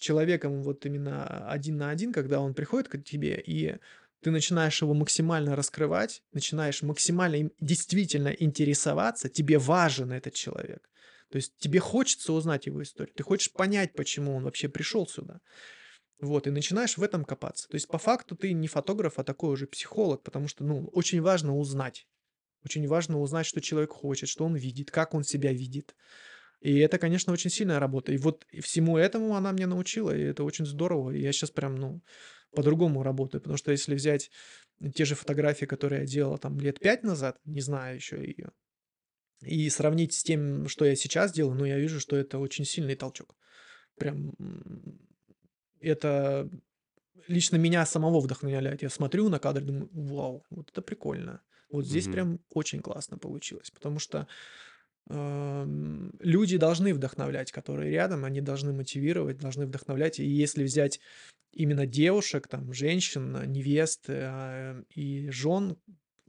человеком 0.00 0.62
вот 0.62 0.84
именно 0.86 1.48
один 1.48 1.76
на 1.76 1.90
один, 1.90 2.12
когда 2.12 2.40
он 2.40 2.54
приходит 2.54 2.88
к 2.88 2.98
тебе, 3.02 3.40
и 3.40 3.76
ты 4.20 4.30
начинаешь 4.30 4.82
его 4.82 4.94
максимально 4.94 5.56
раскрывать, 5.56 6.22
начинаешь 6.32 6.82
максимально 6.82 7.36
им 7.36 7.52
действительно 7.60 8.28
интересоваться, 8.28 9.28
тебе 9.28 9.58
важен 9.58 10.12
этот 10.12 10.34
человек. 10.34 10.88
То 11.30 11.36
есть 11.36 11.56
тебе 11.58 11.78
хочется 11.78 12.32
узнать 12.32 12.66
его 12.66 12.82
историю, 12.82 13.14
ты 13.14 13.22
хочешь 13.22 13.52
понять, 13.52 13.94
почему 13.94 14.34
он 14.34 14.44
вообще 14.44 14.68
пришел 14.68 15.06
сюда. 15.06 15.40
Вот, 16.20 16.46
и 16.46 16.50
начинаешь 16.50 16.98
в 16.98 17.02
этом 17.02 17.24
копаться. 17.24 17.66
То 17.68 17.76
есть 17.76 17.88
по 17.88 17.96
факту 17.96 18.36
ты 18.36 18.52
не 18.52 18.68
фотограф, 18.68 19.18
а 19.18 19.24
такой 19.24 19.52
уже 19.52 19.66
психолог, 19.66 20.22
потому 20.22 20.48
что, 20.48 20.64
ну, 20.64 20.88
очень 20.92 21.22
важно 21.22 21.56
узнать. 21.56 22.06
Очень 22.62 22.86
важно 22.86 23.20
узнать, 23.20 23.46
что 23.46 23.62
человек 23.62 23.90
хочет, 23.92 24.28
что 24.28 24.44
он 24.44 24.54
видит, 24.54 24.90
как 24.90 25.14
он 25.14 25.24
себя 25.24 25.50
видит. 25.50 25.94
И 26.60 26.78
это, 26.78 26.98
конечно, 26.98 27.32
очень 27.32 27.50
сильная 27.50 27.78
работа. 27.78 28.12
И 28.12 28.18
вот 28.18 28.46
всему 28.60 28.98
этому 28.98 29.34
она 29.36 29.52
меня 29.52 29.66
научила, 29.66 30.14
и 30.16 30.22
это 30.22 30.44
очень 30.44 30.66
здорово. 30.66 31.10
И 31.12 31.20
я 31.20 31.32
сейчас 31.32 31.50
прям, 31.50 31.76
ну, 31.76 32.02
по-другому 32.54 33.02
работаю. 33.02 33.40
Потому 33.40 33.56
что 33.56 33.72
если 33.72 33.94
взять 33.94 34.30
те 34.94 35.04
же 35.04 35.14
фотографии, 35.14 35.66
которые 35.66 36.00
я 36.00 36.06
делал 36.06 36.38
там 36.38 36.58
лет 36.60 36.78
пять 36.80 37.02
назад, 37.02 37.38
не 37.44 37.60
знаю 37.60 37.96
еще 37.96 38.16
ее, 38.24 38.52
и 39.42 39.68
сравнить 39.70 40.14
с 40.14 40.22
тем, 40.22 40.68
что 40.68 40.84
я 40.84 40.96
сейчас 40.96 41.32
делаю, 41.32 41.56
ну, 41.56 41.64
я 41.64 41.78
вижу, 41.78 42.00
что 42.00 42.16
это 42.16 42.38
очень 42.38 42.64
сильный 42.64 42.96
толчок. 42.96 43.36
Прям 43.98 44.34
это 45.80 46.48
лично 47.28 47.56
меня 47.56 47.86
самого 47.86 48.20
вдохновляет. 48.20 48.82
Я 48.82 48.90
смотрю 48.90 49.28
на 49.28 49.38
кадр 49.38 49.62
думаю, 49.62 49.88
вау, 49.92 50.44
вот 50.50 50.70
это 50.70 50.82
прикольно. 50.82 51.42
Вот 51.70 51.86
здесь 51.86 52.08
Мгм. 52.08 52.08
прям 52.08 52.40
очень 52.50 52.80
классно 52.80 53.18
получилось. 53.18 53.70
Потому 53.70 53.98
что 53.98 54.26
люди 55.10 56.56
должны 56.56 56.94
вдохновлять, 56.94 57.52
которые 57.52 57.90
рядом, 57.90 58.24
они 58.24 58.40
должны 58.40 58.72
мотивировать, 58.72 59.38
должны 59.38 59.66
вдохновлять. 59.66 60.20
И 60.20 60.24
если 60.24 60.62
взять 60.62 61.00
именно 61.52 61.86
девушек, 61.86 62.48
там, 62.48 62.72
женщин, 62.72 63.36
а, 63.36 63.44
невест 63.46 64.04
а, 64.08 64.82
и 64.94 65.28
жен, 65.30 65.76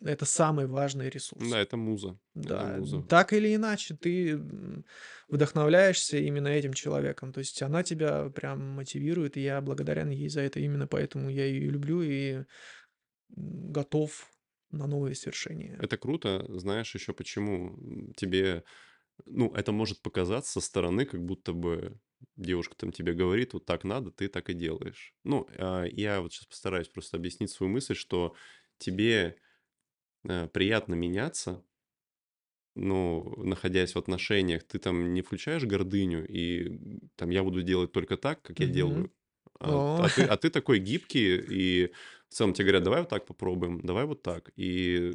это 0.04 0.26
самый 0.26 0.66
важный 0.66 1.10
ресурс. 1.10 1.48
Да, 1.48 1.60
это 1.60 1.78
муза. 1.78 2.18
Это 2.36 2.48
Да, 2.48 2.78
муза. 2.78 3.02
так 3.04 3.34
или 3.34 3.56
иначе, 3.56 3.96
ты 3.96 4.40
вдохновляешься 5.30 6.18
именно 6.18 6.48
этим 6.48 6.74
человеком. 6.74 7.32
То 7.34 7.40
есть 7.40 7.62
она 7.62 7.84
тебя 7.84 8.30
прям 8.30 8.68
мотивирует, 8.72 9.38
и 9.38 9.42
я 9.42 9.62
благодарен 9.62 10.10
ей 10.10 10.28
за 10.30 10.42
это. 10.42 10.60
Именно 10.60 10.88
поэтому 10.88 11.30
я 11.30 11.46
ее 11.46 11.70
люблю 11.70 12.02
и 12.02 12.46
готов 13.30 14.31
на 14.72 14.88
новые 14.88 15.16
свершения. 15.16 15.78
Это 15.80 15.98
круто. 15.98 16.46
Знаешь 16.50 16.94
еще 16.96 17.14
почему? 17.14 17.78
Тебе, 18.16 18.64
ну, 19.26 19.54
это 19.56 19.72
может 19.72 20.02
показаться 20.02 20.54
со 20.54 20.62
стороны, 20.62 21.06
как 21.06 21.24
будто 21.26 21.54
бы 21.54 22.00
девушка 22.38 22.76
там 22.78 22.92
тебе 22.92 23.14
говорит, 23.14 23.54
вот 23.54 23.66
так 23.66 23.84
надо, 23.84 24.12
ты 24.12 24.28
так 24.30 24.50
и 24.50 24.54
делаешь. 24.54 25.16
Ну, 25.24 25.48
а, 25.58 25.86
я 25.86 26.22
вот 26.22 26.34
сейчас 26.34 26.48
постараюсь 26.48 26.90
просто 26.90 27.18
объяснить 27.18 27.52
свою 27.52 27.72
мысль, 27.74 27.96
что 27.96 28.36
тебе 28.80 29.38
э, 30.28 30.48
приятно 30.50 30.96
меняться, 30.96 31.66
ну, 32.76 33.34
находясь 33.44 33.94
в 33.96 33.98
отношениях, 33.98 34.64
ты 34.64 34.80
там 34.80 35.14
не 35.14 35.22
включаешь 35.22 35.64
гордыню 35.66 36.26
и 36.28 36.80
там 37.16 37.30
я 37.30 37.44
буду 37.44 37.64
делать 37.64 37.92
только 37.92 38.16
так, 38.18 38.42
как 38.42 38.60
я 38.62 38.68
Мгм. 38.68 38.68
делаю. 38.68 39.12
А, 39.60 39.84
а 39.98 40.10
ты, 40.10 40.24
а 40.26 40.38
ты 40.38 40.50
такой 40.52 40.80
гибкий, 40.80 41.38
и 41.38 41.94
в 42.32 42.36
целом 42.36 42.54
тебе 42.54 42.68
говорят, 42.68 42.84
давай 42.84 43.02
вот 43.02 43.10
так 43.10 43.26
попробуем, 43.28 43.82
давай 43.82 44.06
вот 44.06 44.24
так. 44.24 44.52
И 44.56 45.14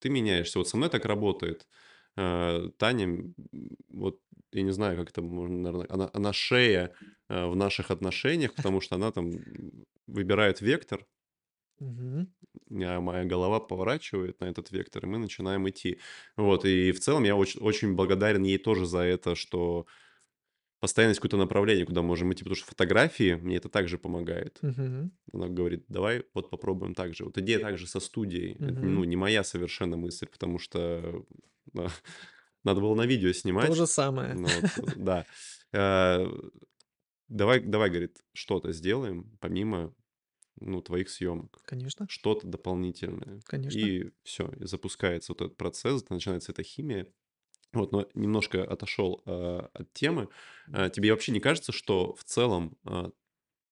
ты 0.00 0.10
меняешься. 0.10 0.58
Вот 0.58 0.68
со 0.68 0.76
мной 0.76 0.90
так 0.90 1.04
работает. 1.06 1.66
А, 2.16 2.68
Таня, 2.78 3.32
вот 3.88 4.20
я 4.52 4.62
не 4.62 4.72
знаю, 4.72 4.98
как 4.98 5.10
это 5.10 5.22
можно, 5.22 5.56
наверное, 5.58 5.86
она, 5.90 6.10
она 6.12 6.32
шея 6.32 6.94
а, 7.28 7.48
в 7.48 7.56
наших 7.56 7.90
отношениях, 7.90 8.54
потому 8.54 8.80
что 8.82 8.96
она 8.96 9.12
там 9.12 9.32
выбирает 10.06 10.60
вектор, 10.60 11.06
Мгм. 11.80 12.26
а 12.70 13.00
моя 13.00 13.24
голова 13.24 13.60
поворачивает 13.60 14.40
на 14.40 14.46
этот 14.46 14.70
вектор, 14.70 15.04
и 15.04 15.08
мы 15.08 15.18
начинаем 15.18 15.68
идти. 15.68 16.00
Вот, 16.36 16.64
и 16.64 16.92
в 16.92 17.00
целом 17.00 17.24
я 17.24 17.36
очень, 17.36 17.60
очень 17.60 17.94
благодарен 17.94 18.42
ей 18.44 18.58
тоже 18.58 18.86
за 18.86 19.00
это, 19.00 19.34
что 19.34 19.86
постоянно 20.82 21.12
есть 21.12 21.20
какое-то 21.20 21.38
направление, 21.38 21.86
куда 21.86 22.02
можем 22.02 22.32
идти, 22.32 22.40
потому 22.44 22.56
что 22.56 22.66
фотографии 22.66 23.34
мне 23.34 23.56
это 23.56 23.70
также 23.70 23.98
помогает. 23.98 24.58
Мгм. 24.62 25.12
Она 25.32 25.48
говорит, 25.48 25.84
давай 25.88 26.24
вот 26.34 26.50
попробуем 26.50 26.94
так 26.94 27.14
же. 27.14 27.24
Вот 27.24 27.38
идея 27.38 27.60
также 27.60 27.86
со 27.86 28.00
студией. 28.00 28.54
Это, 28.54 28.72
Мгм. 28.72 28.94
ну, 28.94 29.04
не 29.04 29.16
моя 29.16 29.44
совершенно 29.44 29.96
мысль, 29.96 30.26
потому 30.26 30.58
что 30.58 31.24
да, 31.72 31.86
надо 32.64 32.80
было 32.82 32.94
на 32.94 33.06
видео 33.06 33.32
То 33.32 33.34
снимать. 33.38 33.74
же 33.74 33.86
самое. 33.86 34.34
Ну, 34.34 34.48
вот, 34.76 34.92
да. 34.96 35.26
Э, 35.72 36.26
Давай, 37.28 37.60
давай, 37.60 37.88
говорит, 37.88 38.18
что-то 38.34 38.72
сделаем 38.72 39.38
помимо, 39.40 39.94
ну, 40.60 40.82
твоих 40.82 41.08
съемок. 41.08 41.60
Конечно, 41.64 42.06
Что-то 42.08 42.46
дополнительное. 42.46 43.40
конечно. 43.44 43.78
И 43.78 44.10
все, 44.22 44.48
и 44.60 44.66
запускается 44.66 45.32
вот 45.32 45.40
этот 45.42 45.56
процесс, 45.56 46.08
начинается 46.10 46.52
эта 46.52 46.62
химия. 46.62 47.12
Вот, 47.72 47.92
но 47.92 48.06
немножко 48.14 48.62
отошел 48.64 49.22
э, 49.26 49.68
от 49.72 49.92
темы. 49.94 50.28
Э, 50.72 50.90
тебе 50.90 51.10
вообще 51.10 51.32
не 51.32 51.40
кажется, 51.40 51.72
что 51.72 52.14
в 52.14 52.24
целом 52.24 52.76
э, 52.86 53.10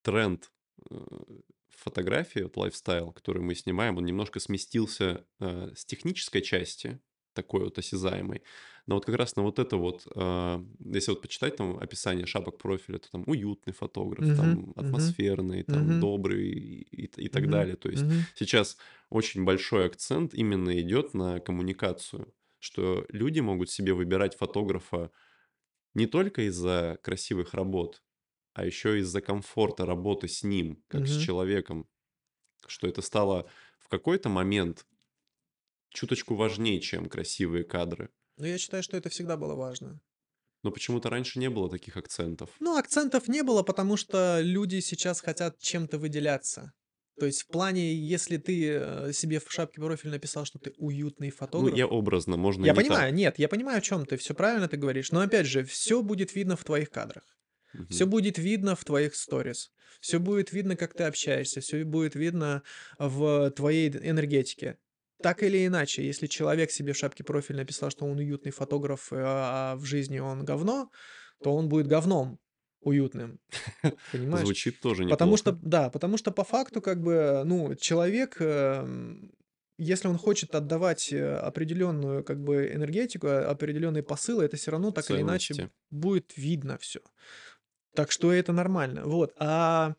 тренд 0.03 0.53
э, 0.90 0.96
фотографии, 1.68 2.40
вот 2.40 2.57
лайфстайл, 2.57 3.12
который 3.12 3.42
мы 3.42 3.55
снимаем, 3.55 3.96
он 3.98 4.05
немножко 4.05 4.40
сместился 4.40 5.26
э, 5.40 5.72
с 5.76 5.84
технической 5.84 6.42
части, 6.42 7.01
такой 7.32 7.64
вот 7.64 7.78
осязаемой, 7.78 8.42
но 8.86 8.96
вот 8.96 9.05
как 9.07 9.14
раз 9.14 9.36
на 9.36 9.42
вот 9.42 9.59
это 9.61 9.76
вот, 9.76 10.07
э, 10.14 10.64
если 10.84 11.12
вот 11.12 11.22
почитать 11.22 11.57
там 11.57 11.78
описание 11.78 12.26
шапок 12.26 12.59
профиля, 12.59 12.98
то 12.98 13.11
там 13.11 13.22
уютный 13.26 13.72
фотограф, 13.72 14.26
Мгм. 14.26 14.30
там 14.30 14.72
атмосферный, 14.76 15.62
там 15.62 15.94
Мгм. 15.94 16.01
добрый 16.01 16.48
и, 16.51 16.82
и- 17.07 17.22
и 17.24 17.28
так 17.28 17.48
Мгм. 17.48 17.48
далее. 17.48 17.76
То 17.76 17.88
есть 17.88 18.09
Мгм. 18.09 18.26
сейчас 18.34 18.76
очень 19.11 19.44
большой 19.44 19.86
акцент 19.86 20.34
именно 20.34 20.78
идет 20.80 21.14
на 21.14 21.38
коммуникацию, 21.40 22.32
что 22.61 23.06
люди 23.11 23.40
могут 23.40 23.70
себе 23.70 23.94
выбирать 23.94 24.36
фотографа 24.36 25.12
не 25.94 26.06
только 26.06 26.42
из-за 26.48 26.98
красивых 27.02 27.54
работ, 27.54 28.02
а 28.54 28.64
еще 28.66 28.98
из-за 29.00 29.20
комфорта 29.22 29.86
работы 29.86 30.28
с 30.28 30.42
ним, 30.44 30.84
как 30.88 31.08
с 31.08 31.12
Мгм. 31.12 31.16
человеком, 31.16 31.88
что 32.66 32.88
это 32.88 33.02
стало 33.02 33.50
в 33.80 33.88
какой-то 33.88 34.28
момент 34.30 34.86
чуточку 35.88 36.34
важнее, 36.34 36.80
чем 36.80 37.08
красивые 37.08 37.62
кадры. 37.62 38.11
Но 38.36 38.44
я 38.48 38.58
считаю, 38.58 38.82
что 38.82 38.96
это 38.96 39.08
всегда 39.08 39.36
было 39.36 39.54
важно. 39.54 40.00
Но 40.62 40.70
почему-то 40.70 41.11
раньше 41.11 41.38
не 41.38 41.50
было 41.50 41.68
таких 41.68 41.98
акцентов. 41.98 42.48
Ну, 42.61 42.76
акцентов 42.76 43.26
не 43.26 43.42
было, 43.42 43.62
потому 43.64 43.96
что 43.96 44.40
люди 44.40 44.78
сейчас 44.80 45.20
хотят 45.20 45.58
чем-то 45.58 45.98
выделяться. 45.98 46.72
То 47.20 47.26
есть 47.26 47.44
в 47.44 47.48
плане, 47.48 47.94
если 47.94 48.38
ты 48.38 48.68
э, 48.70 49.12
себе 49.14 49.40
в 49.40 49.52
шапке 49.52 49.80
профиль 49.82 50.10
написал, 50.10 50.46
что 50.46 50.58
ты 50.60 50.72
уютный 50.78 51.30
Ну, 51.54 51.68
фотограф, 51.68 51.76
я 51.76 51.86
образно, 51.86 52.36
можно 52.36 52.66
я 52.66 52.72
не 52.72 52.82
так. 52.82 53.04
понимаю, 53.04 53.14
нет, 53.14 53.38
я 53.38 53.48
понимаю, 53.48 53.78
о 53.78 53.82
чем 53.82 54.06
ты, 54.06 54.16
все 54.18 54.34
правильно 54.34 54.68
ты 54.68 54.76
говоришь, 54.76 55.12
но 55.12 55.20
опять 55.20 55.46
же, 55.46 55.64
все 55.64 56.02
будет 56.02 56.34
видно 56.34 56.56
в 56.56 56.64
твоих 56.64 56.90
кадрах, 56.90 57.24
все 57.88 58.06
Мгм. 58.06 58.06
будет 58.06 58.38
видно 58.38 58.76
в 58.76 58.84
твоих 58.84 59.14
сторис, 59.16 59.72
все 60.00 60.20
будет 60.20 60.52
видно, 60.52 60.76
как 60.76 60.94
ты 60.94 61.04
общаешься, 61.04 61.60
все 61.60 61.84
будет 61.84 62.14
видно 62.14 62.62
в 62.98 63.50
твоей 63.52 63.90
энергетике. 63.90 64.78
Так 65.22 65.42
или 65.42 65.66
иначе, 65.66 66.04
если 66.06 66.26
человек 66.28 66.70
себе 66.70 66.92
в 66.94 66.98
шапке 66.98 67.24
профиль 67.24 67.56
написал, 67.56 67.90
что 67.90 68.06
он 68.06 68.18
уютный 68.18 68.52
фотограф, 68.52 69.12
э, 69.12 69.16
а 69.20 69.76
в 69.76 69.84
жизни 69.84 70.18
он 70.18 70.44
говно, 70.44 70.90
то 71.42 71.54
он 71.54 71.68
будет 71.68 71.88
говном 71.88 72.40
уютным, 72.81 73.39
понимаешь? 74.12 74.45
Звучит 74.45 74.81
тоже 74.81 75.07
Потому 75.09 75.37
что, 75.37 75.51
неплохо. 75.53 75.68
да, 75.68 75.91
потому 75.91 76.16
что 76.16 76.31
по 76.31 76.45
факту, 76.45 76.81
как 76.81 77.03
бы, 77.03 77.43
ну, 77.45 77.74
человек, 77.74 78.37
эм, 78.41 79.33
если 79.78 80.09
он 80.09 80.18
хочет 80.18 80.55
отдавать 80.55 81.12
э, 81.12 81.37
определенную, 81.37 82.24
как 82.24 82.43
бы, 82.43 82.70
энергетику, 82.72 83.26
а, 83.28 83.51
определенные 83.51 84.03
посылы, 84.03 84.45
это 84.45 84.57
все 84.57 84.70
равно 84.70 84.91
так 84.91 85.11
или 85.11 85.22
иначе 85.22 85.55
Ценности. 85.55 85.74
будет 85.91 86.37
видно 86.37 86.78
все. 86.78 87.01
Так 87.95 88.12
что 88.12 88.33
это 88.33 88.53
нормально. 88.53 89.03
Вот. 89.05 89.33
А 89.39 89.95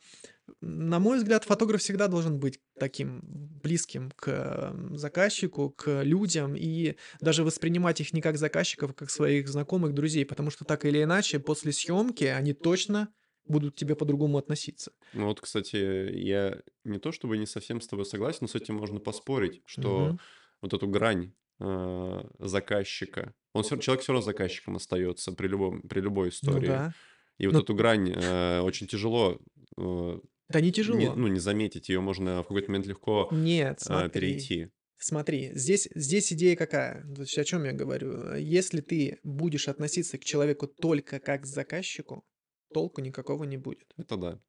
на 0.61 0.99
мой 0.99 1.17
взгляд, 1.17 1.43
фотограф 1.45 1.81
всегда 1.81 2.07
должен 2.07 2.39
быть 2.39 2.59
таким 2.81 3.21
близким 3.63 4.11
к 4.15 4.73
заказчику, 4.93 5.69
к 5.69 6.01
людям 6.03 6.55
и 6.55 6.95
даже 7.21 7.43
воспринимать 7.43 8.01
их 8.01 8.11
не 8.13 8.21
как 8.21 8.37
заказчиков, 8.37 8.91
а 8.91 8.93
как 8.93 9.11
своих 9.11 9.47
знакомых, 9.47 9.93
друзей, 9.93 10.25
потому 10.25 10.49
что 10.49 10.65
так 10.65 10.83
или 10.85 11.03
иначе 11.03 11.39
после 11.39 11.71
съемки 11.71 12.23
они 12.25 12.53
точно 12.53 13.13
будут 13.45 13.75
к 13.75 13.77
тебе 13.77 13.95
по-другому 13.95 14.37
относиться. 14.39 14.91
Ну 15.13 15.25
вот, 15.27 15.41
кстати, 15.41 15.75
я 15.75 16.61
не 16.85 16.97
то 16.99 17.11
чтобы 17.11 17.37
не 17.37 17.45
совсем 17.45 17.81
с 17.81 17.87
тобой 17.87 18.05
согласен, 18.05 18.39
но 18.41 18.47
с 18.47 18.55
этим 18.55 18.75
можно 18.75 18.99
поспорить, 18.99 19.61
что 19.65 20.15
Мгм. 20.15 20.19
вот 20.61 20.73
эту 20.73 20.87
грань 20.87 21.33
э, 21.59 22.23
заказчика, 22.39 23.33
он 23.53 23.63
всё- 23.63 23.77
человек 23.77 24.03
все 24.03 24.13
равно 24.13 24.25
заказчиком 24.25 24.77
остается 24.77 25.33
при 25.33 25.47
любом, 25.47 25.81
при 25.81 25.99
любой 25.99 26.29
Ну 26.41 26.61
истории. 26.61 26.63
да. 26.63 26.93
И 27.39 27.47
вот 27.47 27.57
Ну, 27.57 27.61
эту 27.61 27.75
грань 27.75 28.11
э, 28.15 28.61
очень 28.61 28.87
тяжело, 28.87 29.39
э, 29.77 30.19
да 30.51 30.61
не 30.61 30.67
не, 30.67 30.71
тяжело. 30.71 31.15
ну, 31.15 31.27
не 31.27 31.39
заметить, 31.39 31.89
ее 31.89 32.01
можно 32.01 32.43
в 32.43 32.47
какой-то 32.47 32.69
момент 32.69 32.87
легко 32.87 33.27
Нет, 33.31 33.79
э, 33.81 33.85
смотри. 33.85 34.09
перейти. 34.09 34.69
Смотри, 34.97 35.51
здесь, 35.55 35.89
здесь 35.95 36.31
идея 36.31 36.55
какая? 36.55 37.03
То 37.15 37.21
есть 37.21 37.37
о 37.37 37.43
чем 37.43 37.63
я 37.63 37.73
говорю? 37.73 38.35
Если 38.35 38.81
ты 38.81 39.19
будешь 39.23 39.67
относиться 39.67 40.19
к 40.19 40.23
человеку 40.23 40.67
только 40.67 41.19
как 41.19 41.41
к 41.41 41.45
заказчику, 41.47 42.23
толку 42.71 43.01
никакого 43.01 43.45
не 43.45 43.57
будет. 43.57 43.91
Это 43.97 44.15
да. 44.15 44.39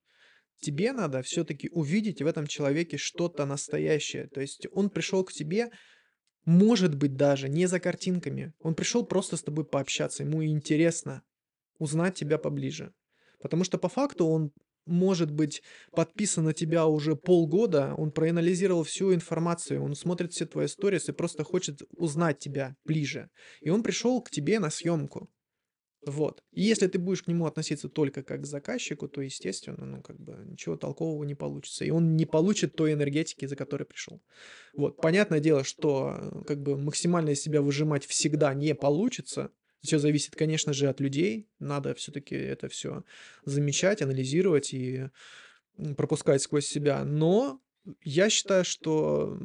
Тебе 0.60 0.92
надо 0.92 1.22
все-таки 1.22 1.70
увидеть 1.70 2.20
в 2.20 2.26
этом 2.26 2.46
человеке 2.46 2.98
что-то 2.98 3.46
настоящее. 3.46 4.28
То 4.28 4.40
есть 4.40 4.66
он 4.72 4.90
пришел 4.90 5.24
к 5.24 5.32
тебе, 5.32 5.70
может 6.44 6.94
быть, 6.96 7.16
даже 7.16 7.48
не 7.48 7.66
за 7.66 7.80
картинками. 7.80 8.52
Он 8.60 8.74
пришел 8.74 9.06
просто 9.06 9.36
с 9.36 9.42
тобой 9.42 9.64
пообщаться. 9.64 10.22
Ему 10.22 10.44
интересно 10.44 11.22
узнать 11.78 12.14
тебя 12.14 12.38
поближе. 12.38 12.92
Потому 13.40 13.64
что 13.64 13.78
по 13.78 13.88
факту 13.88 14.26
он 14.26 14.52
может 14.86 15.30
быть 15.30 15.62
подписан 15.92 16.44
на 16.44 16.52
тебя 16.52 16.86
уже 16.86 17.16
полгода, 17.16 17.94
он 17.96 18.10
проанализировал 18.10 18.84
всю 18.84 19.14
информацию, 19.14 19.82
он 19.82 19.94
смотрит 19.94 20.32
все 20.32 20.46
твои 20.46 20.66
сторис 20.66 21.08
и 21.08 21.12
просто 21.12 21.44
хочет 21.44 21.82
узнать 21.96 22.38
тебя 22.38 22.76
ближе. 22.84 23.30
И 23.60 23.70
он 23.70 23.82
пришел 23.82 24.20
к 24.20 24.30
тебе 24.30 24.58
на 24.58 24.70
съемку. 24.70 25.30
Вот. 26.04 26.42
И 26.50 26.62
если 26.62 26.88
ты 26.88 26.98
будешь 26.98 27.22
к 27.22 27.28
нему 27.28 27.46
относиться 27.46 27.88
только 27.88 28.24
как 28.24 28.42
к 28.42 28.46
заказчику, 28.46 29.08
то, 29.08 29.20
естественно, 29.20 29.86
ну, 29.86 30.02
как 30.02 30.18
бы 30.18 30.36
ничего 30.46 30.76
толкового 30.76 31.22
не 31.22 31.36
получится. 31.36 31.84
И 31.84 31.90
он 31.90 32.16
не 32.16 32.26
получит 32.26 32.74
той 32.74 32.92
энергетики, 32.92 33.46
за 33.46 33.54
которой 33.54 33.84
пришел. 33.84 34.20
Вот. 34.74 34.96
Понятное 34.96 35.38
дело, 35.38 35.62
что 35.62 36.18
э, 36.18 36.42
как 36.44 36.60
бы 36.60 36.76
максимально 36.76 37.30
из 37.30 37.40
себя 37.40 37.62
выжимать 37.62 38.04
всегда 38.04 38.52
не 38.52 38.74
получится. 38.74 39.52
Все 39.82 39.98
зависит, 39.98 40.36
конечно 40.36 40.72
же, 40.72 40.88
от 40.88 41.00
людей. 41.00 41.48
Надо 41.58 41.94
все-таки 41.94 42.34
это 42.34 42.68
все 42.68 43.04
замечать, 43.44 44.02
анализировать 44.02 44.72
и 44.74 45.08
пропускать 45.96 46.42
сквозь 46.42 46.66
себя. 46.66 47.04
Но 47.04 47.60
я 48.04 48.30
считаю, 48.30 48.64
что 48.64 49.36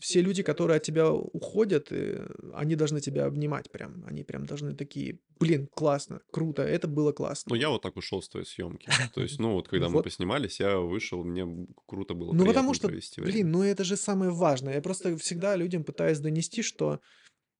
все 0.00 0.20
люди, 0.20 0.42
которые 0.42 0.78
от 0.78 0.82
тебя 0.82 1.12
уходят, 1.12 1.92
э, 1.92 2.26
они 2.52 2.74
должны 2.74 3.00
тебя 3.00 3.26
обнимать 3.26 3.70
прям. 3.70 4.04
Они 4.06 4.24
прям 4.24 4.46
должны 4.46 4.74
такие, 4.74 5.20
блин, 5.38 5.68
классно, 5.72 6.20
круто, 6.32 6.62
это 6.62 6.88
было 6.88 7.12
классно. 7.12 7.50
Ну, 7.50 7.54
я 7.54 7.68
вот 7.68 7.82
так 7.82 7.96
ушел 7.96 8.20
с 8.20 8.28
твоей 8.28 8.46
съемки. 8.46 8.88
То 9.14 9.22
есть, 9.22 9.38
ну, 9.38 9.52
вот 9.52 9.68
когда 9.68 9.88
мы 9.88 9.94
Вот. 9.94 10.04
поснимались, 10.04 10.58
я 10.58 10.78
вышел, 10.78 11.24
мне 11.24 11.46
круто 11.86 12.14
было, 12.14 12.32
Ну, 12.32 12.44
потому 12.46 12.74
что, 12.74 12.88
блин, 12.88 13.52
ну 13.52 13.62
это 13.62 13.84
же 13.84 13.96
самое 13.96 14.32
важное. 14.32 14.74
Я 14.74 14.82
просто 14.82 15.16
всегда 15.16 15.54
людям 15.54 15.84
пытаюсь 15.84 16.18
донести, 16.18 16.62
что 16.62 17.00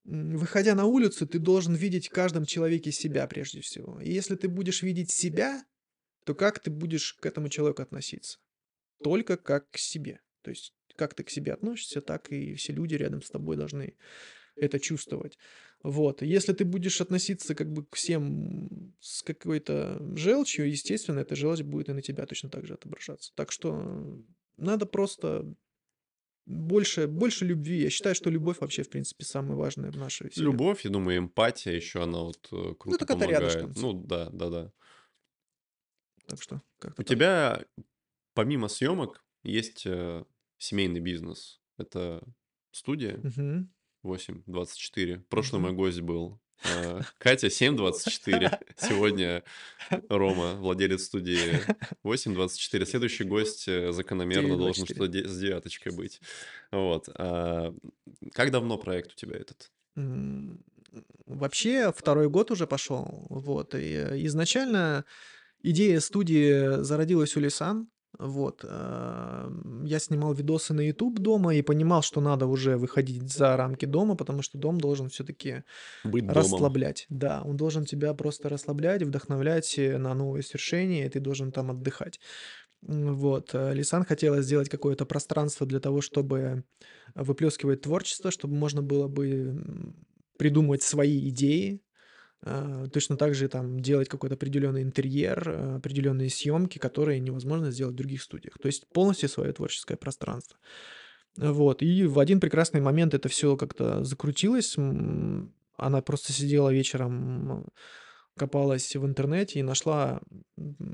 выходя 0.05 0.75
на 0.75 0.85
улицу, 0.85 1.27
ты 1.27 1.39
должен 1.39 1.75
видеть 1.75 2.09
в 2.09 2.11
каждом 2.11 2.45
человеке 2.45 2.93
себя 2.93 3.27
прежде 3.27 3.61
всего. 3.61 4.01
И 4.01 4.13
если 4.13 4.37
ты 4.37 4.49
будешь 4.49 4.83
видеть 4.83 5.11
себя, 5.11 5.65
то 6.25 6.35
как 6.35 6.61
ты 6.61 6.71
будешь 6.71 7.15
к 7.15 7.27
этому 7.27 7.49
человеку 7.49 7.83
относиться? 7.83 8.39
Только 9.03 9.37
как 9.37 9.71
к 9.71 9.79
себе. 9.79 10.21
То 10.43 10.51
есть, 10.51 10.75
как 10.97 11.15
ты 11.15 11.25
к 11.25 11.31
себе 11.31 11.53
относишься, 11.53 12.01
так 12.01 12.31
и 12.31 12.55
все 12.55 12.73
люди 12.73 12.95
рядом 12.95 13.23
с 13.23 13.31
тобой 13.31 13.57
должны 13.57 13.97
это 14.57 14.79
чувствовать. 14.79 15.39
Вот. 15.83 16.23
Если 16.23 16.53
ты 16.53 16.65
будешь 16.65 17.01
относиться 17.01 17.55
как 17.55 17.73
бы 17.73 17.85
к 17.85 17.97
всем 17.97 18.95
с 19.01 19.23
какой-то 19.23 20.01
желчью, 20.17 20.69
естественно, 20.69 21.21
эта 21.21 21.35
желчь 21.35 21.63
будет 21.63 21.89
и 21.89 21.93
на 21.93 22.03
тебя 22.03 22.25
точно 22.27 22.51
так 22.51 22.67
же 22.67 22.75
отображаться. 22.75 23.33
Так 23.35 23.53
что 23.53 24.23
надо 24.57 24.87
просто 24.87 25.55
больше, 26.47 27.07
больше 27.07 27.45
любви. 27.45 27.81
Я 27.83 27.91
считаю, 27.91 28.15
что 28.15 28.31
любовь 28.31 28.59
вообще, 28.61 28.83
в 28.83 28.91
принципе, 28.91 29.25
самое 29.25 29.57
важное 29.57 29.91
в 29.91 29.97
нашей 29.97 30.31
вселенной. 30.31 30.53
Любовь, 30.53 30.85
я 30.85 30.91
думаю, 30.91 31.19
эмпатия 31.19 31.73
еще, 31.73 32.03
она 32.03 32.19
вот 32.21 32.49
э, 32.53 32.57
Ну, 32.57 32.75
круто 32.75 32.99
так 32.99 33.11
это 33.11 33.27
рядышком. 33.27 33.73
помогает. 33.73 33.83
Ну, 33.83 34.07
да, 34.07 34.31
да, 34.31 34.51
да. 34.51 34.73
Так 36.27 36.43
что, 36.43 36.63
как-то 36.79 37.03
У 37.03 37.05
так. 37.05 37.07
тебя, 37.07 37.65
помимо 38.35 38.69
съемок, 38.69 39.25
есть 39.43 39.85
э, 39.87 40.25
семейный 40.59 41.01
бизнес. 41.01 41.61
Это 41.77 42.23
студия 42.73 43.19
Мгм. 43.19 43.71
824. 44.03 45.21
Прошлый 45.29 45.61
Мгм. 45.61 45.69
мой 45.69 45.77
гость 45.77 46.01
был 46.01 46.41
Катя 47.19 47.51
724. 47.51 48.59
Сегодня 48.77 49.43
Рома, 50.09 50.55
владелец 50.55 51.05
студии 51.05 51.61
824. 52.03 52.87
Следующий 52.87 53.25
гость 53.25 53.69
э, 53.69 53.93
закономерно 53.93 54.57
должен 54.57 54.85
924. 54.85 54.95
что 54.95 55.07
де- 55.07 55.29
с 55.29 55.39
девяточкой 55.39 55.93
быть. 55.93 56.21
Вот. 56.73 57.09
А, 57.15 57.75
Как 58.33 58.51
давно 58.51 58.79
проект 58.79 59.13
у 59.13 59.15
тебя 59.15 59.37
этот? 59.37 59.71
Вообще, 61.27 61.93
второй 61.97 62.29
год 62.29 62.51
уже 62.51 62.67
пошел. 62.67 63.27
Вот. 63.31 63.75
И 63.75 63.93
э, 63.95 64.25
изначально 64.27 65.05
идея 65.63 66.01
студии 66.01 66.83
зародилась 66.83 67.37
у 67.37 67.41
Лисан. 67.41 67.89
Вот. 68.19 68.65
эм, 68.69 69.85
Я 69.85 69.99
снимал 69.99 70.35
видосы 70.35 70.73
на 70.75 70.81
YouTube 70.81 71.19
дома 71.19 71.55
и 71.55 71.63
понимал, 71.63 72.03
что 72.03 72.21
надо 72.21 72.47
уже 72.47 72.77
выходить 72.77 73.31
за 73.33 73.57
рамки 73.57 73.87
дома, 73.87 74.15
потому 74.17 74.43
что 74.43 74.59
дом 74.59 74.79
должен 74.81 75.09
все-таки 75.09 75.65
Быть 76.05 76.31
домом. 76.31 76.71
расслаблять. 76.71 77.07
Да, 77.11 77.43
он 77.45 77.57
должен 77.57 77.85
тебя 77.87 78.15
просто 78.15 78.49
расслаблять, 78.49 79.03
вдохновлять 79.03 79.79
э, 79.79 79.99
на 79.99 80.15
новые 80.15 80.43
свершения, 80.45 81.07
и 81.07 81.11
ты 81.11 81.21
должен 81.21 81.53
там 81.53 81.71
отдыхать. 81.71 82.21
Вот. 82.83 83.51
э, 83.55 83.75
Лисан 83.75 84.05
хотела 84.05 84.43
сделать 84.43 84.69
какое-то 84.69 85.07
пространство 85.07 85.67
для 85.67 85.81
того, 85.81 86.01
чтобы 86.03 86.65
выплескивать 87.15 87.83
творчество, 87.83 88.31
чтобы 88.31 88.55
можно 88.57 88.83
было 88.83 89.09
бы 89.09 89.95
придумывать 90.39 90.83
свои 90.83 91.29
идеи, 91.31 91.83
точно 92.93 93.17
так 93.17 93.35
же 93.35 93.49
там 93.49 93.81
делать 93.81 94.09
какой-то 94.09 94.35
определенный 94.35 94.83
интерьер, 94.83 95.49
э, 95.49 95.77
определенные 95.77 96.31
съемки, 96.31 96.79
которые 96.79 97.21
невозможно 97.21 97.71
сделать 97.71 97.95
в 97.95 97.99
других 97.99 98.23
студиях. 98.23 98.59
То 98.59 98.67
есть 98.67 98.87
полностью 98.93 99.29
свое 99.29 99.53
творческое 99.53 99.97
пространство. 99.97 100.59
Вот. 101.37 101.83
И 101.83 102.05
в 102.07 102.19
один 102.19 102.41
прекрасный 102.41 102.81
момент 102.81 103.15
это 103.15 103.29
все 103.29 103.57
как-то 103.57 104.05
закрутилось. 104.05 104.77
Она 104.77 106.03
просто 106.03 106.33
сидела 106.33 106.73
вечером, 106.73 107.67
копалась 108.37 108.95
в 108.95 109.05
интернете 109.07 109.61
и 109.61 109.63
нашла, 109.63 110.21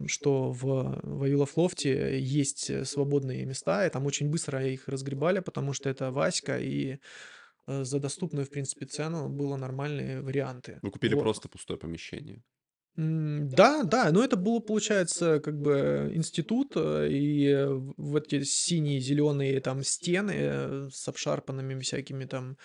что 0.07 0.53
в 0.53 1.01
Вавилов 1.03 1.57
Лофте 1.57 2.21
есть 2.21 2.71
э, 2.71 2.85
свободные 2.85 3.45
места, 3.45 3.87
и 3.87 3.91
там 3.91 4.07
очень 4.07 4.31
быстро 4.31 4.65
их 4.67 4.89
разгребали, 4.89 5.41
потому 5.41 5.73
что 5.73 5.89
это 5.89 6.11
Васька, 6.11 6.59
и 6.59 6.93
э, 6.93 6.99
за 7.85 7.99
доступную, 7.99 8.47
в 8.47 8.51
принципе, 8.51 8.87
цену 8.87 9.29
было 9.29 9.57
нормальные 9.57 10.23
варианты. 10.23 10.79
Вы 10.83 10.91
купили 10.91 11.15
Вот. 11.15 11.23
просто 11.23 11.49
пустое 11.49 11.79
помещение. 11.79 12.43
Да, 12.97 13.85
да, 13.85 14.11
но 14.11 14.23
это 14.23 14.37
было, 14.37 14.59
получается, 14.59 15.41
как 15.41 15.59
бы 15.59 16.11
институт, 16.13 16.73
э, 16.75 17.09
и 17.09 17.47
э, 17.47 17.67
в 17.69 17.95
в 17.97 18.17
эти 18.17 18.43
синие, 18.43 19.01
зеленые 19.01 19.61
там 19.61 19.85
стены 19.85 20.35
э, 20.37 20.89
с 20.93 21.09
обшарпанными 21.09 21.81
всякими 21.81 22.25
там 22.27 22.57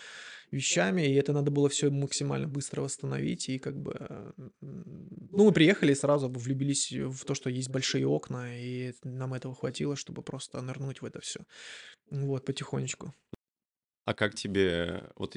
вещами, 0.52 1.04
и 1.04 1.14
это 1.14 1.32
надо 1.32 1.52
было 1.52 1.70
все 1.70 1.90
максимально 1.92 2.48
быстро 2.48 2.82
восстановить, 2.82 3.50
и 3.50 3.60
как 3.60 3.78
бы, 3.78 3.96
э, 4.00 4.32
ну, 4.62 5.46
мы 5.46 5.52
приехали 5.52 5.92
и 5.92 5.96
сразу 5.96 6.28
влюбились 6.28 6.92
в 6.92 7.24
то, 7.24 7.36
что 7.36 7.50
есть 7.50 7.70
большие 7.70 8.08
окна, 8.08 8.58
и 8.60 8.94
нам 9.04 9.34
этого 9.36 9.54
хватило, 9.56 9.96
чтобы 9.96 10.24
просто 10.24 10.60
нырнуть 10.62 11.02
в 11.02 11.06
это 11.06 11.20
все, 11.22 11.40
вот, 12.12 12.46
потихонечку. 12.46 13.14
А 14.06 14.14
как 14.14 14.36
тебе... 14.36 15.12
Вот 15.16 15.36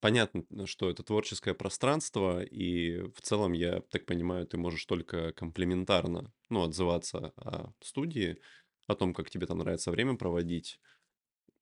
понятно, 0.00 0.44
что 0.66 0.90
это 0.90 1.02
творческое 1.02 1.54
пространство, 1.54 2.42
и 2.42 3.00
в 3.14 3.20
целом, 3.22 3.52
я 3.52 3.80
так 3.80 4.04
понимаю, 4.04 4.46
ты 4.46 4.58
можешь 4.58 4.84
только 4.84 5.32
комплементарно, 5.32 6.32
ну, 6.50 6.62
отзываться 6.62 7.32
о 7.36 7.72
студии, 7.80 8.38
о 8.86 8.94
том, 8.94 9.14
как 9.14 9.30
тебе 9.30 9.46
там 9.46 9.58
нравится 9.58 9.90
время 9.90 10.16
проводить. 10.16 10.78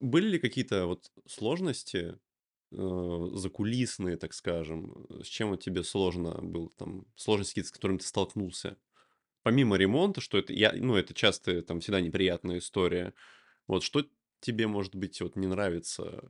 Были 0.00 0.30
ли 0.30 0.38
какие-то 0.40 0.86
вот 0.86 1.12
сложности 1.28 2.18
э, 2.72 3.28
закулисные, 3.34 4.16
так 4.16 4.34
скажем, 4.34 5.06
с 5.22 5.28
чем 5.28 5.50
вот 5.50 5.62
тебе 5.62 5.84
сложно 5.84 6.34
было 6.42 6.70
там, 6.76 7.06
сложности, 7.14 7.62
с 7.62 7.70
которыми 7.70 7.98
ты 7.98 8.06
столкнулся? 8.06 8.76
Помимо 9.44 9.76
ремонта, 9.76 10.20
что 10.20 10.38
это, 10.38 10.52
я, 10.52 10.72
ну, 10.74 10.96
это 10.96 11.14
часто 11.14 11.62
там 11.62 11.80
всегда 11.80 12.00
неприятная 12.00 12.58
история. 12.58 13.14
Вот 13.68 13.84
что 13.84 14.04
тебе, 14.42 14.66
может 14.68 14.94
быть, 14.96 15.20
вот 15.22 15.36
не 15.36 15.46
нравится 15.48 16.22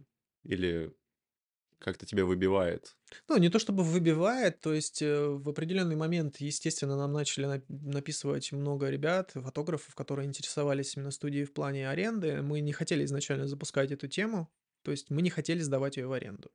или 0.45 0.95
как-то 1.81 2.07
тебя 2.07 2.27
выбивает? 2.27 2.97
Ну, 3.29 3.37
не 3.37 3.49
то 3.51 3.59
чтобы 3.59 3.83
выбивает, 3.83 4.61
то 4.61 4.73
есть 4.73 5.03
э, 5.03 5.27
в 5.27 5.49
определенный 5.49 5.97
момент, 5.97 6.37
естественно, 6.39 6.97
нам 6.97 7.13
начали 7.13 7.47
нап- 7.47 7.65
написывать 7.69 8.53
много 8.53 8.89
ребят, 8.91 9.33
фотографов, 9.35 9.95
которые 9.95 10.27
интересовались 10.29 10.97
именно 10.97 11.11
студией 11.11 11.45
в 11.45 11.53
плане 11.53 11.89
аренды. 11.89 12.43
Мы 12.43 12.61
не 12.61 12.73
хотели 12.73 13.05
изначально 13.05 13.49
запускать 13.49 13.91
эту 13.91 14.09
тему, 14.09 14.53
то 14.83 14.91
есть 14.93 15.11
мы 15.11 15.23
не 15.23 15.31
хотели 15.31 15.61
сдавать 15.61 15.97
ее 15.97 16.07
в 16.07 16.13
аренду. 16.13 16.51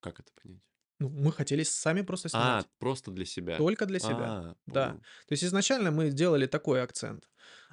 Как 0.00 0.20
это 0.20 0.32
понять? 0.32 0.62
Ну, 1.00 1.08
мы 1.10 1.32
хотели 1.32 1.62
сами 1.62 2.02
просто 2.02 2.28
А, 2.32 2.62
снимать, 2.62 2.68
просто 2.78 3.10
для 3.10 3.24
себя. 3.24 3.58
только 3.58 3.86
для 3.86 3.98
себя. 3.98 4.36
А, 4.40 4.54
Да. 4.66 4.88
понял. 4.88 5.00
То 5.28 5.32
есть 5.32 5.44
изначально 5.44 5.90
мы 5.90 6.10
сделали 6.10 6.46
такой 6.46 6.82
акцент. 6.82 7.28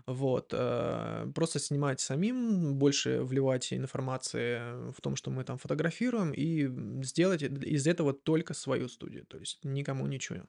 Вот. 0.05 0.53
э, 0.53 1.31
Просто 1.33 1.59
снимать 1.59 1.99
самим, 2.01 2.75
больше 2.77 3.21
вливать 3.23 3.71
информации 3.73 4.91
в 4.91 5.01
том, 5.01 5.15
что 5.15 5.31
мы 5.31 5.43
там 5.45 5.57
фотографируем, 5.57 6.33
и 6.33 6.67
сделать 7.03 7.41
из 7.43 7.87
этого 7.87 8.13
только 8.13 8.53
свою 8.53 8.89
студию. 8.89 9.25
То 9.25 9.37
есть 9.39 9.59
никому 9.63 10.07
ничего. 10.07 10.43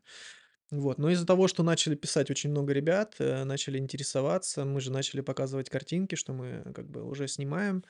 Вот. 0.70 0.98
Но 0.98 1.10
из-за 1.10 1.26
того, 1.26 1.46
что 1.48 1.62
начали 1.62 1.94
писать 1.94 2.30
очень 2.30 2.50
много 2.50 2.72
ребят, 2.72 3.16
э, 3.20 3.44
начали 3.44 3.78
интересоваться, 3.78 4.64
мы 4.64 4.80
же 4.80 4.90
начали 4.90 5.20
показывать 5.20 5.70
картинки, 5.70 6.16
что 6.16 6.32
мы 6.32 6.72
как 6.74 6.88
бы 6.90 7.04
уже 7.04 7.28
снимаем. 7.28 7.84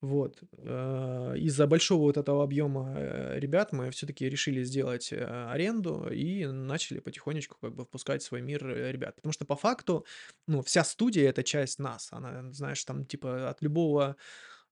Вот. 0.00 0.40
э, 0.52 1.34
Из-за 1.38 1.66
большого 1.66 2.02
вот 2.02 2.16
этого 2.16 2.44
объема 2.44 2.94
э, 2.96 3.38
ребят 3.40 3.72
мы 3.72 3.90
все-таки 3.90 4.28
решили 4.28 4.62
сделать 4.62 5.12
э, 5.12 5.24
аренду 5.24 6.08
и 6.08 6.46
начали 6.46 7.00
потихонечку 7.00 7.56
как 7.60 7.74
бы 7.74 7.84
впускать 7.84 8.22
в 8.22 8.26
свой 8.26 8.40
мир 8.40 8.64
ребят. 8.66 9.16
Потому 9.16 9.32
что 9.32 9.44
по 9.44 9.56
факту, 9.56 10.06
ну, 10.46 10.62
вся 10.62 10.84
студия 10.84 11.28
это 11.28 11.42
часть 11.42 11.80
нас. 11.80 12.08
Она, 12.12 12.52
знаешь, 12.52 12.84
там 12.84 13.06
типа 13.06 13.50
от 13.50 13.62
любого 13.62 14.16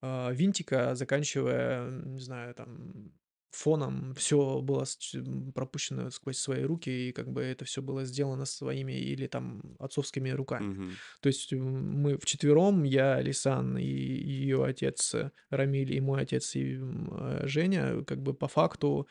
винтика, 0.03 0.95
заканчивая, 0.95 1.91
не 1.91 2.21
знаю, 2.21 2.55
там 2.55 3.11
фоном, 3.51 4.15
все 4.15 4.61
было 4.61 4.85
с- 4.85 5.15
пропущено 5.55 6.11
сквозь 6.11 6.39
свои 6.39 6.63
руки, 6.65 6.91
и 7.09 7.13
как 7.13 7.31
бы 7.33 7.43
это 7.43 7.65
все 7.65 7.83
было 7.83 8.05
сделано 8.05 8.45
своими 8.47 8.93
или 8.93 9.27
там 9.27 9.63
отцовскими 9.79 10.31
руками. 10.31 10.67
Мгм. 10.67 11.01
То 11.21 11.29
есть 11.29 11.53
м, 11.53 12.03
мы 12.03 12.19
вчетвером, 12.19 12.83
я, 12.85 13.21
Лисан 13.23 13.79
и 13.79 13.85
ее 13.85 14.65
отец 14.65 15.15
э, 15.15 15.33
Рамиль, 15.51 15.93
и 15.95 16.01
мой 16.01 16.23
отец 16.23 16.55
и 16.57 16.75
м, 16.77 17.11
э, 17.13 17.47
Женя, 17.49 18.05
как 18.05 18.23
бы 18.23 18.35
по 18.35 18.49
факту 18.49 19.09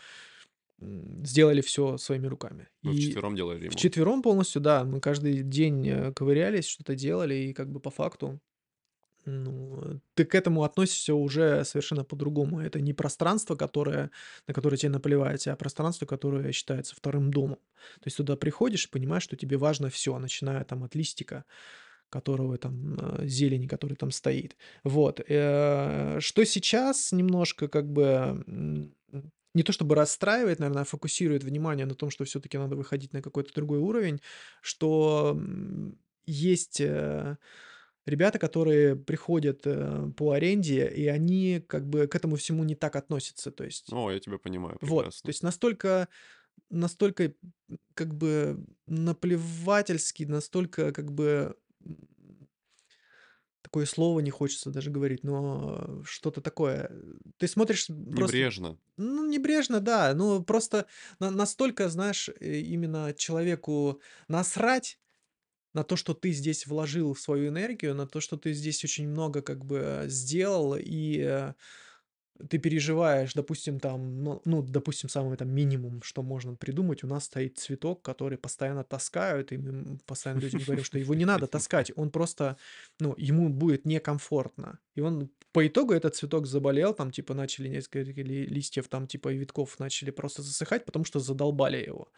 м, 0.81 1.25
сделали 1.25 1.61
все 1.61 1.97
своими 1.97 2.27
руками. 2.27 2.67
Вы 2.83 2.93
И 2.93 2.93
вчетвером 2.93 3.35
делали 3.35 3.59
ремонт. 3.65 3.71
вчетвером 3.73 4.21
полностью, 4.21 4.61
да, 4.61 4.83
мы 4.83 4.99
каждый 5.01 5.43
день, 5.43 5.87
э, 5.87 6.13
ковырялись, 6.13 6.67
что-то 6.67 6.95
делали, 6.95 7.35
и 7.35 7.53
как 7.53 7.71
бы 7.71 7.79
по 7.79 7.89
факту, 7.91 8.39
ну, 9.25 9.81
э, 9.83 9.97
ты 10.13 10.25
к 10.25 10.35
этому 10.35 10.63
относишься 10.63 11.15
уже 11.15 11.65
совершенно 11.65 12.03
по-другому. 12.03 12.59
Это 12.59 12.79
не 12.79 12.93
пространство, 12.93 13.55
которое 13.55 14.11
на 14.47 14.53
которое 14.53 14.77
тебе 14.77 14.91
наплевать, 14.91 15.47
а 15.47 15.55
пространство, 15.55 16.05
которое 16.05 16.51
считается 16.51 16.95
вторым 16.95 17.31
домом. 17.31 17.57
То 17.95 18.05
есть 18.05 18.17
туда 18.17 18.35
приходишь 18.35 18.85
и 18.85 18.89
понимаешь, 18.89 19.23
что 19.23 19.35
тебе 19.35 19.57
важно 19.57 19.89
все, 19.89 20.17
начиная 20.19 20.63
там 20.63 20.83
от 20.83 20.95
листика, 20.95 21.45
которого 22.09 22.57
там, 22.57 22.97
э, 22.99 23.27
зелени, 23.27 23.67
который 23.67 23.95
там 23.95 24.11
стоит. 24.11 24.55
Вот, 24.83 25.19
э, 25.27 26.17
что 26.19 26.45
сейчас 26.45 27.11
немножко 27.11 27.67
как 27.67 27.91
бы, 27.91 28.91
не 29.53 29.63
то 29.63 29.71
чтобы 29.71 29.95
расстраивает, 29.95 30.59
наверное, 30.59 30.83
а 30.83 30.85
фокусирует 30.85 31.43
внимание 31.43 31.85
на 31.85 31.95
том, 31.95 32.09
что 32.11 32.25
все 32.25 32.39
таки 32.39 32.57
надо 32.57 32.75
выходить 32.75 33.13
на 33.13 33.21
какой-то 33.21 33.53
другой 33.53 33.79
уровень, 33.79 34.21
что, 34.61 35.39
есть, 36.25 36.81
ребята, 38.05 38.39
которые 38.39 38.95
приходят, 38.95 39.61
э, 39.65 40.11
по 40.17 40.31
аренде, 40.31 40.87
и 40.87 41.07
они 41.07 41.63
как 41.67 41.87
бы 41.87 42.07
к 42.07 42.15
этому 42.15 42.35
всему 42.35 42.63
не 42.63 42.75
так 42.75 42.95
относятся. 42.95 43.51
То 43.51 43.63
есть 43.63 43.91
О, 43.91 44.11
я 44.11 44.19
тебя 44.19 44.37
понимаю 44.37 44.77
вот, 44.81 45.05
то 45.05 45.05
прекрасно. 45.11 45.29
есть 45.29 45.43
настолько 45.43 46.07
настолько, 46.69 47.33
как 47.93 48.15
бы 48.15 48.65
наплевательски, 48.87 50.23
настолько 50.23 50.91
как 50.91 51.11
бы, 51.11 51.55
такое 53.61 53.85
слово 53.85 54.19
не 54.19 54.31
хочется 54.31 54.69
даже 54.69 54.91
говорить, 54.91 55.23
но 55.23 56.01
что-то 56.05 56.41
такое. 56.41 56.91
Ты 57.37 57.47
смотришь 57.47 57.87
просто, 57.87 58.37
Небрежно. 58.37 58.77
ну, 58.97 59.27
небрежно, 59.27 59.79
да, 59.79 60.13
ну, 60.13 60.43
просто 60.43 60.85
на 61.19 61.31
настолько, 61.31 61.89
знаешь, 61.89 62.29
э, 62.29 62.57
именно 62.59 63.13
человеку 63.13 64.01
насрать 64.27 64.99
на 65.75 65.83
то, 65.83 65.95
что 65.95 66.13
ты 66.15 66.31
здесь 66.31 66.67
вложил 66.67 67.15
свою 67.15 67.49
энергию, 67.49 67.95
на 67.95 68.07
то, 68.07 68.21
что 68.21 68.37
ты 68.37 68.53
здесь 68.53 68.83
очень 68.83 69.07
много 69.09 69.41
как 69.41 69.65
бы 69.65 70.05
сделал, 70.07 70.75
и, 70.75 71.19
э, 71.19 71.53
ты 72.49 72.57
переживаешь, 72.57 73.33
допустим, 73.33 73.79
там, 73.79 74.23
ну 74.23 74.41
ну, 74.45 74.61
допустим, 74.61 75.09
самый 75.09 75.37
там 75.37 75.49
минимум, 75.49 76.01
что 76.01 76.21
можно 76.21 76.55
придумать. 76.55 77.03
У 77.03 77.07
нас 77.07 77.25
стоит 77.25 77.57
цветок, 77.57 78.01
который 78.01 78.37
постоянно 78.37 78.83
таскают, 78.83 79.51
и 79.53 79.57
мы, 79.57 79.99
постоянно 80.05 80.41
людям 80.41 80.61
говорим, 80.65 80.83
что 80.83 80.99
его 80.99 81.13
не 81.13 81.25
надо 81.25 81.47
таскать. 81.47 81.91
Он 81.95 82.09
просто, 82.11 82.57
ну, 82.99 83.15
ему 83.17 83.49
будет 83.49 83.85
некомфортно. 83.85 84.79
И 84.95 85.01
он 85.01 85.29
по 85.53 85.65
итогу 85.65 85.93
этот 85.93 86.15
цветок 86.15 86.45
заболел, 86.45 86.93
там, 86.93 87.11
типа, 87.11 87.33
начали 87.33 87.69
несколько 87.69 88.21
ли 88.21 88.45
листьев, 88.45 88.89
там, 88.89 89.07
типа, 89.07 89.29
и 89.33 89.37
витков 89.37 89.79
начали 89.79 90.11
просто 90.11 90.41
засыхать, 90.41 90.85
потому 90.85 91.05
что 91.05 91.19
задолбали 91.19 91.77
его. 91.77 92.11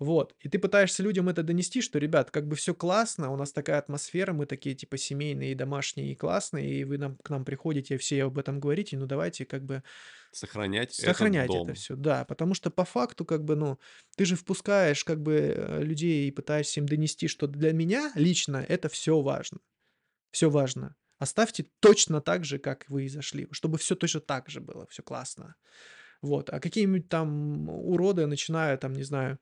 Вот. 0.00 0.34
И 0.40 0.48
ты 0.48 0.58
пытаешься 0.58 1.02
людям 1.04 1.28
это 1.28 1.42
донести, 1.44 1.80
что, 1.80 1.98
ребят, 1.98 2.30
как 2.32 2.48
бы 2.48 2.56
все 2.56 2.74
классно, 2.74 3.30
у 3.30 3.36
нас 3.36 3.52
такая 3.52 3.78
атмосфера, 3.78 4.32
мы 4.32 4.46
такие 4.46 4.74
типа 4.74 4.96
семейные, 4.98 5.52
и 5.52 5.54
домашние, 5.54 6.12
и 6.12 6.16
классные, 6.16 6.68
и 6.80 6.84
вы 6.84 6.98
нам, 6.98 7.16
к 7.18 7.30
нам 7.30 7.44
приходите, 7.44 7.96
все 7.96 8.24
об 8.24 8.38
этом 8.38 8.58
говорите, 8.58 8.96
ну 8.98 9.06
давайте 9.06 9.44
как 9.46 9.64
бы 9.64 9.82
Сохранять 10.32 10.92
сохранять 10.92 11.54
это 11.54 11.56
дом. 11.66 11.74
все, 11.74 11.94
да, 11.94 12.24
потому 12.24 12.54
что 12.54 12.70
по 12.70 12.84
факту 12.84 13.24
как 13.24 13.44
бы, 13.44 13.54
ну, 13.54 13.78
ты 14.16 14.24
же 14.24 14.34
впускаешь 14.34 15.04
как 15.04 15.22
бы 15.22 15.34
э, 15.34 15.82
людей 15.84 16.26
и 16.26 16.32
пытаешься 16.32 16.80
им 16.80 16.86
донести, 16.86 17.28
что 17.28 17.46
для 17.46 17.72
меня 17.72 18.10
лично 18.16 18.56
это 18.68 18.88
все 18.88 19.20
важно, 19.20 19.60
все 20.32 20.50
важно. 20.50 20.96
Оставьте 21.18 21.66
точно 21.80 22.20
так 22.20 22.44
же, 22.44 22.58
как 22.58 22.88
вы 22.88 23.04
и 23.04 23.08
зашли, 23.08 23.48
чтобы 23.52 23.78
все 23.78 23.94
точно 23.94 24.20
так 24.20 24.50
же 24.50 24.60
было, 24.60 24.86
все 24.88 25.02
классно. 25.02 25.54
Вот. 26.22 26.50
А 26.50 26.60
какие-нибудь 26.60 27.08
там 27.08 27.68
уроды 27.68 28.26
начинают, 28.26 28.80
там, 28.80 28.94
не 28.94 29.04
знаю, 29.04 29.38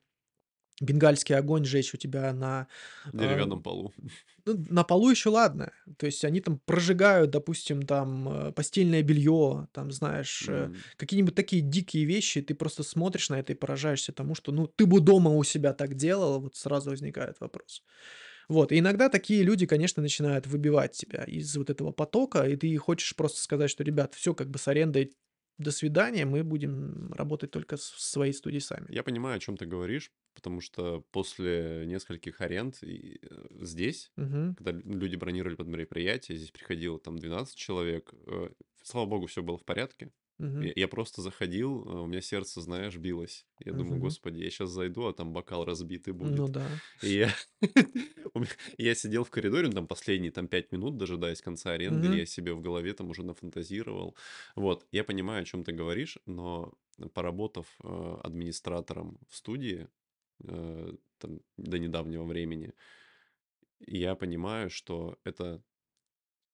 бенгальский 0.81 1.35
огонь 1.35 1.65
жечь 1.65 1.93
у 1.93 1.97
тебя 1.97 2.33
на, 2.33 2.67
а, 3.17 3.17
Деревянном 3.17 3.63
полу. 3.63 3.93
ну, 4.45 4.55
на 4.69 4.83
полу 4.83 5.09
еще 5.09 5.29
ладно. 5.29 5.71
То 5.97 6.05
есть 6.05 6.25
они 6.25 6.41
там 6.41 6.59
прожигают, 6.65 7.31
допустим, 7.31 7.83
там 7.83 8.29
э, 8.49 8.51
постельное 8.51 9.01
белье, 9.03 9.67
там, 9.71 9.91
знаешь, 9.91 10.47
э, 10.49 10.69
М. 10.69 10.83
какие-нибудь 10.97 11.35
такие 11.35 11.61
дикие 11.61 12.05
вещи, 12.05 12.41
ты 12.41 12.53
просто 12.55 12.83
смотришь 12.83 13.29
на 13.29 13.39
это 13.39 13.53
и 13.53 13.55
поражаешься 13.55 14.11
тому, 14.11 14.35
что, 14.35 14.51
ну, 14.51 14.67
ты 14.67 14.85
бы 14.85 14.99
дома 14.99 15.31
у 15.31 15.43
себя 15.43 15.73
так 15.73 15.95
делал, 15.95 16.41
вот 16.41 16.55
сразу 16.55 16.89
возникает 16.89 17.39
вопрос. 17.39 17.83
Вот, 18.49 18.71
и 18.71 18.79
иногда 18.79 19.09
такие 19.09 19.43
люди, 19.43 19.65
конечно, 19.65 20.01
начинают 20.01 20.47
выбивать 20.47 20.93
тебя 20.93 21.23
из 21.23 21.55
вот 21.57 21.69
этого 21.69 21.91
потока, 21.91 22.43
и 22.47 22.55
ты 22.55 22.75
хочешь 22.77 23.15
просто 23.15 23.39
сказать, 23.41 23.69
что, 23.69 23.83
ребят, 23.83 24.13
все 24.15 24.33
как 24.33 24.49
бы 24.49 24.59
с 24.59 24.67
арендой, 24.67 25.13
до 25.57 25.71
свидания, 25.71 26.25
мы 26.25 26.43
будем 26.43 27.11
работать 27.13 27.51
только 27.51 27.77
в 27.77 27.81
своей 27.81 28.33
студией 28.33 28.61
сами. 28.61 28.87
Я 28.89 29.03
понимаю, 29.03 29.37
о 29.37 29.39
чем 29.39 29.55
ты 29.57 29.65
говоришь, 29.65 30.11
потому 30.33 30.61
что 30.61 31.01
после 31.11 31.85
нескольких 31.85 32.41
аренд 32.41 32.77
э, 32.83 33.17
здесь, 33.61 34.11
Мгм. 34.15 34.55
когда 34.55 34.71
лю 34.71 34.81
люди 34.99 35.15
бронировали 35.15 35.55
под 35.55 35.67
мероприятие, 35.67 36.37
здесь 36.37 36.51
приходило 36.51 36.99
там 36.99 37.17
12 37.19 37.55
человек. 37.55 38.13
Э, 38.27 38.49
слава 38.83 39.05
богу, 39.05 39.27
все 39.27 39.43
было 39.43 39.57
в 39.57 39.63
порядке. 39.65 40.11
Мгм. 40.43 40.65
Я 40.65 40.73
я 40.75 40.87
просто 40.87 41.21
заходил, 41.21 41.83
э, 41.87 42.01
у 42.03 42.05
меня 42.07 42.21
сердце, 42.21 42.61
знаешь, 42.61 42.97
билось. 42.97 43.47
Я 43.59 43.73
думаю: 43.73 43.99
Мгм. 43.99 44.01
"Господи, 44.01 44.39
я 44.43 44.49
сейчас 44.49 44.69
зайду, 44.71 45.05
а 45.07 45.13
там 45.13 45.33
бокал 45.33 45.65
разбитый 45.65 46.13
Ну 46.19 46.47
будет". 46.47 46.47
да. 46.47 46.81
И 47.01 47.09
я 47.15 47.33
я 48.77 48.95
сидел 48.95 49.23
в 49.23 49.29
коридоре, 49.31 49.67
ну, 49.67 49.73
там 49.73 49.87
последние 49.87 50.31
там 50.31 50.47
5 50.47 50.71
минут, 50.71 50.97
дожидаясь 50.97 51.41
конца 51.41 51.71
аренды, 51.73 52.07
Мгм. 52.07 52.19
я 52.19 52.25
себе 52.25 52.53
в 52.53 52.61
голове 52.61 52.93
там 52.93 53.09
уже 53.09 53.23
нафантазировал. 53.23 54.15
Вот, 54.55 54.87
я 54.91 55.03
понимаю, 55.03 55.41
о 55.43 55.45
чем 55.45 55.63
ты 55.63 55.71
говоришь, 55.73 56.17
но 56.25 56.73
поработав, 57.13 57.67
э, 57.83 58.17
администратором 58.23 59.19
в 59.29 59.35
студии, 59.35 59.89
э, 60.43 60.93
там 61.19 61.41
до 61.57 61.79
недавнего 61.79 62.25
времени, 62.25 62.73
я 63.79 64.15
понимаю, 64.15 64.69
что 64.69 65.17
это 65.23 65.63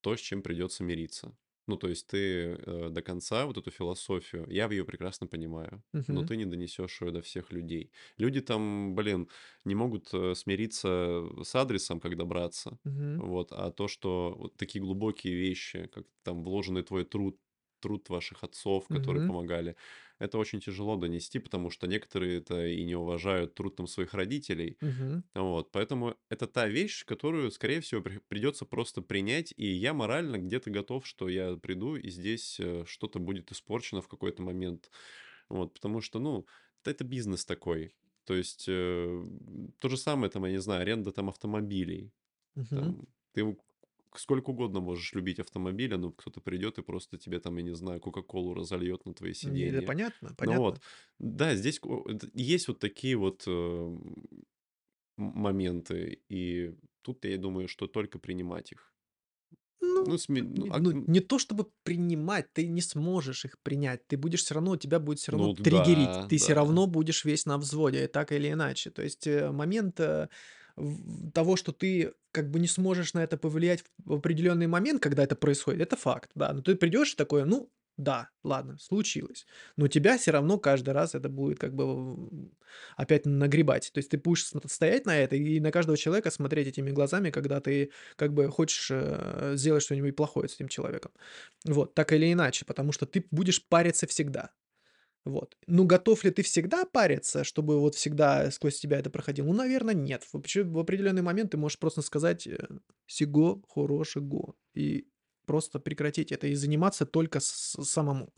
то, 0.02 0.16
с 0.18 0.22
чем 0.22 0.44
придется 0.44 0.84
мириться. 0.84 1.38
Ну, 1.70 1.78
то 1.78 1.88
есть 1.88 2.08
ты, 2.08 2.18
э, 2.66 2.90
до 2.90 3.02
конца 3.02 3.46
вот 3.46 3.58
эту 3.58 3.70
философию, 3.72 4.46
я 4.50 4.68
ее 4.68 4.86
прекрасно 4.86 5.28
понимаю, 5.28 5.84
но 6.08 6.24
Мгм. 6.24 6.30
ты 6.30 6.36
не 6.36 6.46
донесешь 6.46 7.02
ее 7.02 7.12
до 7.12 7.22
всех 7.22 7.52
людей. 7.52 7.92
Люди 8.18 8.42
там, 8.42 8.96
блин, 8.96 9.30
не 9.66 9.76
могут 9.76 10.10
э, 10.14 10.34
смириться 10.36 11.24
с 11.44 11.56
адресом, 11.56 12.00
как 12.00 12.18
добраться. 12.18 12.80
Мгм. 12.84 13.22
Вот, 13.22 13.52
а 13.52 13.72
то, 13.72 13.88
что 13.88 14.36
вот 14.38 14.58
такие 14.58 14.82
глубокие 14.84 15.36
вещи, 15.36 15.88
как 15.88 16.06
там 16.24 16.44
вложенный 16.44 16.82
твой 16.84 17.06
труд, 17.06 17.40
труд 17.82 18.10
ваших 18.10 18.44
отцов, 18.44 18.90
которые 18.90 19.22
Мгм. 19.22 19.24
помогали, 19.24 19.76
это 20.20 20.38
очень 20.38 20.60
тяжело 20.62 20.98
донести, 20.98 21.40
потому 21.40 21.70
что 21.72 21.88
некоторые 21.88 22.40
это 22.40 22.68
и 22.68 22.84
не 22.86 22.96
уважают 22.96 23.56
труд 23.56 23.76
там 23.78 23.88
своих 23.88 24.14
родителей, 24.14 24.78
Мгм. 24.82 25.24
вот, 25.36 25.72
поэтому 25.72 26.16
это 26.30 26.48
та 26.48 26.68
вещь, 26.68 27.06
которую, 27.06 27.52
скорее 27.52 27.82
всего, 27.82 28.02
при- 28.02 28.20
придется 28.20 28.66
просто 28.66 29.02
принять, 29.02 29.54
и 29.58 29.68
я 29.68 29.94
морально 29.94 30.38
где-то 30.40 30.72
готов, 30.72 31.06
что 31.08 31.30
я 31.30 31.56
приду, 31.58 31.96
и 31.98 32.10
здесь 32.10 32.60
э, 32.60 32.84
что-то 32.88 33.20
будет 33.20 33.52
испорчено 33.52 34.02
в 34.02 34.08
какой-то 34.08 34.42
момент, 34.44 34.92
вот, 35.50 35.74
потому 35.76 36.02
что, 36.02 36.20
ну, 36.20 36.46
это 36.86 37.04
бизнес 37.04 37.46
такой, 37.46 37.96
то 38.26 38.36
есть 38.36 38.66
э, 38.68 39.24
то 39.80 39.90
же 39.90 39.98
самое, 39.98 40.32
там, 40.32 40.46
я 40.46 40.52
не 40.52 40.62
знаю, 40.62 40.82
аренда 40.82 41.12
там 41.12 41.30
автомобилей, 41.30 42.14
Мгм. 42.56 42.96
там, 42.96 43.08
ты 43.34 43.58
сколько 44.18 44.52
угодно 44.52 44.80
можешь 44.82 45.14
любить 45.14 45.40
автомобили, 45.40 45.96
но 45.96 46.12
кто-то 46.12 46.42
придет 46.42 46.78
и 46.80 46.84
просто 46.84 47.18
тебе 47.18 47.40
там, 47.40 47.58
я 47.58 47.64
не 47.64 47.76
знаю, 47.76 48.00
Кока-Колу 48.02 48.54
разольет 48.54 49.06
на 49.06 49.14
твои 49.14 49.34
Не, 49.42 49.72
да 49.74 49.82
сиденья. 49.82 49.82
понятно, 49.82 50.34
Ну 50.40 50.56
вот, 50.56 50.80
понятно. 50.80 50.82
да, 51.20 51.56
здесь 51.56 51.80
это- 52.08 52.30
есть 52.34 52.68
вот 52.68 52.80
такие 52.80 53.16
вот 53.18 53.44
э, 53.48 53.98
моменты, 55.18 56.22
и 56.30 56.76
тут 57.02 57.26
я 57.26 57.38
думаю, 57.38 57.68
что 57.68 57.88
только 57.88 58.20
принимать 58.20 58.72
их. 58.72 58.94
Ну, 59.82 60.06
Ну, 60.06 60.16
сме- 60.18 60.44
ну, 60.56 60.66
не 60.66 60.70
а- 60.70 60.80
ну, 60.80 60.92
не 61.08 61.20
то 61.22 61.40
чтобы 61.40 61.72
принимать, 61.84 62.54
ты 62.54 62.68
не 62.68 62.82
сможешь 62.82 63.46
их 63.46 63.60
принять. 63.64 64.08
Ты 64.08 64.18
будешь 64.18 64.44
все 64.44 64.56
равно, 64.56 64.76
тебя 64.78 65.00
будет 65.00 65.20
все 65.20 65.32
равно 65.34 65.48
ну 65.48 65.54
триггерить. 65.62 66.22
да, 66.22 66.28
Ты 66.28 66.38
все 66.38 66.54
да. 66.54 66.54
равно 66.54 66.88
будешь 66.88 67.26
весь 67.26 67.46
на 67.46 67.58
взводе, 67.58 68.08
так 68.08 68.32
или 68.32 68.52
иначе. 68.52 68.92
То 68.92 69.02
есть, 69.04 69.28
э, 69.28 69.52
момент, 69.52 70.00
э, 70.00 70.30
того, 71.34 71.56
что 71.56 71.72
ты 71.72 72.14
как 72.32 72.50
бы 72.52 72.60
не 72.60 72.68
сможешь 72.68 73.14
на 73.14 73.24
это 73.24 73.38
повлиять 73.38 73.84
в 74.06 74.14
определенный 74.14 74.68
момент, 74.68 75.02
когда 75.02 75.24
это 75.24 75.36
происходит, 75.36 75.82
это 75.82 75.96
факт, 75.96 76.32
да. 76.36 76.54
Но 76.54 76.62
ты 76.62 76.76
придешь 76.76 77.14
такой: 77.16 77.46
"Ну 77.46 77.72
да, 77.98 78.30
ладно, 78.44 78.78
случилось". 78.80 79.46
Но 79.78 79.88
тебя 79.88 80.18
все 80.18 80.32
равно 80.32 80.58
каждый 80.60 80.92
раз 80.94 81.16
это 81.16 81.30
будет 81.30 81.60
как 81.60 81.74
бы, 81.76 81.86
опять 82.98 83.26
нагребать. 83.26 83.92
То 83.94 84.00
есть 84.00 84.10
ты 84.12 84.18
будешь 84.18 84.46
стоять 84.46 85.06
на 85.06 85.18
это 85.18 85.36
и 85.36 85.60
на 85.60 85.72
каждого 85.72 85.98
человека 85.98 86.32
смотреть 86.32 86.68
этими 86.68 86.92
глазами, 86.92 87.30
когда 87.32 87.60
ты 87.62 87.92
как 88.16 88.34
бы 88.34 88.48
хочешь, 88.50 88.90
э, 88.92 89.54
сделать 89.56 89.84
что-нибудь 89.84 90.16
плохое 90.16 90.48
с 90.50 90.56
этим 90.56 90.68
человеком. 90.68 91.12
Вот, 91.66 91.94
так 91.96 92.12
или 92.14 92.32
иначе, 92.32 92.66
потому 92.66 92.92
что 92.92 93.06
ты 93.06 93.26
будешь 93.32 93.66
париться 93.68 94.08
всегда. 94.08 94.52
Вот. 95.26 95.56
Ну, 95.68 95.86
готов 95.86 96.24
ли 96.24 96.32
ты 96.32 96.44
всегда 96.44 96.86
париться, 96.86 97.44
чтобы 97.44 97.80
вот 97.80 97.96
всегда 97.96 98.50
сквозь 98.52 98.80
тебя 98.80 98.98
это 99.00 99.10
проходило? 99.10 99.48
Ну, 99.48 99.54
наверное, 99.54 99.94
нет. 99.94 100.26
Вообще, 100.34 100.64
в 100.64 100.80
определенный 100.80 101.22
момент 101.22 101.52
ты 101.52 101.58
можешь 101.58 101.78
просто 101.78 102.02
сказать, 102.02 102.48
э, 102.48 102.58
"Сего 103.06 103.62
хорошего", 103.70 104.56
и 104.74 105.06
просто 105.50 105.80
прекратить 105.80 106.32
это 106.32 106.46
и 106.46 106.54
заниматься 106.54 107.08
только 107.08 107.40
с 107.40 107.76
самому. 107.84 108.30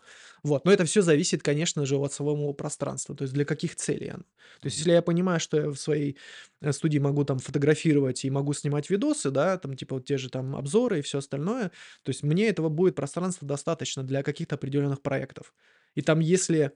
Вот, 0.43 0.63
но 0.65 0.71
это 0.71 0.85
все 0.85 1.01
зависит, 1.01 1.43
конечно 1.43 1.85
же, 1.85 1.97
от 1.97 2.13
самого 2.13 2.53
пространства, 2.53 3.13
то 3.15 3.23
есть 3.23 3.33
для 3.33 3.43
каких 3.43 3.75
целей 3.75 4.11
оно. 4.11 4.23
То 4.61 4.67
есть 4.67 4.77
если 4.77 4.93
я 4.93 5.01
понимаю, 5.01 5.41
что 5.41 5.57
я 5.57 5.69
в 5.69 5.75
своей, 5.75 6.17
э, 6.61 6.71
студии 6.71 6.99
могу 6.99 7.25
там 7.25 7.39
фотографировать 7.39 8.23
и 8.23 8.29
могу 8.29 8.53
снимать 8.53 8.89
видосы, 8.89 9.29
да, 9.29 9.57
там 9.57 9.75
типа 9.75 9.95
вот 9.95 10.05
те 10.05 10.17
же 10.17 10.29
там 10.29 10.55
обзоры 10.55 10.99
и 10.99 11.01
все 11.01 11.17
остальное, 11.17 11.71
то 12.03 12.09
есть 12.11 12.23
мне 12.23 12.47
этого 12.47 12.69
будет 12.69 12.95
пространства 12.95 13.45
достаточно 13.45 14.03
для 14.03 14.23
каких-то 14.23 14.55
определенных 14.55 15.01
проектов. 15.01 15.53
И 15.95 16.01
там 16.01 16.21
если 16.21 16.71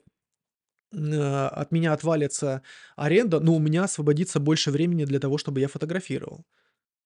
а, 0.94 1.50
от 1.50 1.72
меня 1.72 1.94
отвалится 1.94 2.62
аренда, 2.96 3.40
но 3.40 3.56
у 3.56 3.60
меня 3.60 3.84
освободится 3.84 4.40
больше 4.40 4.72
времени 4.72 5.06
для 5.06 5.20
того, 5.20 5.38
чтобы 5.38 5.60
я 5.60 5.68
фотографировал. 5.68 6.46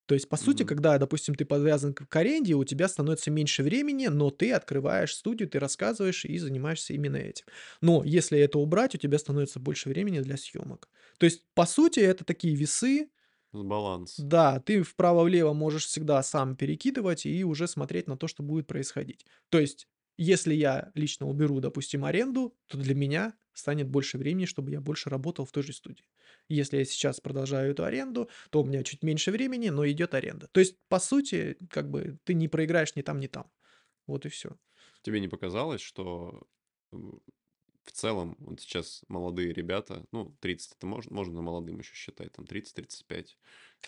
То 0.09 0.15
есть, 0.15 0.27
по 0.29 0.37
сути, 0.37 0.63
Мгм. 0.63 0.65
когда, 0.65 0.97
допустим, 0.97 1.35
ты 1.35 1.45
подвязан 1.45 1.93
к 1.93 2.15
аренде, 2.17 2.55
у 2.55 2.65
тебя 2.65 2.89
становится 2.89 3.31
меньше 3.31 3.63
времени, 3.63 4.07
но 4.07 4.31
ты 4.31 4.51
открываешь 4.53 5.15
студию, 5.15 5.47
ты 5.49 5.59
рассказываешь 5.59 6.25
и 6.25 6.37
занимаешься 6.39 6.93
именно 6.93 7.17
этим. 7.17 7.45
Но 7.81 8.03
если 8.03 8.39
это 8.39 8.59
убрать, 8.59 8.95
у 8.95 8.97
тебя 8.97 9.19
становится 9.19 9.59
больше 9.61 9.89
времени 9.89 10.19
для 10.21 10.37
съемок. 10.37 10.89
То 11.19 11.25
есть, 11.25 11.45
по 11.53 11.65
сути, 11.67 11.99
это 12.01 12.25
такие 12.25 12.55
весы. 12.55 13.09
Баланс. 13.53 14.17
Да, 14.17 14.59
ты 14.59 14.83
вправо-влево 14.83 15.53
можешь 15.53 15.85
всегда 15.85 16.21
сам 16.23 16.55
перекидывать 16.57 17.25
и 17.25 17.43
уже 17.45 17.67
смотреть 17.67 18.07
на 18.07 18.17
то, 18.17 18.27
что 18.27 18.43
будет 18.43 18.67
происходить. 18.67 19.25
То 19.49 19.59
есть, 19.59 19.87
если 20.23 20.53
я 20.53 20.91
лично 20.95 21.27
уберу, 21.27 21.59
допустим, 21.59 22.05
аренду, 22.05 22.57
то 22.67 22.77
для 22.77 22.95
меня 22.95 23.37
станет 23.53 23.89
больше 23.89 24.17
времени, 24.17 24.45
чтобы 24.45 24.71
я 24.71 24.81
больше 24.81 25.09
работал 25.09 25.45
в 25.45 25.51
той 25.51 25.63
же 25.63 25.73
студии. 25.73 26.05
Если 26.47 26.77
я 26.77 26.85
сейчас 26.85 27.19
продолжаю 27.19 27.71
эту 27.71 27.83
аренду, 27.83 28.29
то 28.51 28.61
у 28.61 28.65
меня 28.65 28.83
чуть 28.83 29.03
меньше 29.03 29.31
времени, 29.31 29.69
но 29.69 29.87
идет 29.89 30.13
аренда. 30.13 30.47
То 30.51 30.59
есть, 30.61 30.77
по 30.87 30.99
сути, 30.99 31.57
как 31.69 31.89
бы 31.89 32.19
ты 32.23 32.33
не 32.33 32.47
проиграешь 32.47 32.95
ни 32.95 33.01
там, 33.01 33.19
ни 33.19 33.27
там. 33.27 33.51
Вот 34.07 34.25
и 34.25 34.29
все. 34.29 34.57
Тебе 35.01 35.19
не 35.19 35.27
показалось, 35.27 35.81
что 35.81 36.47
в 36.91 37.91
целом 37.91 38.35
вот 38.39 38.61
сейчас 38.61 39.01
молодые 39.07 39.53
ребята, 39.53 40.05
ну, 40.11 40.35
30 40.41 40.73
это 40.77 40.85
можно, 40.87 41.13
можно 41.15 41.41
молодым 41.41 41.79
еще 41.79 41.93
считать, 41.95 42.31
там 42.33 42.45
30-35. 42.45 43.37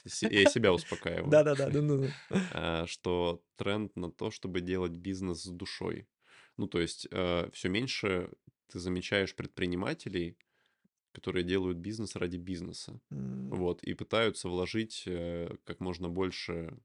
Се- 0.08 0.28
Я 0.30 0.46
себя 0.48 0.74
успокаиваю, 0.74 1.44
Да-да-да, 1.46 1.70
а, 2.50 2.86
что 2.88 3.44
тренд 3.56 3.96
на 3.96 4.12
то, 4.12 4.32
чтобы 4.32 4.62
делать 4.62 4.94
бизнес 4.94 5.44
с 5.44 5.48
душой. 5.50 6.08
Ну, 6.62 6.68
то 6.68 6.80
есть 6.82 7.08
все 7.54 7.70
меньше 7.70 8.32
ты 8.68 8.80
замечаешь 8.80 9.36
предпринимателей, 9.36 10.38
которые 11.14 11.44
делают 11.44 11.80
бизнес 11.80 12.16
ради 12.16 12.38
бизнеса. 12.38 13.02
М, 13.12 13.52
Вот, 13.52 13.84
и 13.84 13.94
пытаются 13.96 14.50
вложить 14.50 15.04
э, 15.08 15.56
как 15.66 15.80
можно 15.82 16.10
больше 16.10 16.80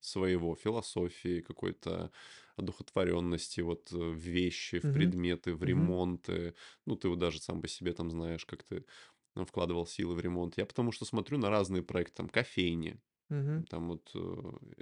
своего, 0.00 0.56
философии, 0.56 1.40
какой-то 1.40 2.10
одухотворенности 2.56 3.60
вот 3.60 3.92
э, 3.92 3.96
в 3.96 4.14
вещи, 4.16 4.80
в 4.80 4.90
мгм, 4.90 4.90
предметы, 4.90 5.54
в 5.54 5.62
ремонты. 5.62 6.54
Ну, 6.86 6.96
ты 6.96 7.08
вот 7.08 7.18
даже 7.20 7.40
сам 7.40 7.62
по 7.62 7.68
себе 7.68 7.92
там 7.92 8.10
знаешь, 8.10 8.44
как 8.44 8.64
ты 8.64 8.84
ну, 9.36 9.44
вкладывал 9.44 9.86
силы 9.86 10.14
в 10.16 10.20
ремонт. 10.20 10.58
Я 10.58 10.66
потому 10.66 10.90
что 10.92 11.04
смотрю 11.04 11.38
на 11.38 11.50
разные 11.50 11.82
проекты, 11.84 12.14
там, 12.16 12.28
кофейни, 12.28 13.00
мгм, 13.32 13.64
там 13.70 13.88
вот 13.88 14.10
э, 14.14 14.20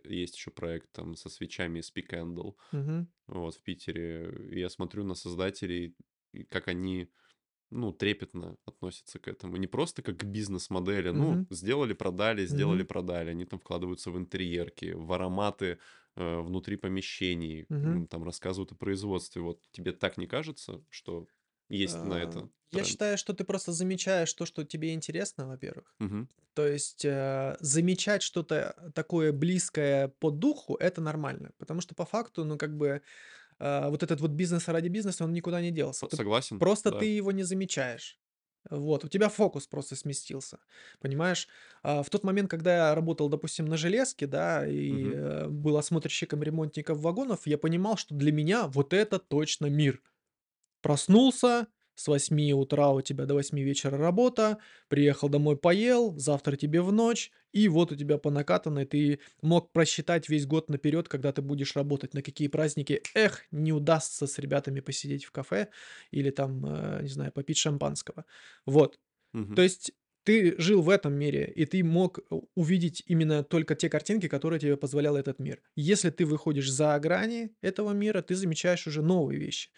есть 0.05 0.37
еще 0.37 0.51
проект 0.51 0.93
там 0.93 1.17
со 1.17 1.29
свечами 1.31 1.81
Speak 1.81 2.09
Candle, 2.11 2.57
мгм. 2.73 3.07
вот, 3.29 3.57
в 3.57 3.63
Питере. 3.63 4.49
Я 4.59 4.69
смотрю 4.71 5.05
на 5.05 5.15
создателей, 5.15 5.97
как 6.51 6.69
они 6.69 7.11
ну, 7.71 7.93
трепетно 7.93 8.57
относятся 8.67 9.19
к 9.21 9.29
этому. 9.29 9.57
Не 9.57 9.67
просто 9.69 10.03
как 10.03 10.19
к 10.19 10.25
бизнес-модели. 10.25 11.11
Ну, 11.11 11.41
Мгм. 11.41 11.47
сделали, 11.51 11.95
продали, 11.95 12.47
сделали, 12.47 12.83
Мгм. 12.83 12.85
продали. 12.85 13.31
Они 13.31 13.45
там 13.47 13.61
вкладываются 13.61 14.11
в 14.11 14.19
интерьерки, 14.19 14.93
в 14.95 15.13
ароматы 15.13 15.79
э, 16.17 16.41
внутри 16.41 16.77
помещений, 16.77 17.69
м, 17.83 18.07
там 18.09 18.25
рассказывают 18.25 18.73
о 18.73 18.77
производстве. 18.77 19.43
Вот 19.43 19.63
тебе 19.73 19.93
так 19.93 20.19
не 20.19 20.27
кажется, 20.27 20.85
что 20.91 21.29
есть 21.71 22.03
на 22.05 22.15
А, 22.15 22.23
это 22.23 22.51
я 22.73 22.85
тренд? 22.85 22.85
считаю, 22.85 23.19
что 23.19 23.33
ты 23.33 23.45
просто 23.45 23.73
замечаешь 23.73 24.33
то, 24.35 24.47
что 24.47 24.65
тебе 24.65 24.95
интересно, 24.95 25.47
во-первых. 25.49 25.97
То 26.55 26.67
есть, 26.67 27.05
э, 27.05 27.57
замечать 27.61 28.23
что-то 28.23 28.93
такое 28.95 29.33
близкое 29.33 30.09
по 30.09 30.31
духу- 30.31 30.77
это 30.77 31.01
нормально. 31.01 31.53
Потому 31.59 31.81
что 31.81 31.95
по 31.95 32.05
факту, 32.05 32.45
ну, 32.45 32.59
как 32.59 32.77
бы, 32.77 33.03
а, 33.61 33.91
вот 33.91 34.03
этот 34.03 34.21
вот 34.21 34.33
бизнес 34.33 34.69
ради 34.69 34.89
бизнеса, 34.89 35.25
он 35.25 35.33
никуда 35.33 35.61
не 35.61 35.71
делся. 35.71 36.07
П- 36.07 36.09
Ты 36.09 36.17
Согласен, 36.17 36.59
просто 36.59 36.93
ты 36.93 37.07
да. 37.07 37.11
его 37.17 37.33
не 37.33 37.45
замечаешь. 37.45 38.21
Вот, 38.71 39.05
у 39.05 39.09
тебя 39.09 39.29
фокус 39.31 39.67
просто 39.67 39.97
сместился. 39.97 40.59
Понимаешь? 41.01 41.49
А, 41.83 42.03
в 42.03 42.11
тот 42.11 42.25
момент, 42.25 42.51
когда 42.51 42.89
я 42.91 42.95
работал, 42.95 43.29
допустим, 43.31 43.67
на 43.67 43.77
железке, 43.79 44.27
да, 44.27 44.67
и, 44.69 45.13
э, 45.15 45.49
был 45.49 45.77
осмотрщиком 45.79 46.43
ремонтников 46.43 46.99
вагонов, 47.01 47.47
я 47.47 47.59
понимал, 47.59 47.97
что 47.97 48.15
для 48.15 48.33
меня 48.33 48.67
вот 48.69 48.93
это 48.93 49.19
точно 49.19 49.67
мир. 49.67 50.03
Проснулся, 50.83 51.69
с 51.95 52.09
восьми 52.09 52.55
утра 52.55 52.91
у 52.93 53.03
тебя 53.03 53.27
до 53.27 53.35
восьми 53.35 53.63
вечера 53.63 53.99
работа, 53.99 54.59
приехал 54.89 55.29
домой, 55.29 55.57
поел, 55.59 56.17
завтра 56.19 56.57
тебе 56.57 56.81
в 56.81 56.93
ночь, 56.93 57.31
и 57.53 57.69
вот 57.69 57.93
у 57.93 57.97
тебя 57.97 58.17
по 58.17 58.31
накатанной 58.31 58.87
ты 58.87 59.21
мог 59.43 59.73
просчитать 59.73 60.29
весь 60.31 60.47
год 60.47 60.71
наперед, 60.71 61.09
когда 61.09 61.33
ты 61.33 61.43
будешь 61.43 61.77
работать, 61.77 62.15
на 62.15 62.23
какие 62.23 62.49
праздники. 62.49 63.03
Эх, 63.15 63.43
не 63.51 63.73
удастся 63.73 64.27
с 64.27 64.39
ребятами 64.39 64.81
посидеть 64.81 65.25
в 65.25 65.33
кафе 65.33 65.69
или 66.11 66.31
там, 66.31 66.65
э, 66.65 67.03
не 67.03 67.09
знаю, 67.09 67.33
попить 67.33 67.59
шампанского. 67.59 68.25
Вот. 68.65 68.99
То 69.55 69.63
Мгм. 69.63 69.63
есть 69.63 69.93
ты 70.25 70.55
жил 70.61 70.83
в 70.83 70.91
этом 70.91 71.15
мире, 71.15 71.51
и 71.57 71.65
ты 71.67 71.83
мог 71.83 72.21
у- 72.31 72.49
увидеть 72.55 73.03
именно 73.07 73.43
только 73.43 73.75
те 73.75 73.89
картинки, 73.89 74.29
которые 74.29 74.61
тебе 74.61 74.77
позволял 74.77 75.17
этот 75.17 75.39
мир. 75.39 75.63
Если 75.77 76.11
ты 76.11 76.27
выходишь 76.27 76.71
за 76.71 76.99
грани 77.01 77.51
этого 77.63 77.93
мира, 77.93 78.23
ты 78.23 78.35
замечаешь 78.35 78.87
уже 78.87 79.03
новые 79.03 79.41
вещи. 79.41 79.71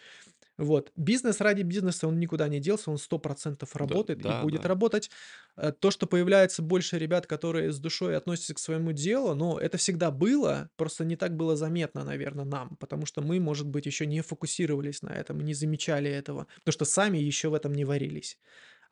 Вот. 0.63 0.91
Бизнес 0.95 1.41
ради 1.41 1.61
бизнеса, 1.63 2.07
он 2.07 2.19
никуда 2.19 2.47
не 2.47 2.59
делся, 2.59 2.91
он 2.91 2.97
100% 2.97 3.69
Да, 3.79 3.79
работает 3.79 4.25
и 4.25 4.31
да, 4.31 4.33
будет 4.33 4.61
да. 4.61 4.67
работать. 4.67 5.09
Э, 5.57 5.71
То, 5.71 5.91
что 5.91 6.07
появляется 6.07 6.61
больше 6.61 6.97
ребят, 6.99 7.27
которые 7.27 7.71
с 7.71 7.79
душой 7.79 8.15
относятся 8.17 8.53
к 8.53 8.59
своему 8.59 8.91
делу, 8.93 9.35
но 9.35 9.59
это 9.59 9.77
всегда 9.77 10.11
было, 10.11 10.69
просто 10.75 11.05
не 11.05 11.15
так 11.15 11.35
было 11.35 11.55
заметно, 11.55 12.03
наверное, 12.03 12.45
нам, 12.45 12.77
потому 12.77 13.05
что 13.05 13.21
мы, 13.21 13.39
может 13.39 13.67
быть, 13.67 13.85
еще 13.85 14.05
не 14.05 14.21
фокусировались 14.21 15.01
на 15.01 15.09
этом, 15.09 15.39
не 15.41 15.53
замечали 15.53 16.09
этого, 16.09 16.47
потому 16.63 16.73
что 16.73 16.85
сами 16.85 17.17
еще 17.17 17.49
в 17.49 17.53
этом 17.53 17.73
не 17.73 17.85
варились. 17.85 18.37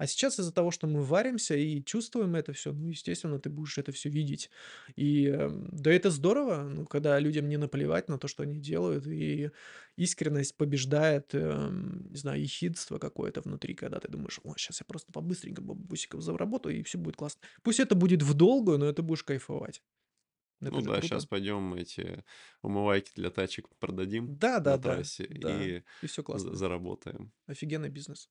А 0.02 0.08
сейчас 0.08 0.40
из-за 0.40 0.52
того, 0.52 0.72
что 0.72 0.88
мы 0.88 1.04
варимся 1.04 1.56
и 1.56 1.84
чувствуем 1.84 2.36
это 2.36 2.54
все, 2.54 2.74
ну, 2.74 2.90
естественно, 2.90 3.40
ты 3.40 3.50
будешь 3.52 3.78
это 3.78 3.92
все 3.92 4.10
видеть. 4.10 4.50
И, 4.96 5.28
эм, 5.28 5.70
да, 5.72 5.92
это 5.92 6.10
здорово, 6.10 6.64
ну, 6.64 6.86
когда 6.88 7.20
людям 7.20 7.48
не 7.48 7.58
наплевать 7.58 8.10
на 8.10 8.18
то, 8.18 8.28
что 8.28 8.42
они 8.44 8.58
делают, 8.60 9.06
и 9.06 9.52
искренность 9.98 10.58
побеждает, 10.58 11.36
эм, 11.36 12.08
не 12.10 12.18
знаю, 12.18 12.42
ехидство 12.42 12.98
какое-то 12.98 13.42
внутри, 13.42 13.76
когда 13.76 14.00
ты 14.00 14.08
думаешь: 14.08 14.40
"О, 14.44 14.56
сейчас 14.58 14.80
я 14.82 14.86
просто 14.88 15.12
по-быстренькому 15.12 15.76
бабусиков 15.76 16.22
заработаю, 16.22 16.80
и 16.80 16.84
все 16.84 16.98
будет 16.98 17.16
классно". 17.18 17.42
Пусть 17.62 17.80
это 17.80 17.94
будет 17.94 18.24
в 18.24 18.34
долгую, 18.34 18.80
но 18.80 18.88
это 18.88 19.04
будешь 19.04 19.24
кайфовать. 19.24 19.84
Это 20.62 20.72
Ну 20.72 20.82
да, 20.82 21.02
круто. 21.02 21.02
сейчас 21.02 21.26
пойдем 21.26 21.74
эти 21.74 22.24
умывайки 22.62 23.12
для 23.16 23.30
тачек 23.30 23.68
продадим 23.80 24.40
на 24.64 24.78
Да-да-да, 24.80 24.80
трассе 24.80 25.26
да, 25.30 25.70
и 25.70 25.84
и 26.02 26.08
все 26.08 26.24
классно. 26.24 26.58
заработаем. 26.60 27.34
Офигенный 27.48 27.90
бизнес. 27.90 28.30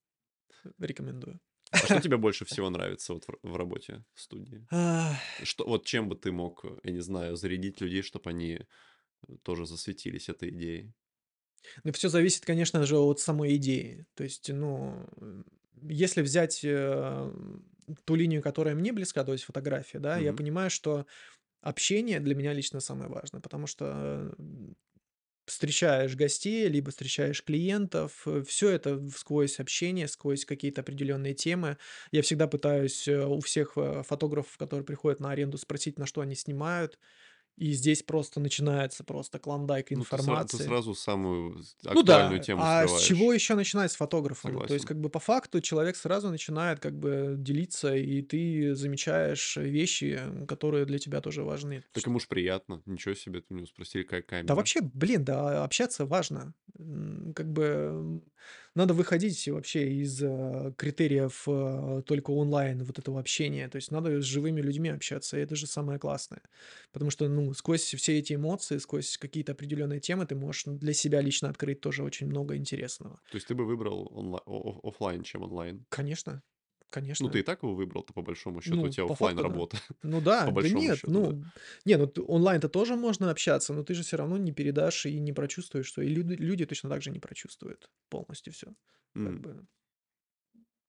Рекомендую. 0.78 1.40
А 1.78 1.86
что 1.86 2.00
тебе 2.00 2.16
больше 2.16 2.44
всего 2.44 2.70
нравится 2.70 3.14
вот 3.14 3.24
в, 3.26 3.38
в 3.42 3.56
работе 3.56 4.04
в 4.14 4.20
студии? 4.20 4.68
Что, 5.42 5.66
вот 5.66 5.86
чем 5.86 6.08
бы 6.08 6.16
ты 6.16 6.32
мог, 6.32 6.64
э, 6.64 6.78
я 6.84 6.92
не 6.92 7.00
знаю, 7.00 7.36
зарядить 7.36 7.80
людей, 7.80 8.02
чтобы 8.02 8.30
они 8.30 8.60
э, 9.28 9.36
тоже 9.42 9.66
засветились 9.66 10.28
этой 10.28 10.50
идеей? 10.50 10.94
Ну, 11.84 11.92
все 11.92 12.08
зависит, 12.08 12.44
конечно 12.44 12.84
же, 12.84 12.96
от 12.98 13.20
самой 13.20 13.56
идеи. 13.56 14.06
То 14.14 14.24
есть, 14.24 14.48
ну, 14.52 15.06
если 15.82 16.22
взять, 16.22 16.60
э, 16.64 17.32
ту 18.04 18.14
линию, 18.14 18.42
которая 18.42 18.74
мне 18.74 18.92
близка, 18.92 19.24
то 19.24 19.32
есть 19.32 19.44
фотография, 19.44 19.98
да, 19.98 20.18
я 20.18 20.32
Мгм. 20.32 20.32
понимаю, 20.32 20.70
что 20.70 21.06
общение 21.62 22.20
для 22.20 22.34
меня 22.34 22.54
лично 22.54 22.80
самое 22.80 23.10
важное, 23.10 23.40
потому 23.42 23.66
что, 23.66 24.34
встречаешь 25.46 26.14
гостей, 26.16 26.68
либо 26.68 26.90
встречаешь 26.90 27.42
клиентов, 27.44 28.26
все 28.46 28.68
это 28.70 29.00
сквозь 29.10 29.58
общение, 29.60 30.08
сквозь 30.08 30.44
какие-то 30.44 30.82
определенные 30.82 31.34
темы. 31.34 31.76
Я 32.12 32.22
всегда 32.22 32.46
пытаюсь, 32.46 33.08
э, 33.08 33.24
у 33.26 33.40
всех, 33.40 33.72
э, 33.76 34.02
фотографов, 34.06 34.56
которые 34.58 34.84
приходят 34.84 35.20
на 35.20 35.30
аренду, 35.30 35.58
спросить, 35.58 35.98
на 35.98 36.06
что 36.06 36.20
они 36.20 36.34
снимают. 36.34 36.98
И 37.56 37.72
здесь 37.72 38.02
просто 38.02 38.40
начинается 38.40 39.04
просто 39.04 39.38
клондайк 39.38 39.90
Ну, 39.92 40.04
ты, 40.04 40.44
ты 40.46 40.56
информации. 40.56 40.56
сразу 40.56 40.94
самую 40.94 41.62
Ну 41.92 42.02
актуальную 42.02 42.38
да, 42.38 42.40
тему 42.40 42.62
а 42.62 42.86
с 42.86 42.96
чего 42.96 43.32
еще 43.32 43.54
начинать 43.54 43.90
с 43.92 43.96
фотографом? 43.96 44.62
То 44.64 44.74
есть, 44.74 44.84
Согласен. 44.84 44.86
как 44.86 45.00
бы 45.00 45.10
по 45.10 45.18
факту 45.18 45.60
человек 45.60 45.96
сразу 45.96 46.30
начинает 46.30 46.78
как 46.80 46.98
бы 46.98 47.34
делиться, 47.36 47.94
и 47.96 48.22
ты 48.22 48.74
замечаешь 48.74 49.56
вещи, 49.56 50.20
которые 50.46 50.84
для 50.86 50.98
тебя 50.98 51.20
тоже 51.20 51.42
важны. 51.42 51.84
Так 51.92 52.06
ему 52.06 52.18
ж 52.20 52.26
приятно. 52.28 52.82
Ничего 52.86 53.14
себе, 53.14 53.40
ты 53.40 53.54
у 53.54 53.56
него 53.56 53.66
спросили, 53.66 54.02
какая 54.02 54.22
Да 54.42 54.54
камера. 54.54 54.54
вообще, 54.54 54.80
блин, 54.80 55.24
да, 55.24 55.64
общаться 55.64 56.06
важно. 56.06 56.54
Как 57.34 57.50
бы, 57.52 58.22
надо 58.74 58.94
выходить 58.94 59.46
вообще 59.48 59.92
из, 59.92 60.22
а, 60.22 60.72
критериев, 60.76 61.44
а, 61.48 62.02
только 62.02 62.30
онлайн 62.30 62.82
вот 62.84 62.98
этого 62.98 63.20
общения. 63.20 63.68
То 63.68 63.76
есть 63.76 63.90
надо 63.90 64.20
с 64.20 64.24
живыми 64.24 64.60
людьми 64.60 64.88
общаться, 64.90 65.38
и 65.38 65.42
это 65.42 65.56
же 65.56 65.66
самое 65.66 65.98
классное. 65.98 66.42
Потому 66.92 67.10
что, 67.10 67.28
ну, 67.28 67.52
сквозь 67.54 67.82
все 67.94 68.18
эти 68.18 68.34
эмоции, 68.34 68.78
сквозь 68.78 69.16
какие-то 69.18 69.52
определенные 69.52 70.00
темы 70.00 70.26
ты 70.26 70.34
можешь, 70.34 70.66
ну, 70.66 70.76
для 70.78 70.92
себя 70.92 71.20
лично 71.20 71.48
открыть 71.50 71.80
тоже 71.80 72.02
очень 72.04 72.26
много 72.26 72.56
интересного. 72.56 73.20
То 73.30 73.36
есть 73.36 73.46
ты 73.48 73.54
бы 73.54 73.64
выбрал 73.66 74.08
онла 74.14 74.40
о 74.44 74.80
о 74.82 74.88
оффлайн, 74.88 75.22
чем 75.22 75.42
онлайн? 75.42 75.86
Конечно, 75.90 76.42
Ну, 77.18 77.28
ты 77.28 77.40
конечно. 77.40 77.40
и 77.40 77.42
так 77.42 77.62
его 77.62 77.74
выбрал-то, 77.74 78.12
по 78.14 78.22
большому 78.22 78.60
счету, 78.62 78.86
у 78.86 78.88
Ну, 78.88 78.90
тебя 78.90 79.06
по 79.06 79.14
оффлайн 79.14 79.38
факту, 79.38 79.44
да. 79.44 79.60
работа, 79.60 79.78
Ну 80.02 80.20
по 80.44 80.50
да, 80.50 80.52
да 80.52 80.68
большому 80.68 80.68
нет, 80.68 81.00
счету, 81.00 81.22
да. 81.22 81.32
ну, 81.32 81.44
не, 81.86 81.96
ну 81.96 82.10
онлайн-то 82.26 82.68
тоже 82.68 82.96
можно 82.96 83.30
общаться, 83.30 83.72
но 83.72 83.82
ты 83.84 83.94
же 83.94 84.02
всё 84.02 84.16
равно 84.18 84.36
не 84.36 84.52
передашь 84.52 85.06
и 85.06 85.18
не 85.18 85.32
прочувствуешь, 85.32 85.86
что 85.86 86.02
и 86.02 86.08
люд 86.08 86.26
люди 86.28 86.66
точно 86.66 86.90
так 86.90 87.02
же 87.02 87.10
не 87.10 87.20
прочувствуют 87.20 87.90
полностью 88.10 88.52
всё. 88.52 88.74
Как 89.18 89.38
М. 89.38 89.40
бы 89.40 89.66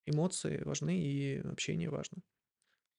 эмоции 0.06 0.62
важны 0.64 1.00
и 1.00 1.38
общение 1.38 1.88
важно. 1.90 2.18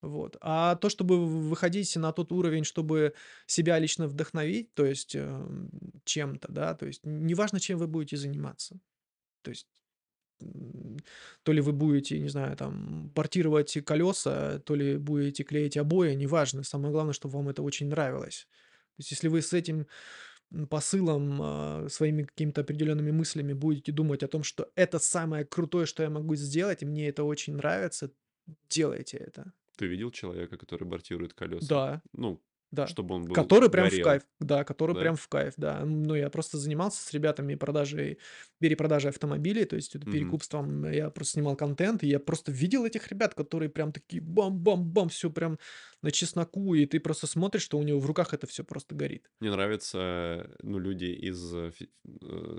Вот. 0.02 0.38
А 0.42 0.76
то, 0.78 0.90
чтобы 0.90 1.26
выходить 1.28 1.96
на 1.98 2.14
тот 2.14 2.32
уровень, 2.32 2.64
чтобы 2.66 3.16
себя 3.48 3.80
лично 3.80 4.08
вдохновить, 4.08 4.74
то 4.76 4.86
есть, 4.86 5.16
эм, 5.16 5.70
чем-то, 6.06 6.50
да, 6.52 6.76
то 6.76 6.86
есть 6.88 7.02
неважно, 7.06 7.60
чем 7.60 7.80
вы 7.80 7.88
будете 7.88 8.18
заниматься. 8.18 8.80
То 9.44 9.52
есть, 9.52 9.68
то 11.44 11.52
ли 11.52 11.62
вы 11.62 11.72
будете, 11.72 12.20
не 12.20 12.30
знаю, 12.30 12.56
там, 12.56 13.12
портировать 13.16 13.78
колеса, 13.86 14.60
то 14.60 14.76
ли 14.76 14.98
будете 14.98 15.44
клеить 15.44 15.78
обои, 15.78 16.14
неважно. 16.14 16.64
Самое 16.64 16.92
главное, 16.92 17.14
чтобы 17.14 17.38
вам 17.38 17.50
это 17.50 17.62
очень 17.62 17.88
нравилось. 17.88 18.48
То 18.96 19.00
есть 19.00 19.12
если 19.12 19.28
вы 19.28 19.42
с 19.42 19.54
этим, 19.54 19.88
посылом, 20.70 21.40
а, 21.42 21.88
своими 21.90 22.24
какими-то 22.24 22.62
определенными 22.62 23.12
мыслями 23.12 23.54
будете 23.54 23.92
думать 23.92 24.24
о 24.24 24.28
том, 24.28 24.44
что 24.44 24.70
это 24.76 25.00
самое 25.00 25.46
крутое, 25.46 25.86
что 25.86 26.04
я 26.04 26.10
могу 26.10 26.36
сделать, 26.36 26.84
и 26.84 26.86
мне 26.86 27.10
это 27.10 27.24
очень 27.24 27.56
нравится, 27.56 28.12
делайте 28.70 29.18
это. 29.18 29.52
Ты 29.78 29.88
видел 29.88 30.12
человека, 30.12 30.58
который 30.58 30.88
бортирует 30.88 31.34
колеса? 31.34 31.68
Да, 31.68 32.02
Ну, 32.14 32.40
да. 32.74 32.96
чтобы 32.96 33.16
он 33.16 33.28
был 33.28 33.46
Который 33.46 33.70
прям 33.70 33.90
в 33.90 34.00
горел, 34.00 34.00
кайф, 34.00 34.24
да, 34.40 34.64
который 34.64 34.96
да? 34.96 34.98
прям 34.98 35.16
в 35.16 35.28
кайф, 35.28 35.56
да. 35.58 35.84
Ну, 35.86 36.16
я 36.16 36.30
просто 36.30 36.58
занимался 36.60 37.02
с 37.04 37.14
ребятами 37.14 37.56
продажей 37.56 38.20
перепродажей 38.60 39.10
автомобилей, 39.12 39.66
то 39.66 39.76
есть 39.76 39.96
это 39.96 40.06
перекупством. 40.08 40.86
Я 40.92 41.10
просто 41.10 41.34
снимал 41.34 41.56
контент, 41.56 42.04
и 42.04 42.08
я 42.08 42.20
просто 42.20 42.52
видел 42.52 42.86
этих 42.86 43.08
ребят, 43.10 43.34
которые 43.36 43.70
прям 43.70 43.92
такие 43.92 44.22
бам-бам-бам, 44.22 45.10
всё 45.10 45.32
прям 45.32 45.58
на 46.04 46.12
чесноку, 46.12 46.76
и 46.76 46.86
ты 46.86 47.00
просто 47.00 47.28
смотришь, 47.28 47.64
что 47.64 47.80
у 47.80 47.84
него 47.84 48.00
в 48.00 48.06
руках 48.06 48.34
это 48.34 48.46
всё 48.48 48.64
просто 48.64 48.96
горит. 48.96 49.30
Мне 49.42 49.52
нравятся, 49.52 49.98
э, 50.00 50.56
ну, 50.64 50.80
люди 50.80 51.06
из, 51.06 51.54
э, 51.54 51.72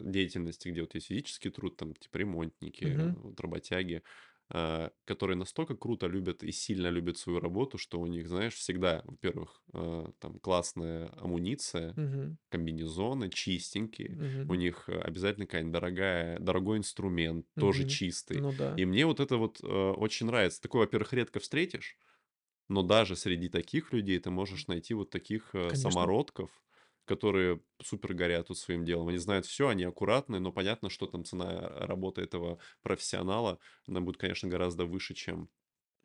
деятельности, 0.02 0.68
где 0.68 0.82
вот 0.82 0.94
есть 0.94 1.06
физический 1.06 1.50
труд, 1.50 1.76
там, 1.76 1.94
типа 1.94 2.18
ремонтники, 2.18 2.84
Мгм. 2.84 3.16
вот 3.16 3.40
работяги, 3.40 4.02
которые 5.04 5.36
настолько 5.36 5.76
круто 5.76 6.06
любят 6.06 6.42
и 6.44 6.52
сильно 6.52 6.88
любят 6.88 7.18
свою 7.18 7.40
работу, 7.40 7.78
что 7.78 8.00
у 8.00 8.06
них, 8.06 8.28
знаешь, 8.28 8.54
всегда, 8.54 9.02
во-первых, 9.04 9.62
а, 9.72 10.12
там 10.20 10.38
классная 10.40 11.10
амуниция, 11.18 11.96
Мгм. 11.96 12.36
комбинезоны 12.50 13.30
чистенькие, 13.30 14.20
у 14.46 14.54
Мгм. 14.54 14.56
них, 14.56 14.88
э, 14.88 14.98
обязательно 15.00 15.46
какая-нибудь 15.46 15.72
дорогая 15.72 16.38
дорогой 16.38 16.78
инструмент, 16.78 17.46
тоже 17.58 17.84
Мгм. 17.84 17.86
чистый. 17.86 18.44
Ну 18.44 18.52
да. 18.52 18.70
И 18.76 18.84
мне 18.84 19.06
вот 19.06 19.18
это 19.20 19.36
вот, 19.38 19.60
э, 19.62 19.66
очень 19.66 20.26
нравится. 20.26 20.62
Такое, 20.62 20.82
во-первых, 20.82 21.12
редко 21.14 21.40
встретишь, 21.40 21.98
но 22.68 22.82
даже 22.82 23.16
среди 23.16 23.48
таких 23.48 23.92
людей 23.92 24.18
ты 24.18 24.30
можешь 24.30 24.66
найти 24.68 24.94
вот 24.94 25.10
таких, 25.10 25.54
э, 25.54 25.72
Конечно. 25.72 26.14
самородков, 26.14 26.62
которые 27.04 27.60
супер 27.82 28.14
горят 28.14 28.48
вот 28.48 28.58
своим 28.58 28.84
делом. 28.84 29.08
Они 29.08 29.18
знают 29.18 29.46
всё, 29.46 29.68
они 29.68 29.84
аккуратны, 29.84 30.40
но 30.40 30.52
понятно, 30.52 30.90
что 30.90 31.06
там 31.06 31.24
цена, 31.24 31.52
э, 31.52 31.86
работы 31.86 32.22
этого 32.22 32.58
профессионала, 32.82 33.58
она 33.86 34.00
будет, 34.00 34.16
конечно, 34.18 34.48
гораздо 34.48 34.86
выше, 34.86 35.14
чем 35.14 35.48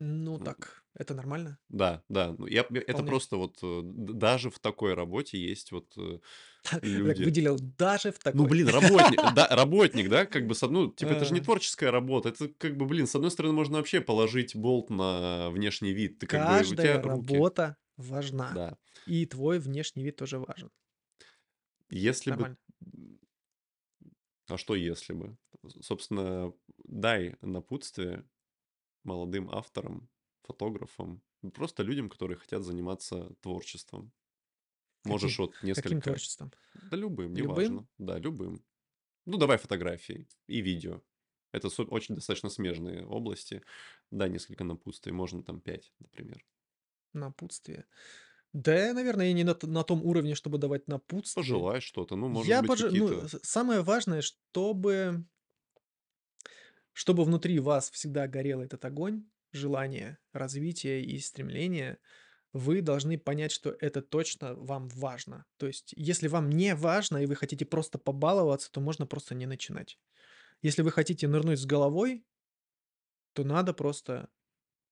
Ну 0.00 0.38
так, 0.40 0.84
это 0.94 1.14
нормально. 1.14 1.58
Да, 1.68 2.02
да, 2.08 2.34
ну, 2.36 2.46
я 2.46 2.66
это 2.72 3.04
просто 3.04 3.36
вот, 3.36 3.58
э, 3.62 3.80
даже 3.84 4.50
в 4.50 4.58
такой 4.58 4.94
работе 4.94 5.38
есть 5.38 5.70
вот, 5.70 5.92
э, 5.96 6.18
Так 6.62 6.82
люди. 6.82 7.24
выделил: 7.24 7.58
"Даже 7.58 8.12
в 8.12 8.18
Ну, 8.32 8.44
такой". 8.44 8.46
блин, 8.46 8.68
работни 8.68 9.18
да, 9.22 9.48
работник, 9.50 10.08
да, 10.08 10.24
как 10.26 10.46
бы 10.46 10.54
с 10.54 10.62
одну 10.62 10.92
типа 10.92 11.14
это 11.14 11.24
же 11.24 11.34
не 11.34 11.40
творческая 11.40 11.90
работа, 11.90 12.28
это 12.30 12.48
как 12.48 12.76
бы, 12.76 12.86
блин, 12.86 13.06
с 13.08 13.14
одной 13.16 13.30
стороны, 13.32 13.54
можно 13.54 13.78
вообще 13.78 14.00
положить 14.00 14.54
болт 14.54 14.88
на 14.90 15.50
внешний 15.50 15.92
вид. 15.92 16.20
Ты 16.20 16.26
как 16.28 16.44
бы, 16.44 16.64
у 16.66 16.74
тя 16.76 16.88
Каждая 16.88 17.02
руки 17.02 17.42
работа 17.42 17.76
важна, 17.98 18.56
Да. 18.56 18.76
и 19.04 19.26
твой 19.26 19.58
внешний 19.58 20.02
вид 20.04 20.16
тоже 20.16 20.38
важен. 20.38 20.70
Если 21.90 22.30
бы 22.30 22.44
Нормально. 22.44 22.56
м 22.96 23.18
А 24.48 24.58
что 24.58 24.74
если 24.74 25.12
бы? 25.12 25.36
Собственно, 25.80 26.52
дай 26.84 27.36
напутствие 27.40 28.28
молодым 29.04 29.50
авторам, 29.50 30.10
фотографам, 30.42 31.22
просто 31.54 31.82
людям, 31.82 32.10
которые 32.10 32.38
хотят 32.38 32.64
заниматься 32.64 33.34
творчеством. 33.42 34.12
Каким 35.04 35.30
Можешь 35.30 35.38
вот 35.38 35.56
каким 35.74 36.00
несколько 36.00 36.02
творчеством? 36.02 36.52
Да 36.74 36.96
любым, 36.96 37.34
неважно. 37.34 37.88
Да, 37.98 38.18
любым. 38.18 38.64
Ну, 39.26 39.38
давай 39.38 39.58
фотографии 39.58 40.28
и 40.48 40.60
видео. 40.62 41.02
Это 41.52 41.68
очень 41.84 42.16
достаточно 42.16 42.50
смежные 42.50 43.06
области. 43.06 43.62
Дай 44.10 44.30
несколько 44.30 44.64
напутствий, 44.64 45.12
можно 45.12 45.42
там 45.44 45.60
5, 45.60 45.94
например. 46.00 46.44
Напутствие. 47.12 47.86
Да, 48.54 48.74
я, 48.86 48.94
наверное, 48.94 49.30
и 49.30 49.32
не 49.32 49.44
на 49.44 49.54
т 49.54 49.66
на 49.66 49.84
том 49.84 50.02
уровне, 50.04 50.34
чтобы 50.34 50.58
давать 50.58 50.88
напутствие. 50.88 51.36
Пожелай 51.36 51.80
что-то, 51.80 52.16
ну, 52.16 52.28
может 52.28 52.54
Я 52.54 52.58
быть, 52.58 52.76
поже 52.76 52.90
ну, 52.92 53.10
какие-то 53.10 53.28
с 53.28 53.38
самое 53.42 53.82
важное, 53.82 54.22
чтобы 54.22 55.24
чтобы 56.92 57.24
внутри 57.24 57.58
вас 57.60 57.90
всегда 57.90 58.26
горел 58.26 58.60
этот 58.60 58.84
огонь 58.84 59.24
желания, 59.52 60.18
развития 60.32 61.02
и 61.02 61.18
стремления, 61.18 61.98
вы 62.52 62.82
должны 62.82 63.18
понять, 63.18 63.52
что 63.52 63.76
это 63.80 64.02
точно 64.02 64.54
вам 64.54 64.88
важно. 64.88 65.46
То 65.56 65.66
есть, 65.66 65.94
если 65.96 66.28
вам 66.28 66.50
не 66.50 66.74
важно 66.74 67.18
и 67.18 67.26
вы 67.26 67.36
хотите 67.36 67.64
просто 67.64 67.98
побаловаться, 67.98 68.70
то 68.72 68.80
можно 68.80 69.06
просто 69.06 69.34
не 69.34 69.46
начинать. 69.46 69.98
Если 70.62 70.82
вы 70.82 70.92
хотите 70.92 71.28
нырнуть 71.28 71.60
с 71.60 71.66
головой 71.66 72.24
то 73.36 73.44
надо 73.44 73.72
просто 73.74 74.28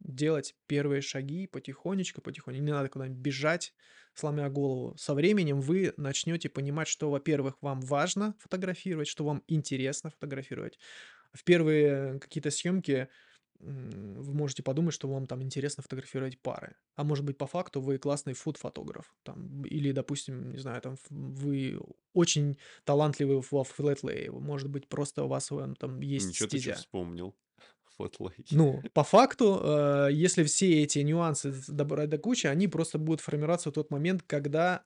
делать 0.01 0.55
первые 0.67 1.03
шаги 1.03 1.47
потихонечку, 1.47 2.21
потихонь 2.21 2.55
не 2.55 2.73
надо 2.73 2.89
куда-нибудь 2.89 3.19
бежать, 3.21 3.75
сломя 4.15 4.49
голову. 4.51 4.97
Со 4.97 5.15
временем 5.15 5.61
вы 5.61 5.93
начнете 5.97 6.49
понимать, 6.49 6.89
что, 6.89 7.11
во-первых, 7.11 7.57
вам 7.61 7.81
важно 7.81 8.35
фотографировать, 8.41 9.09
что 9.09 9.25
вам 9.25 9.43
интересно 9.49 10.11
фотографировать. 10.11 10.79
В 11.33 11.45
первые 11.45 12.19
какие-то 12.21 12.51
съемки, 12.51 13.09
вы 13.61 14.35
можете 14.35 14.63
подумать, 14.63 14.95
что 14.95 15.09
вам 15.09 15.27
там 15.27 15.43
интересно 15.43 15.83
фотографировать 15.83 16.41
пары, 16.41 16.77
а 16.95 17.03
может 17.03 17.25
быть, 17.25 17.39
по 17.39 17.47
факту 17.47 17.81
вы 17.81 17.99
классный 17.99 18.33
фуд-фотограф 18.35 19.17
там 19.25 19.65
или, 19.65 19.91
допустим, 19.91 20.53
не 20.53 20.59
знаю, 20.59 20.81
там 20.81 20.97
вы 21.11 21.81
очень 22.13 22.57
талантливый 22.85 23.43
во 23.51 23.65
флет-лей, 23.65 24.29
может 24.31 24.71
быть, 24.71 24.89
просто 24.89 25.25
у 25.25 25.29
вас 25.29 25.51
вон 25.51 25.75
там 25.75 26.01
есть 26.01 26.35
Ничего 26.35 26.49
ты 26.49 26.59
стезя. 26.59 26.73
вспомнил. 26.73 27.35
Флэт-лей. 27.99 28.47
Ну, 28.53 28.83
по 28.95 29.03
факту, 29.03 29.61
э, 29.63 30.09
если 30.13 30.45
все 30.45 30.83
эти 30.83 31.01
нюансы 31.01 31.53
добрать 31.69 32.09
до 32.09 32.19
кучи, 32.19 32.47
они 32.47 32.69
просто 32.69 32.99
будут 32.99 33.21
формироваться 33.21 33.71
в 33.71 33.73
тот 33.73 33.91
момент, 33.91 34.23
когда 34.23 34.85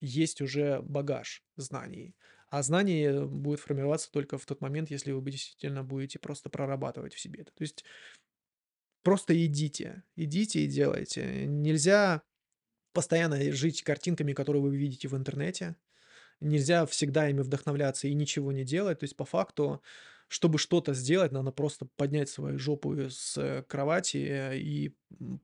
есть 0.00 0.40
уже 0.40 0.80
багаж 0.82 1.44
знаний. 1.56 2.16
А 2.48 2.62
знание 2.62 3.26
будет 3.26 3.60
формироваться 3.60 4.10
только 4.10 4.38
в 4.38 4.46
тот 4.46 4.60
момент, 4.60 4.90
если 4.90 5.12
вы 5.12 5.30
действительно 5.30 5.84
будете 5.84 6.18
просто 6.18 6.48
прорабатывать 6.48 7.14
в 7.14 7.20
себе 7.20 7.42
это. 7.42 7.52
То 7.52 7.62
есть 7.62 7.84
просто 9.02 9.34
идите, 9.46 10.02
идите 10.16 10.64
и 10.64 10.66
делайте. 10.66 11.46
Нельзя 11.46 12.22
постоянно, 12.92 13.52
жить 13.52 13.82
картинками, 13.82 14.32
которые 14.32 14.62
вы 14.62 14.76
видите 14.76 15.08
в 15.08 15.16
интернете. 15.16 15.76
Нельзя 16.40 16.86
всегда 16.86 17.28
ими 17.28 17.42
вдохновляться 17.42 18.08
и 18.08 18.14
ничего 18.14 18.50
не 18.50 18.64
делать. 18.64 19.00
То 19.00 19.04
есть, 19.04 19.16
по 19.16 19.26
факту, 19.26 19.82
чтобы 20.30 20.58
что-то 20.58 20.94
сделать, 20.94 21.32
надо 21.32 21.50
просто 21.50 21.88
поднять 21.96 22.28
свою 22.28 22.58
жопу 22.58 22.94
с 23.10 23.64
кровати, 23.68 24.18
э, 24.18 24.58
и, 24.58 24.94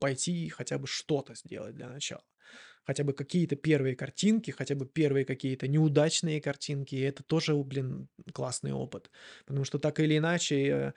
пойти 0.01 0.49
хотя 0.49 0.78
бы 0.78 0.87
что-то 0.87 1.34
сделать 1.34 1.74
для 1.74 1.89
начала. 1.89 2.22
Хотя 2.84 3.03
бы 3.05 3.12
какие-то 3.12 3.57
первые 3.57 3.97
картинки, 3.97 4.53
хотя 4.53 4.76
бы 4.76 4.87
первые 4.87 5.24
какие-то 5.24 5.66
неудачные 5.68 6.41
картинки. 6.41 6.95
Это 6.97 7.24
тоже, 7.24 7.57
блин, 7.57 8.09
классный 8.32 8.72
опыт. 8.72 9.11
Потому 9.45 9.64
что 9.64 9.78
так 9.80 9.99
или 10.01 10.18
иначе, 10.18 10.57
э, 10.68 10.93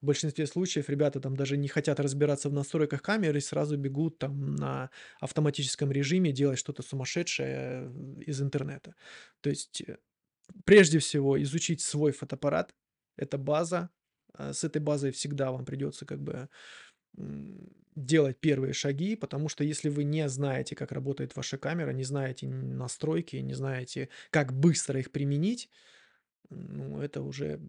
в 0.00 0.06
большинстве 0.06 0.46
случаев 0.46 0.88
ребята 0.90 1.20
там 1.20 1.36
даже 1.36 1.56
не 1.58 1.68
хотят 1.68 2.00
разбираться 2.00 2.48
в 2.48 2.54
настройках 2.54 3.02
камеры 3.02 3.38
и 3.38 3.42
сразу 3.42 3.76
бегут 3.76 4.18
там 4.18 4.54
на 4.56 4.90
автоматическом 5.20 5.92
режиме 5.92 6.32
делать 6.32 6.58
что-то 6.58 6.82
сумасшедшее, 6.82 7.90
э, 7.90 8.22
из 8.26 8.40
интернета. 8.42 8.94
То 9.42 9.50
есть, 9.50 9.82
э, 9.86 9.98
прежде 10.64 10.98
всего 10.98 11.42
изучить 11.42 11.80
свой 11.82 12.12
фотоаппарат. 12.12 12.74
Это 13.16 13.38
база. 13.38 13.90
А, 14.32 14.52
с 14.52 14.64
этой 14.64 14.80
базой 14.80 15.10
всегда 15.10 15.52
вам 15.52 15.64
придется 15.64 16.06
как 16.06 16.20
бы, 16.22 16.48
делать 17.94 18.40
первые 18.40 18.72
шаги, 18.72 19.14
потому 19.14 19.48
что 19.48 19.62
если 19.62 19.88
вы 19.88 20.02
не 20.02 20.28
знаете, 20.28 20.74
как 20.74 20.90
работает 20.90 21.36
ваша 21.36 21.58
камера, 21.58 21.90
не 21.90 22.02
знаете 22.02 22.48
настройки, 22.48 23.36
не 23.36 23.54
знаете, 23.54 24.08
как 24.30 24.52
быстро 24.52 24.98
их 24.98 25.12
применить 25.12 25.70
ну, 26.50 27.00
это 27.00 27.22
уже 27.22 27.60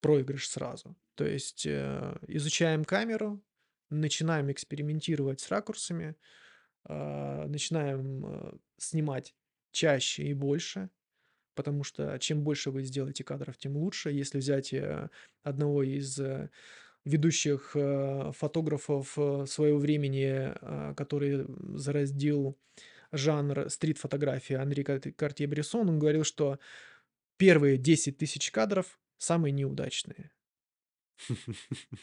проигрыш 0.00 0.48
сразу. 0.48 0.96
То 1.14 1.26
есть 1.26 1.66
э, 1.66 2.16
изучаем 2.28 2.84
камеру, 2.84 3.42
начинаем 3.90 4.50
экспериментировать 4.50 5.40
с 5.40 5.50
ракурсами, 5.50 6.16
а, 6.84 7.46
начинаем 7.46 8.24
э, 8.24 8.52
снимать 8.78 9.34
чаще 9.72 10.24
и 10.24 10.34
больше, 10.34 10.90
потому 11.60 11.84
что 11.84 12.18
чем 12.18 12.42
больше 12.42 12.70
вы 12.70 12.84
сделаете 12.84 13.22
кадров, 13.22 13.58
тем 13.58 13.76
лучше. 13.76 14.10
Если 14.10 14.38
взять 14.38 14.72
э, 14.72 15.10
одного 15.42 15.82
из 15.82 16.18
э, 16.18 16.48
ведущих 17.04 17.72
э, 17.74 18.32
фотографов 18.34 19.12
своего 19.46 19.78
времени, 19.78 20.54
который 20.94 21.44
зараздил 21.76 22.56
жанр 23.12 23.68
стрит-фотографии 23.68 24.54
Анри 24.54 24.82
Кар- 24.82 25.00
Картье-Брессон, 25.00 25.90
он 25.90 25.98
говорил, 25.98 26.24
что 26.24 26.58
первые 27.36 27.76
10 27.76 28.16
тысяч 28.16 28.50
кадров 28.50 28.98
самые 29.18 29.52
неудачные. 29.52 30.30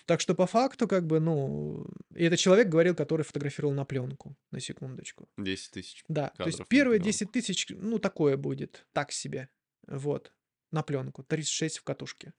Так 0.06 0.22
что 0.22 0.36
по 0.36 0.46
факту, 0.48 0.88
как 0.88 1.06
бы, 1.06 1.20
ну, 1.20 1.86
и 2.16 2.24
это 2.26 2.38
человек 2.38 2.70
говорил, 2.70 2.96
который 2.96 3.24
фотографировал 3.24 3.74
на 3.74 3.86
пленку, 3.86 4.36
на 4.52 4.60
секундочку. 4.60 5.30
10 5.38 5.72
тысяч 5.72 6.04
Да, 6.08 6.32
то 6.38 6.46
есть 6.46 6.62
первые 6.68 7.00
пленку. 7.00 7.12
10 7.12 7.32
тысяч, 7.32 7.68
ну, 7.70 8.00
такое 8.00 8.38
будет, 8.38 8.88
так 8.94 9.12
себе, 9.12 9.50
вот, 9.88 10.34
на 10.72 10.84
пленку, 10.84 11.24
36 11.24 11.80
в 11.80 11.84
катушке. 11.84 12.34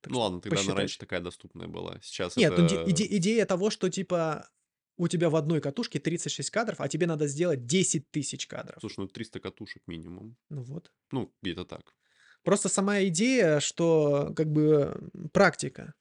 Так 0.00 0.12
Ну 0.12 0.18
ладно, 0.20 0.40
тогда 0.40 0.54
она 0.54 0.58
посчитайте. 0.58 0.78
раньше 0.78 0.98
такая 0.98 1.20
доступная 1.20 1.68
была. 1.68 1.98
Сейчас 2.02 2.36
Нет, 2.36 2.52
ну, 2.56 2.66
иде- 2.66 2.80
это... 2.82 2.90
иде- 2.90 3.06
идея 3.18 3.46
того, 3.46 3.70
что, 3.70 3.88
типа, 3.88 4.48
у 4.96 5.06
тебя 5.08 5.30
в 5.30 5.36
одной 5.36 5.60
катушке 5.60 6.00
36 6.00 6.50
кадров, 6.50 6.80
а 6.80 6.88
тебе 6.88 7.06
надо 7.06 7.28
сделать 7.28 7.66
10 7.66 8.10
тысяч 8.10 8.46
кадров. 8.48 8.78
Слушай, 8.80 9.00
ну 9.00 9.06
300 9.08 9.38
катушек 9.40 9.82
минимум. 9.86 10.36
Ну 10.50 10.62
вот. 10.62 10.92
Ну, 11.12 11.32
где-то 11.40 11.64
так. 11.64 11.94
Просто 12.42 12.68
сама 12.68 13.00
идея, 13.04 13.60
что, 13.60 14.32
как 14.36 14.50
бы, 14.50 15.08
практика. 15.32 15.94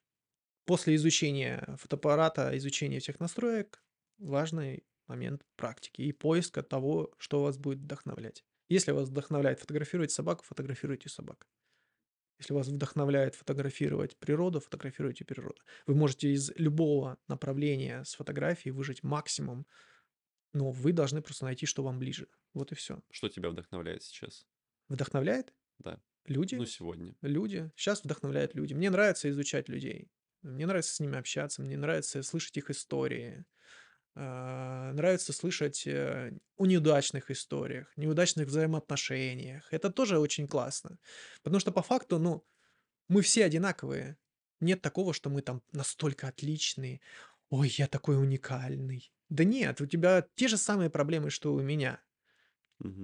После 0.65 0.95
изучения 0.95 1.75
фотоаппарата, 1.77 2.55
изучения 2.57 2.99
всех 2.99 3.19
настроек, 3.19 3.83
важный 4.17 4.83
момент 5.07 5.45
практики 5.55 6.01
и 6.01 6.11
поиска 6.11 6.63
того, 6.63 7.13
что 7.17 7.43
вас 7.43 7.57
будет 7.57 7.79
вдохновлять. 7.79 8.45
Если 8.69 8.91
вас 8.91 9.09
вдохновляет 9.09 9.59
фотографировать 9.59 10.11
собак, 10.11 10.43
фотографируйте 10.43 11.09
собак. 11.09 11.47
Если 12.39 12.53
вас 12.53 12.67
вдохновляет 12.67 13.35
фотографировать 13.35 14.17
природу, 14.17 14.59
фотографируйте 14.59 15.25
природу. 15.25 15.61
Вы 15.85 15.95
можете 15.95 16.31
из 16.31 16.51
любого 16.55 17.17
направления 17.27 18.03
с 18.03 18.15
фотографией 18.15 18.71
выжить 18.71 19.03
максимум, 19.03 19.67
но 20.53 20.71
вы 20.71 20.91
должны 20.91 21.21
просто 21.21 21.45
найти, 21.45 21.65
что 21.65 21.83
вам 21.83 21.99
ближе. 21.99 22.27
Вот 22.53 22.71
и 22.71 22.75
все. 22.75 23.01
Что 23.11 23.29
тебя 23.29 23.49
вдохновляет 23.49 24.03
сейчас? 24.03 24.47
Вдохновляет? 24.89 25.53
Да. 25.79 26.01
Люди? 26.25 26.55
Ну, 26.55 26.65
сегодня. 26.65 27.15
Люди. 27.21 27.71
Сейчас 27.75 28.03
вдохновляют 28.03 28.55
люди. 28.55 28.73
Мне 28.73 28.89
нравится 28.89 29.29
изучать 29.29 29.69
людей. 29.69 30.09
Мне 30.41 30.65
нравится 30.65 30.95
с 30.95 30.99
ними 30.99 31.17
общаться, 31.17 31.61
мне 31.61 31.77
нравится 31.77 32.23
слышать 32.23 32.57
их 32.57 32.69
истории. 32.69 33.45
А, 34.15 34.91
Нравится 34.93 35.33
слышать 35.33 35.87
э, 35.87 36.33
о 36.57 36.65
неудачных 36.65 37.31
историях, 37.31 37.93
неудачных 37.97 38.47
взаимоотношениях. 38.47 39.67
Это 39.71 39.89
тоже 39.89 40.19
очень 40.19 40.47
классно. 40.47 40.99
Потому 41.43 41.59
что 41.59 41.71
по 41.71 41.81
факту, 41.81 42.19
ну, 42.19 42.45
мы 43.09 43.21
все 43.21 43.45
одинаковые. 43.45 44.17
Нет 44.61 44.81
такого, 44.81 45.13
что 45.13 45.29
мы 45.29 45.41
там 45.41 45.63
настолько 45.73 46.27
отличные. 46.29 47.01
Ой, 47.49 47.69
я 47.77 47.87
такой 47.87 48.17
уникальный. 48.17 49.13
Да 49.29 49.43
нет, 49.45 49.81
у 49.81 49.85
тебя 49.85 50.27
те 50.35 50.47
же 50.47 50.57
самые 50.57 50.89
проблемы, 50.89 51.29
что 51.29 51.53
у 51.53 51.61
меня. 51.61 52.01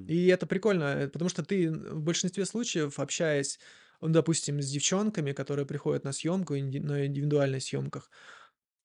И 0.07 0.27
это 0.27 0.45
прикольно, 0.47 0.83
э, 0.85 1.07
потому 1.07 1.29
что 1.29 1.43
ты 1.43 1.69
в 1.71 2.01
большинстве 2.01 2.45
случаев, 2.45 2.99
общаясь, 2.99 3.59
ну, 4.01 4.09
допустим, 4.09 4.61
с 4.61 4.69
девчонками, 4.69 5.31
которые 5.33 5.65
приходят 5.65 6.03
на 6.03 6.11
съемку, 6.11 6.53
на 6.55 7.05
индивидуальных 7.05 7.63
съемках, 7.63 8.11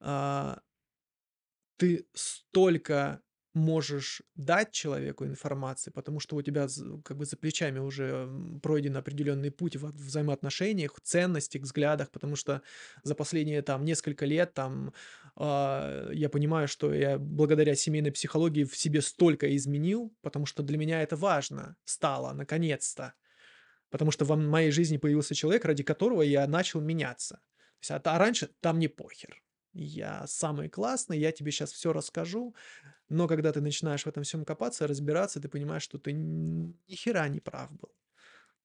а, 0.00 0.60
ты 1.76 2.06
столько 2.14 3.22
можешь 3.54 4.22
дать 4.34 4.72
человеку 4.72 5.26
информации, 5.26 5.90
потому 5.90 6.20
что 6.20 6.36
у 6.36 6.42
тебя 6.42 6.66
как 7.04 7.18
бы 7.18 7.26
за 7.26 7.36
плечами 7.36 7.78
уже 7.78 8.26
пройден 8.62 8.96
определенный 8.96 9.50
путь 9.50 9.76
в 9.76 9.92
взаимоотношениях, 9.92 10.98
ценностях, 11.02 11.62
взглядах, 11.62 12.10
потому 12.10 12.34
что 12.34 12.62
за 13.02 13.14
последние 13.14 13.60
там 13.60 13.84
несколько 13.84 14.24
лет 14.24 14.54
там 14.54 14.94
а, 15.36 16.10
я 16.12 16.30
понимаю, 16.30 16.66
что 16.66 16.94
я 16.94 17.18
благодаря 17.18 17.74
семейной 17.74 18.12
психологии 18.12 18.64
в 18.64 18.76
себе 18.76 19.02
столько 19.02 19.54
изменил, 19.54 20.14
потому 20.22 20.46
что 20.46 20.62
для 20.62 20.78
меня 20.78 21.02
это 21.02 21.16
важно 21.16 21.76
стало, 21.84 22.32
наконец-то. 22.32 23.12
Потому 23.92 24.10
что 24.10 24.24
в 24.24 24.36
моей 24.36 24.72
жизни 24.72 24.96
появился 24.96 25.34
человек, 25.36 25.64
ради 25.64 25.84
которого 25.84 26.22
я 26.22 26.46
начал 26.48 26.80
меняться. 26.80 27.36
То 27.80 27.94
есть, 27.94 28.06
а, 28.06 28.18
раньше 28.18 28.48
там 28.60 28.78
не 28.80 28.88
похер. 28.88 29.42
Я 29.74 30.26
самый 30.26 30.68
классный, 30.68 31.18
я 31.18 31.32
тебе 31.32 31.52
сейчас 31.52 31.72
все 31.72 31.92
расскажу. 31.92 32.54
Но 33.08 33.28
когда 33.28 33.52
ты 33.52 33.60
начинаешь 33.60 34.04
в 34.04 34.06
этом 34.08 34.22
всем 34.24 34.44
копаться, 34.44 34.86
разбираться, 34.86 35.40
ты 35.40 35.48
понимаешь, 35.48 35.82
что 35.82 35.98
ты 35.98 36.12
ни 36.12 36.94
хера 36.94 37.28
не 37.28 37.40
прав 37.40 37.70
был. 37.72 37.90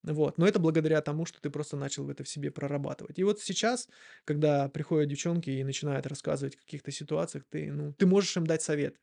Вот. 0.03 0.37
Но 0.37 0.47
это 0.47 0.59
благодаря 0.59 1.01
тому, 1.01 1.25
что 1.25 1.41
ты 1.41 1.49
просто 1.49 1.75
начал 1.75 2.09
это 2.09 2.23
в 2.23 2.29
себе 2.29 2.51
прорабатывать. 2.51 3.19
И 3.19 3.23
вот 3.23 3.41
сейчас, 3.41 3.89
когда 4.25 4.69
приходят 4.69 5.09
девчонки 5.09 5.49
и 5.49 5.63
начинают 5.63 6.07
рассказывать 6.07 6.55
о 6.55 6.59
каких-то 6.59 6.91
ситуациях, 6.91 7.43
ты, 7.49 7.71
ну, 7.71 7.93
ты 7.93 8.05
можешь 8.05 8.37
им 8.37 8.47
дать 8.47 8.61
совет. 8.61 8.97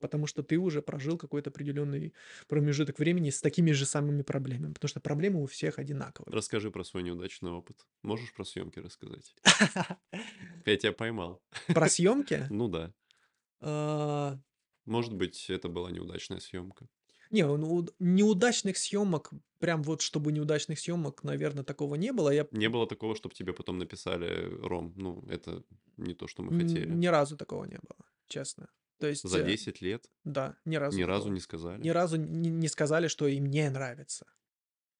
Потому 0.00 0.26
что 0.26 0.42
ты 0.42 0.56
уже 0.58 0.80
прожил 0.82 1.18
какой-то 1.18 1.50
определенный 1.50 2.12
промежуток 2.46 2.98
времени 2.98 3.30
с 3.30 3.40
такими 3.40 3.72
же 3.72 3.84
самыми 3.86 4.22
проблемами. 4.22 4.72
Потому 4.72 4.88
что 4.88 5.00
проблемы 5.00 5.42
у 5.42 5.46
всех 5.46 5.78
одинаковые. 5.78 6.32
Расскажи 6.32 6.70
про 6.70 6.84
свой 6.84 7.02
неудачный 7.02 7.50
опыт. 7.50 7.86
Можешь 8.02 8.32
про 8.32 8.44
съемки 8.44 8.78
рассказать? 8.78 9.34
Я 10.66 10.76
тебя 10.76 10.92
поймал. 10.92 11.42
Про 11.66 11.88
съемки? 11.88 12.46
Ну 12.50 12.68
да. 12.68 12.92
А, 13.60 14.38
Может 14.84 15.14
быть, 15.14 15.50
это 15.50 15.68
была 15.68 15.90
неудачная 15.90 16.40
съемка. 16.40 16.88
Не, 17.30 17.44
ну, 17.46 17.76
уд- 17.82 17.94
неудачных 17.98 18.78
съемок, 18.78 19.32
прям 19.58 19.82
вот 19.82 20.00
чтобы 20.00 20.32
неудачных 20.32 20.78
съемок, 20.78 21.24
наверное, 21.24 21.64
такого 21.64 21.94
не 21.96 22.12
было. 22.12 22.30
Я 22.30 22.46
Не 22.52 22.68
было 22.68 22.86
такого, 22.86 23.14
чтобы 23.14 23.34
тебе 23.34 23.52
потом 23.52 23.78
написали, 23.78 24.48
Ром, 24.62 24.94
ну, 24.96 25.22
это 25.28 25.62
не 25.96 26.14
то, 26.14 26.26
что 26.26 26.42
мы 26.42 26.56
хотели. 26.58 26.86
ни 26.90 27.06
разу 27.06 27.36
такого 27.36 27.64
не 27.64 27.76
было, 27.76 28.06
честно. 28.28 28.68
То 28.98 29.06
есть, 29.06 29.28
За 29.28 29.38
э, 29.38 29.44
10 29.44 29.80
лет 29.80 30.10
да, 30.24 30.56
ни 30.64 30.76
разу 30.76 30.98
ни 30.98 31.02
разу 31.02 31.30
не 31.30 31.40
сказали. 31.40 31.82
Ни 31.82 31.90
разу 31.90 32.16
не, 32.16 32.50
не 32.50 32.68
сказали, 32.68 33.08
что 33.08 33.26
им 33.26 33.46
не 33.46 33.68
нравится. 33.70 34.26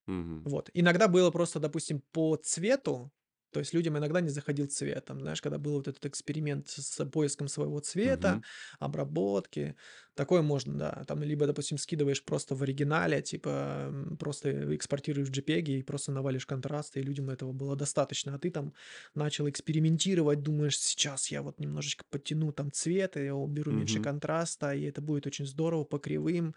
Мгм. 0.07 0.43
Вот. 0.45 0.71
Иногда 0.73 1.09
было 1.09 1.31
просто, 1.31 1.61
допустим, 1.61 2.03
по 2.13 2.37
цвету, 2.37 3.13
то 3.51 3.61
есть 3.61 3.75
людям 3.75 3.97
иногда 3.99 4.21
не 4.21 4.29
заходил 4.31 4.67
цвет. 4.67 5.05
Там, 5.07 5.21
знаешь, 5.21 5.41
когда 5.43 5.59
был 5.59 5.73
вот 5.75 5.89
этот 5.89 6.05
эксперимент 6.07 6.69
с 6.69 7.05
поиском 7.07 7.49
своего 7.49 7.81
цвета, 7.81 8.41
Мгм. 8.41 8.43
обработки, 8.79 9.77
такое 10.15 10.43
можно, 10.43 10.75
да. 10.79 11.05
Там 11.07 11.23
либо, 11.23 11.47
допустим, 11.47 11.79
скидываешь 11.79 12.25
просто 12.25 12.55
в 12.55 12.63
оригинале, 12.63 13.23
типа 13.23 13.93
просто 14.19 14.75
экспортируешь 14.75 15.31
JPEG 15.31 15.79
и 15.79 15.83
просто 15.83 16.13
навалишь 16.13 16.47
контрасты, 16.47 17.01
и 17.01 17.03
людям 17.03 17.31
этого 17.31 17.53
было 17.53 17.77
достаточно. 17.77 18.35
А 18.35 18.39
ты 18.39 18.51
там 18.51 18.75
начал 19.15 19.49
экспериментировать, 19.49 20.43
думаешь, 20.43 20.79
сейчас 20.79 21.29
я 21.31 21.43
вот 21.43 21.59
немножечко 21.61 22.05
подтяну 22.11 22.53
там 22.53 22.71
цвет, 22.73 23.17
и 23.17 23.25
я 23.25 23.35
уберу 23.35 23.73
меньше 23.73 24.01
Мгм. 24.01 24.09
контраста, 24.09 24.73
и 24.75 24.83
это 24.85 25.01
будет 25.01 25.27
очень 25.27 25.47
здорово 25.47 25.85
по 25.85 25.99
кривым. 25.99 26.55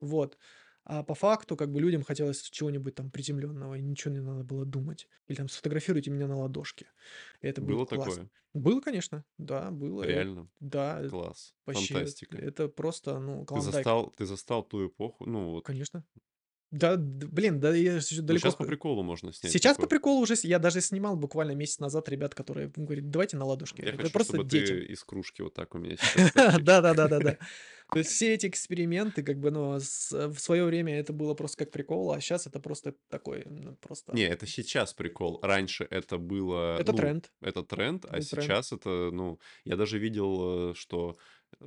Вот. 0.00 0.38
А 0.88 1.02
по 1.04 1.14
факту, 1.14 1.54
как 1.56 1.70
бы 1.70 1.80
людям 1.82 2.02
хотелось 2.02 2.42
чего-нибудь 2.42 2.94
там 2.94 3.10
приземленного, 3.10 3.74
и 3.76 3.82
ничего 3.82 4.14
не 4.14 4.20
надо 4.20 4.42
было 4.44 4.64
думать. 4.64 5.06
Или 5.28 5.36
там 5.36 5.48
сфотографируйте 5.48 6.10
меня 6.10 6.26
на 6.26 6.36
ладошке. 6.38 6.86
И 7.42 7.46
это 7.46 7.60
Было 7.60 7.86
классно. 7.86 8.24
такое? 8.24 8.30
Было, 8.54 8.80
конечно, 8.80 9.24
да, 9.36 9.70
было. 9.70 10.04
Реально? 10.04 10.50
Да, 10.60 11.02
Класс. 11.06 11.54
вообще, 11.66 12.14
Фантастика. 12.26 12.38
это 12.38 12.68
просто, 12.68 13.18
ну, 13.20 13.44
Ты 13.52 13.60
клондайк. 13.60 13.94
застал, 14.00 14.10
ты 14.10 14.24
застал 14.26 14.62
ту 14.62 14.86
эпоху, 14.86 15.26
ну 15.26 15.50
вот. 15.52 15.66
Конечно. 15.66 16.04
Да, 16.70 16.96
блин, 16.98 17.60
да 17.60 17.74
я 17.74 17.94
ещё 17.96 18.16
Ну, 18.20 18.26
далеко... 18.26 18.42
сейчас 18.42 18.54
по 18.56 18.64
приколу 18.64 19.02
можно 19.02 19.32
снять 19.32 19.52
Сейчас 19.52 19.76
по 19.76 19.82
такое. 19.82 19.98
приколу 19.98 20.20
уже, 20.20 20.34
я 20.42 20.58
даже 20.58 20.80
снимал 20.82 21.16
буквально 21.16 21.52
месяц 21.52 21.78
назад 21.78 22.08
ребят, 22.10 22.34
которые 22.34 22.70
говорят, 22.76 23.08
давайте 23.10 23.36
на 23.38 23.46
ладошке. 23.46 23.82
Я 23.82 23.88
это 23.88 23.98
хочу, 23.98 24.12
просто 24.12 24.34
чтобы 24.36 24.48
детям. 24.50 24.76
ты 24.76 24.84
из 24.84 25.02
кружки 25.02 25.40
вот 25.42 25.54
так 25.54 25.74
у 25.74 25.78
меня 25.78 25.96
сейчас 25.96 26.32
торчишь. 26.32 26.62
Да, 26.62 26.80
да, 26.82 26.94
да, 26.94 27.08
да, 27.08 27.18
да. 27.20 27.38
То 27.92 28.00
есть 28.00 28.10
все 28.10 28.34
эти 28.34 28.46
эксперименты, 28.46 29.22
как 29.22 29.38
бы, 29.40 29.50
ну, 29.50 29.80
с- 29.80 30.12
в 30.28 30.38
свое 30.38 30.64
время 30.66 30.98
это 31.00 31.14
было 31.14 31.32
просто 31.32 31.64
как 31.64 31.70
прикол, 31.70 32.12
а 32.12 32.20
сейчас 32.20 32.46
это 32.46 32.60
просто 32.60 32.94
такой, 33.08 33.44
ну, 33.46 33.76
просто... 33.76 34.12
Не, 34.14 34.24
это 34.28 34.46
сейчас 34.46 34.92
прикол. 34.92 35.40
Раньше 35.42 35.86
это 35.88 36.18
было, 36.18 36.76
Это 36.78 36.92
ну, 36.92 36.98
тренд. 36.98 37.32
это 37.40 37.62
тренд, 37.62 38.04
а 38.04 38.08
тренд. 38.08 38.24
сейчас 38.26 38.72
это, 38.72 39.08
ну, 39.10 39.40
я 39.64 39.76
даже 39.76 39.98
видел, 39.98 40.72
э, 40.72 40.74
что 40.74 41.16
э, 41.60 41.64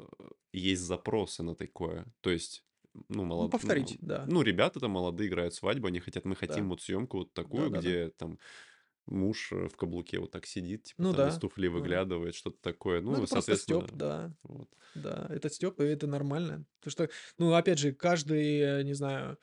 есть 0.54 0.84
запросы 0.84 1.42
на 1.42 1.56
такое. 1.56 2.06
То 2.22 2.30
есть, 2.30 2.64
ну, 2.94 3.04
Ну, 3.10 3.24
молод... 3.26 3.52
повторить, 3.52 3.98
ну, 4.02 4.08
да. 4.08 4.26
ну, 4.28 4.42
ребята 4.42 4.80
там 4.80 4.92
молодые 4.92 5.30
играют 5.30 5.54
свадьбу, 5.54 5.88
они 5.88 6.00
хотят, 6.00 6.26
мы 6.26 6.36
хотим 6.36 6.66
Да. 6.66 6.70
вот 6.70 6.82
съемку 6.82 7.20
вот 7.20 7.34
такую, 7.34 7.70
Да-да-да. 7.70 7.80
где 7.80 8.10
там 8.10 8.40
муж 9.08 9.52
э, 9.52 9.68
в 9.68 9.76
каблуке 9.78 10.20
вот 10.20 10.32
так 10.32 10.46
сидит, 10.46 10.84
типа 10.84 11.02
Ну 11.04 11.14
там 11.14 11.28
из 11.28 11.36
да, 11.36 11.40
туфли 11.40 11.68
ну. 11.68 11.74
выглядывает, 11.74 12.36
что-то 12.36 12.58
такое. 12.62 13.02
Ну, 13.02 13.12
Ну, 13.12 13.24
это 13.24 13.28
просто 13.28 13.42
соответственно, 13.42 13.88
стёб, 13.88 13.98
да. 13.98 14.34
вот. 14.44 14.70
Да, 14.94 15.28
это 15.30 15.50
стёб, 15.50 15.80
и 15.80 15.84
это 15.86 16.08
нормально. 16.08 16.66
Потому 16.80 16.92
что, 16.92 17.10
ну, 17.38 17.54
опять 17.54 17.80
же, 17.80 17.94
каждый, 17.94 18.60
э, 18.60 18.84
не 18.84 18.94
знаю, 18.94 19.38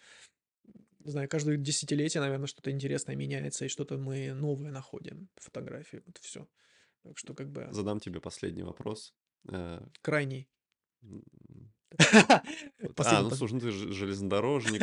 Не 1.05 1.11
знаю, 1.13 1.29
каждое 1.29 1.57
десятилетие, 1.57 2.21
наверное, 2.21 2.47
что-то 2.47 2.71
интересное 2.71 3.17
меняется, 3.17 3.65
и 3.65 3.69
что-то 3.69 3.97
мы 3.99 4.33
новое 4.35 4.71
находим 4.71 5.29
в 5.37 5.45
фотографии. 5.45 6.03
Вот 6.05 6.19
всё. 6.19 6.49
Так 7.03 7.19
что 7.19 7.35
как 7.35 7.51
бы 7.51 7.69
Задам 7.71 8.01
тебе 8.01 8.21
последний 8.21 8.63
вопрос. 8.65 9.15
Э, 9.49 9.81
Крайний. 10.03 10.49
а, 12.99 13.23
ну 13.23 13.31
слушай, 13.31 13.55
ну 13.55 13.61
ты 13.61 13.71
же 13.71 13.93
железнодорожник, 13.93 14.81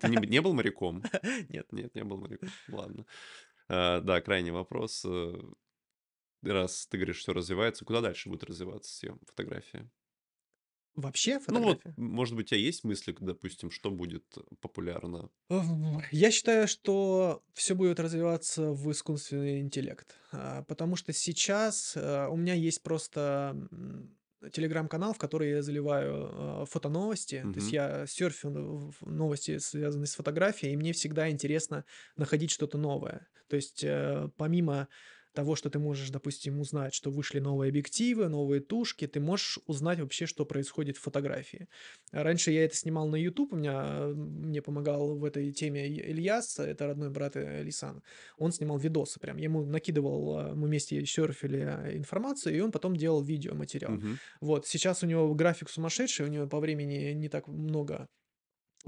ты 0.00 0.08
не 0.08 0.40
был 0.40 0.54
моряком? 0.54 1.02
Нет. 1.48 1.70
Нет, 1.72 1.94
не 1.94 2.04
был 2.04 2.16
моряком. 2.18 2.48
Ладно. 2.68 3.04
Э, 3.68 4.00
да, 4.00 4.20
крайний 4.20 4.52
вопрос. 4.52 5.04
Э, 5.04 5.34
раз 6.42 6.86
ты 6.86 6.96
говоришь, 6.96 7.18
всё 7.18 7.32
развивается, 7.32 7.84
куда 7.84 8.00
дальше 8.00 8.28
будет 8.28 8.44
развиваться 8.44 8.94
съем 8.94 9.20
фотография? 9.26 9.90
Вообще 10.94 11.38
Ну 11.48 11.60
вот, 11.60 11.76
фотография? 11.82 11.94
может 12.00 12.36
быть, 12.36 12.46
у 12.46 12.48
тя 12.48 12.56
есть 12.56 12.82
мысли, 12.84 13.14
допустим, 13.20 13.70
что 13.70 13.90
будет 13.90 14.24
популярно? 14.60 15.28
Я 16.10 16.30
считаю, 16.30 16.66
что 16.68 17.42
всё 17.52 17.74
будет 17.74 18.00
развиваться 18.00 18.72
в 18.72 18.90
искусственный 18.90 19.60
интеллект. 19.60 20.16
А, 20.32 20.62
потому 20.62 20.96
что 20.96 21.12
сейчас, 21.12 21.96
э, 21.96 22.28
у 22.28 22.36
меня 22.36 22.54
есть 22.54 22.82
просто, 22.82 23.68
телеграм-канал, 24.52 25.12
в 25.14 25.18
который 25.18 25.50
я 25.50 25.62
заливаю, 25.62 26.62
э, 26.62 26.64
фотоновости. 26.68 27.46
То 27.52 27.58
есть 27.60 27.72
я 27.72 28.06
серфю 28.06 28.92
новости, 29.00 29.58
связанные 29.58 30.06
с 30.06 30.14
фотографией, 30.14 30.72
и 30.72 30.76
мне 30.76 30.92
всегда 30.92 31.30
интересно 31.30 31.84
находить 32.16 32.50
что-то 32.50 32.78
новое. 32.78 33.28
То 33.48 33.56
есть, 33.56 33.84
э, 33.84 34.28
помимо 34.36 34.88
того, 35.36 35.54
что 35.56 35.70
ты 35.70 35.78
можешь, 35.78 36.10
допустим, 36.10 36.58
узнать, 36.60 36.94
что 36.94 37.12
вышли 37.12 37.38
новые 37.38 37.68
объективы, 37.70 38.28
новые 38.28 38.60
тушки, 38.60 39.06
ты 39.06 39.20
можешь 39.20 39.60
узнать 39.66 40.00
вообще, 40.00 40.26
что 40.26 40.44
происходит 40.46 40.96
в 40.96 41.02
фотографии. 41.02 41.68
Раньше 42.12 42.50
я 42.50 42.64
это 42.64 42.74
снимал 42.76 43.08
на 43.08 43.16
"Ютуб", 43.16 43.52
у 43.52 43.56
меня 43.56 44.08
мне 44.14 44.62
помогал 44.62 45.16
в 45.18 45.24
этой 45.24 45.52
теме 45.52 45.86
Ильяс, 45.88 46.58
это 46.58 46.86
родной 46.88 47.10
брат, 47.10 47.36
э, 47.36 47.62
Лейсана. 47.62 48.02
Он 48.38 48.52
снимал 48.52 48.78
видосы 48.78 49.20
прям. 49.20 49.36
Я 49.36 49.44
ему 49.44 49.64
накидывал, 49.64 50.38
э, 50.40 50.54
мы 50.54 50.66
вместе 50.68 51.04
серфили, 51.06 51.60
информацию, 51.96 52.56
и 52.56 52.60
он 52.60 52.72
потом 52.72 52.96
делал 52.96 53.22
видеоматериал. 53.22 53.98
Мгм. 53.98 54.18
Вот 54.40 54.66
сейчас 54.66 55.02
у 55.02 55.06
него 55.06 55.34
график 55.34 55.68
сумасшедший, 55.70 56.26
у 56.26 56.28
него 56.28 56.46
по 56.48 56.60
времени 56.60 57.12
не 57.12 57.28
так 57.28 57.48
много 57.48 58.08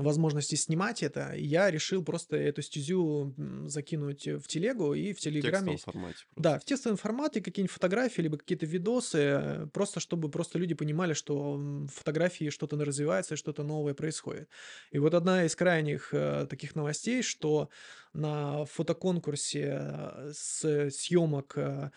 возможностей 0.04 0.56
снимать 0.56 1.02
это. 1.02 1.34
Я 1.34 1.70
решил 1.70 2.04
просто 2.04 2.36
эту 2.36 2.62
стезю, 2.62 3.34
закинуть 3.66 4.26
в 4.26 4.46
телегу, 4.48 4.94
и 4.94 5.12
в 5.12 5.20
В 5.32 5.38
"Телеграме" 5.40 5.40
текстовом 5.40 5.72
есть 5.72 5.84
формате 5.84 6.24
Да, 6.36 6.58
просто. 6.58 6.60
в 6.60 6.64
текстовом 6.64 6.96
формате 6.98 7.40
какие-нибудь 7.42 7.72
фотографии, 7.72 8.22
либо 8.22 8.38
какие-то 8.38 8.66
видосы, 8.66 9.18
э, 9.18 9.66
просто 9.72 10.00
чтобы 10.00 10.30
просто 10.30 10.58
люди 10.58 10.74
понимали, 10.74 11.12
что, 11.14 11.54
в 11.56 11.88
фотографии 11.88 12.50
что-то 12.50 12.76
развивается, 12.84 13.36
что-то 13.36 13.64
новое 13.64 13.94
происходит. 13.94 14.48
И 14.92 14.98
вот 14.98 15.14
одна 15.14 15.44
из 15.44 15.56
крайних, 15.56 16.10
э, 16.14 16.46
таких 16.48 16.76
новостей, 16.76 17.22
что 17.22 17.68
на 18.12 18.64
фотоконкурсе, 18.66 19.78
э, 19.80 20.32
с 20.34 20.90
съемок, 20.90 21.54
э, 21.58 21.90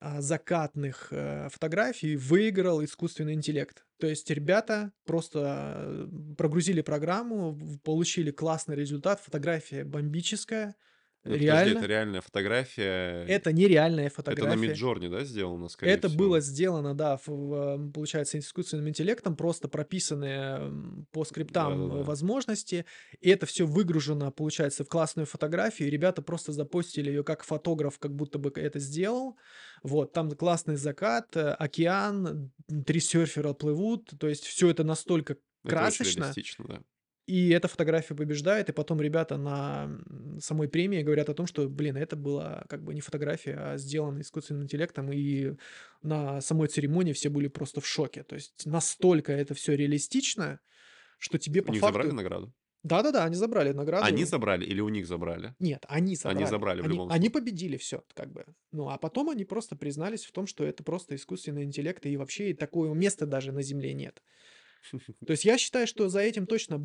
закатных, 0.00 1.08
э, 1.10 1.48
фотографий 1.50 2.16
выиграл 2.16 2.84
искусственный 2.84 3.34
интеллект. 3.34 3.86
То 3.98 4.06
есть 4.06 4.28
ребята 4.30 4.92
просто, 5.04 5.74
э, 5.76 6.34
прогрузили 6.36 6.82
программу, 6.82 7.58
получили 7.84 8.30
классный 8.30 8.76
результат, 8.76 9.20
фотография 9.20 9.84
бомбическая, 9.84 10.76
Ну 11.26 11.36
подожди, 11.38 11.70
это 11.70 11.86
реально. 11.86 11.86
реальная 11.86 12.20
фотография? 12.20 13.26
Это 13.26 13.52
нереальная 13.52 14.10
Это 14.28 14.46
на 14.46 14.54
фотография. 14.54 14.54
Midjourney, 14.54 15.08
да, 15.10 15.24
сделано, 15.24 15.68
скорее 15.68 16.00
Это 16.00 16.08
было 16.08 16.40
всего? 16.40 16.40
сделано, 16.40 16.94
да, 16.94 17.18
в 17.26 17.90
получается, 17.92 18.38
искусственным 18.38 18.88
интеллектом, 18.88 19.36
просто 19.36 19.68
прописанные, 19.68 21.04
по 21.12 21.24
скриптам 21.24 21.88
Да-да-да. 21.88 22.04
возможности. 22.04 22.86
И 23.20 23.28
это 23.30 23.44
всё 23.46 23.66
выгружено, 23.66 24.30
получается, 24.32 24.84
в 24.84 24.88
классную 24.88 25.26
фотографию. 25.26 25.88
И 25.88 25.90
ребята 25.90 26.22
просто 26.22 26.52
запостили 26.52 27.10
её, 27.10 27.22
как 27.24 27.44
фотограф 27.44 27.98
как 27.98 28.14
будто 28.14 28.38
бы 28.38 28.50
это 28.56 28.78
сделал. 28.78 29.36
Вот, 29.82 30.12
там 30.12 30.30
классный 30.32 30.76
закат, 30.76 31.36
э, 31.36 31.50
океан, 31.52 32.52
3 32.86 33.00
серфера 33.00 33.52
плывут. 33.52 34.12
То 34.18 34.28
есть 34.28 34.44
всё 34.46 34.70
это 34.70 34.84
настолько 34.84 35.36
Это 35.64 35.86
красочно. 35.86 36.04
реалистично, 36.04 36.64
да. 36.68 36.84
И 37.28 37.48
эта 37.50 37.68
фотография 37.68 38.14
побеждает, 38.14 38.68
и 38.68 38.72
потом 38.72 39.00
ребята 39.00 39.38
на, 39.38 39.98
самой 40.40 40.68
премии 40.68 41.02
говорят 41.02 41.30
о 41.30 41.34
том, 41.34 41.46
что, 41.46 41.68
блин, 41.70 41.96
это 41.96 42.16
была 42.16 42.64
как 42.68 42.82
бы 42.84 42.92
не 42.94 43.00
фотография, 43.00 43.54
а 43.56 43.78
сделано 43.78 44.20
искусственным 44.20 44.64
интеллектом. 44.64 45.10
И 45.10 45.54
на 46.02 46.40
самой 46.42 46.68
церемонии 46.68 47.14
все 47.14 47.30
были 47.30 47.48
просто 47.48 47.80
в 47.80 47.86
шоке. 47.86 48.24
То 48.24 48.34
есть 48.34 48.66
настолько 48.66 49.32
это 49.32 49.54
всё 49.54 49.74
реалистично, 49.74 50.60
что 51.18 51.38
тебе 51.38 51.62
У 51.62 51.66
по 51.68 51.72
них 51.72 51.82
забрали 51.82 52.08
факту 52.08 52.16
награду? 52.16 52.54
Да-да-да, 52.82 53.24
они 53.24 53.36
забрали 53.36 53.68
Они 53.68 53.76
награду. 53.78 54.26
забрали 54.26 54.66
или 54.66 54.80
у 54.82 54.90
них 54.90 55.06
забрали? 55.06 55.54
Нет, 55.58 55.86
они 55.88 56.16
Они 56.24 56.44
забрали. 56.44 56.44
забрали 56.44 56.80
в 56.82 56.84
Они 56.84 56.92
любом 56.92 57.08
они 57.08 57.28
случае. 57.28 57.32
победили, 57.32 57.76
всё 57.78 58.04
как 58.14 58.30
бы. 58.32 58.44
Ну, 58.72 58.88
а 58.90 58.98
потом 58.98 59.30
они 59.30 59.44
просто 59.46 59.76
признались 59.76 60.26
в 60.26 60.32
том, 60.32 60.46
что 60.46 60.64
это 60.64 60.82
просто 60.84 61.14
искусственный 61.14 61.64
интеллект, 61.64 62.04
и 62.04 62.16
вообще 62.18 62.52
такого 62.52 62.92
места 62.92 63.24
даже 63.26 63.52
на 63.52 63.62
Земле 63.62 63.94
нет. 63.94 64.22
То 65.26 65.32
есть 65.32 65.44
я 65.44 65.58
считаю, 65.58 65.86
что 65.86 66.08
за 66.08 66.20
этим 66.20 66.46
точно 66.46 66.78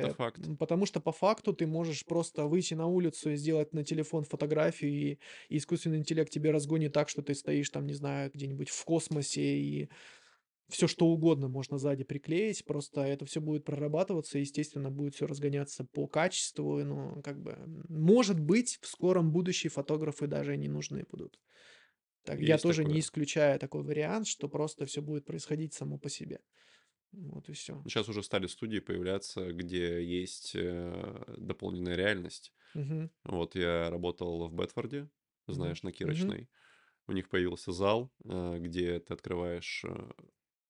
Это 0.00 0.08
будущее, 0.08 0.08
факт. 0.08 0.50
м, 0.50 0.56
потому 0.56 0.86
что 0.86 1.00
по 1.00 1.12
факту 1.12 1.52
ты 1.54 1.66
можешь 1.66 2.04
просто 2.06 2.46
выйти 2.46 2.74
на 2.74 2.86
улицу 2.86 3.30
и 3.30 3.36
сделать 3.36 3.72
на 3.72 3.84
телефон 3.84 4.24
фотографию, 4.24 4.90
и 4.92 5.18
и 5.48 5.56
искусственный 5.58 5.98
интеллект 5.98 6.30
тебе 6.30 6.50
разгонит 6.50 6.92
так, 6.92 7.08
что 7.08 7.22
ты 7.22 7.34
стоишь 7.34 7.70
там, 7.70 7.86
не 7.86 7.94
знаю, 7.94 8.30
где-нибудь 8.34 8.68
в 8.70 8.84
космосе, 8.84 9.42
и 9.58 9.88
всё 10.70 10.86
что 10.88 11.06
угодно 11.08 11.48
можно 11.48 11.78
сзади 11.78 12.04
приклеить. 12.04 12.64
Просто 12.66 13.02
это 13.02 13.26
всё 13.26 13.40
будет 13.42 13.64
прорабатываться, 13.64 14.38
естественно, 14.38 14.90
будет 14.90 15.14
всё 15.16 15.26
разгоняться 15.26 15.84
по 15.84 16.08
качеству. 16.08 16.80
И, 16.80 16.84
ну, 16.84 17.22
как 17.22 17.40
бы, 17.42 17.56
может 17.88 18.40
быть, 18.40 18.78
в 18.82 18.86
скором 18.88 19.32
будущем 19.32 19.70
фотографы 19.70 20.26
даже 20.28 20.54
и 20.54 20.58
не 20.58 20.68
нужны 20.68 21.04
будут. 21.10 21.40
Так, 22.24 22.40
я 22.40 22.58
тоже 22.58 22.84
не 22.84 22.98
такое. 22.98 23.00
исключаю 23.00 23.58
такой 23.60 23.82
вариант, 23.84 24.26
что 24.28 24.48
просто 24.48 24.86
всё 24.86 25.02
будет 25.02 25.26
происходить 25.26 25.74
само 25.74 25.98
по 25.98 26.10
себе. 26.10 26.40
Вот 27.12 27.48
и 27.48 27.52
всё. 27.52 27.88
Щас 27.88 28.08
уже 28.08 28.22
стали 28.22 28.46
студии 28.46 28.80
появляться, 28.80 29.52
где 29.52 30.02
есть, 30.04 30.52
э, 30.54 31.24
дополненная 31.38 31.96
реальность. 31.96 32.52
Мгм. 32.74 33.10
Вот 33.24 33.56
я 33.56 33.90
работал 33.90 34.48
в 34.48 34.54
Бетфорде, 34.54 35.10
знаешь, 35.48 35.82
на 35.84 35.92
Мгм. 36.02 36.32
Кирочной. 36.32 36.50
У 37.08 37.12
них 37.12 37.28
появился 37.30 37.72
зал, 37.72 38.12
э, 38.24 38.58
где 38.60 39.00
ты 39.00 39.14
открываешь, 39.14 39.84
э, 39.86 40.10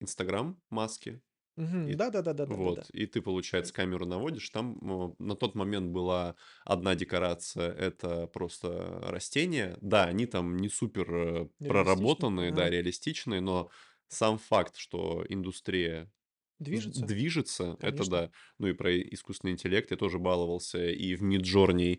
"Инстаграм" 0.00 0.62
маски, 0.70 1.22
Мгм. 1.56 1.92
и 1.92 1.96
Да-да-да-да-да-да-да. 1.96 2.88
вот, 2.88 2.90
и 2.92 3.06
ты, 3.06 3.22
получается, 3.22 3.74
камеру 3.74 4.06
наводишь. 4.06 4.50
Там, 4.50 4.78
на 5.18 5.36
тот 5.36 5.54
момент 5.56 5.92
была 5.92 6.36
1 6.66 6.94
декорация- 6.96 7.72
это 7.72 8.26
просто 8.28 9.00
растения. 9.02 9.78
Да, 9.82 10.04
они 10.06 10.26
там 10.26 10.56
не 10.58 10.68
супер, 10.70 11.50
проработанные, 11.66 12.52
да, 12.52 12.70
реалистичные, 12.70 13.40
но 13.42 13.70
сам 14.08 14.38
факт, 14.38 14.76
что 14.76 15.24
индустрия 15.28 16.12
Движется? 16.58 17.04
движется- 17.06 17.76
это 17.80 17.90
Конечно. 17.92 18.10
да. 18.10 18.30
Ну 18.58 18.66
и 18.68 18.72
про 18.72 18.96
искусственный 18.98 19.52
интеллект 19.52 19.90
я 19.90 19.96
тоже 19.96 20.18
баловался 20.18 20.84
и 20.90 21.14
в 21.14 21.22
Midjourney, 21.22 21.98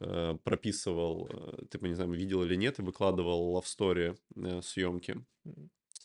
э, 0.00 0.38
прописывал, 0.44 1.28
э, 1.32 1.64
ты, 1.70 1.78
не 1.88 1.94
знаю, 1.94 2.12
видел 2.12 2.42
или 2.44 2.54
нет, 2.56 2.78
выкладывал 2.78 3.56
Love 3.58 3.64
Story, 3.64 4.16
э, 4.36 4.62
съемки. 4.62 5.24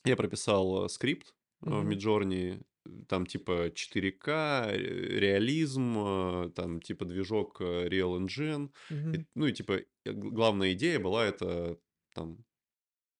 Я 0.06 0.16
прописал, 0.16 0.86
э, 0.86 0.90
скрипт, 0.90 1.36
э, 1.64 1.70
в. 1.70 1.90
Midjourney, 1.90 2.64
там 3.08 3.28
типа 3.28 3.70
4К, 3.76 4.72
э, 4.72 4.78
реализм, 5.20 6.52
там 6.54 6.82
типа 6.82 7.06
движок, 7.06 7.62
Real 7.62 8.18
Engine. 8.20 8.72
И, 8.90 8.94
Мгм. 8.94 9.28
ну 9.36 9.46
и 9.46 9.54
типа, 9.54 9.82
главная 10.06 10.74
идея 10.74 11.00
была- 11.00 11.26
это 11.28 11.78
там 12.16 12.44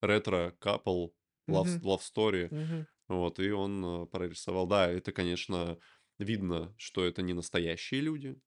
ретро 0.02 0.56
couple, 0.60 1.12
love 1.48 1.68
Мгм. 1.78 1.88
love 1.88 2.00
story. 2.02 2.48
Мгм. 2.52 2.88
Вот, 3.12 3.40
и 3.40 3.52
он, 3.52 3.84
э, 4.04 4.06
прорисовал. 4.08 4.68
Да, 4.68 4.88
это, 4.90 5.12
конечно, 5.12 5.80
видно, 6.20 6.74
что 6.78 7.04
это 7.06 7.22
не 7.22 7.34
настоящие 7.34 8.02
люди, 8.02 8.40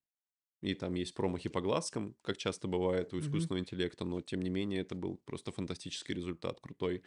и 0.63 0.75
там 0.75 0.95
есть 0.95 1.15
промахи 1.15 1.49
по 1.51 1.61
глазкам, 1.63 2.17
как 2.23 2.39
часто 2.39 2.69
бывает 2.69 3.15
у 3.15 3.21
искусственного 3.21 3.61
интеллекта, 3.61 4.05
но 4.05 4.21
тем 4.23 4.43
не 4.43 4.51
менее 4.51 4.81
это 4.83 4.95
был 4.97 5.19
просто 5.27 5.53
фантастический 5.53 6.15
результат, 6.15 6.61
крутой. 6.61 7.05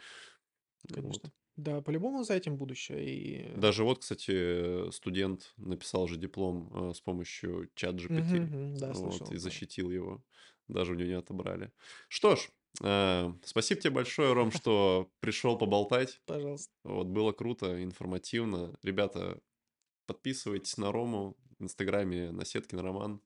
Вот. 0.90 1.22
Конечно. 1.22 1.32
Да, 1.56 1.80
по-любому 1.82 2.24
за 2.24 2.34
этим 2.34 2.56
будущее, 2.56 3.04
и 3.04 3.48
Даже 3.54 3.84
вот, 3.84 4.00
кстати, 4.00 4.30
э, 4.88 4.90
студент 4.92 5.52
написал 5.56 6.06
же 6.08 6.16
диплом, 6.16 6.90
э, 6.90 6.94
с 6.94 7.00
помощью 7.00 7.70
Мгм, 8.08 8.36
ChatGPT, 8.36 8.44
мгм. 8.44 8.78
Да, 8.78 8.92
вот, 8.92 9.30
слышал, 9.32 9.32
и 9.32 9.36
да. 9.42 9.52
защитил 9.52 9.90
его. 9.90 10.24
Даже 10.68 10.92
у 10.92 10.94
него 10.96 11.08
не 11.08 11.14
отобрали. 11.14 11.72
Что 12.08 12.36
ж, 12.36 12.50
спасибо 12.80 13.80
тебе 13.80 13.90
большое, 13.90 14.32
Ром, 14.32 14.52
что 14.52 15.10
пришел 15.20 15.58
поболтать. 15.58 16.20
Пожалуйста. 16.26 16.72
Вот, 16.84 17.08
было 17.08 17.32
круто, 17.32 17.82
информативно. 17.82 18.76
Ребята, 18.82 19.40
подписывайтесь 20.06 20.76
на 20.76 20.92
Рому 20.92 21.36
в 21.58 21.64
"Инстаграме" 21.64 22.30
Наседкин 22.30 22.78
Роман. 22.80 23.20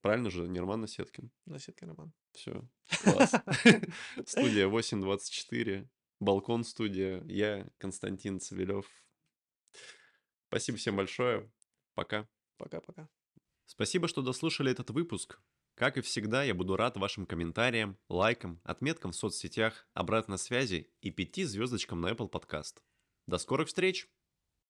Правильно 0.00 0.30
же, 0.30 0.48
не 0.48 0.60
Роман 0.60 0.82
Наседкин? 0.82 1.30
Наседкин 1.46 1.88
Роман. 1.88 2.12
Всё, 2.32 2.68
класс. 3.02 3.32
Студия 4.26 4.66
824, 4.66 5.88
Балкон 6.20 6.64
студия, 6.64 7.22
я 7.26 7.66
Константин 7.78 8.40
Цивилев. 8.40 8.86
Спасибо 10.48 10.78
всем 10.78 10.96
большое. 10.96 11.50
Пока. 11.94 12.28
Пока-пока. 12.56 13.08
Спасибо, 13.66 14.08
что 14.08 14.22
дослушали 14.22 14.70
этот 14.70 14.90
выпуск. 14.90 15.40
Как 15.74 15.96
и 15.96 16.02
всегда, 16.02 16.44
я 16.44 16.54
буду 16.54 16.76
рад 16.76 16.96
вашим 16.96 17.26
комментариям, 17.26 17.98
лайкам, 18.08 18.60
отметкам 18.62 19.10
в 19.10 19.16
соцсетях, 19.16 19.88
обратной 19.92 20.38
связи 20.38 20.92
и 21.00 21.10
пяти 21.10 21.44
звездочкам 21.44 22.00
на 22.00 22.12
Apple 22.12 22.30
Podcast. 22.30 22.76
До 23.26 23.38
скорых 23.38 23.66
встреч! 23.66 24.08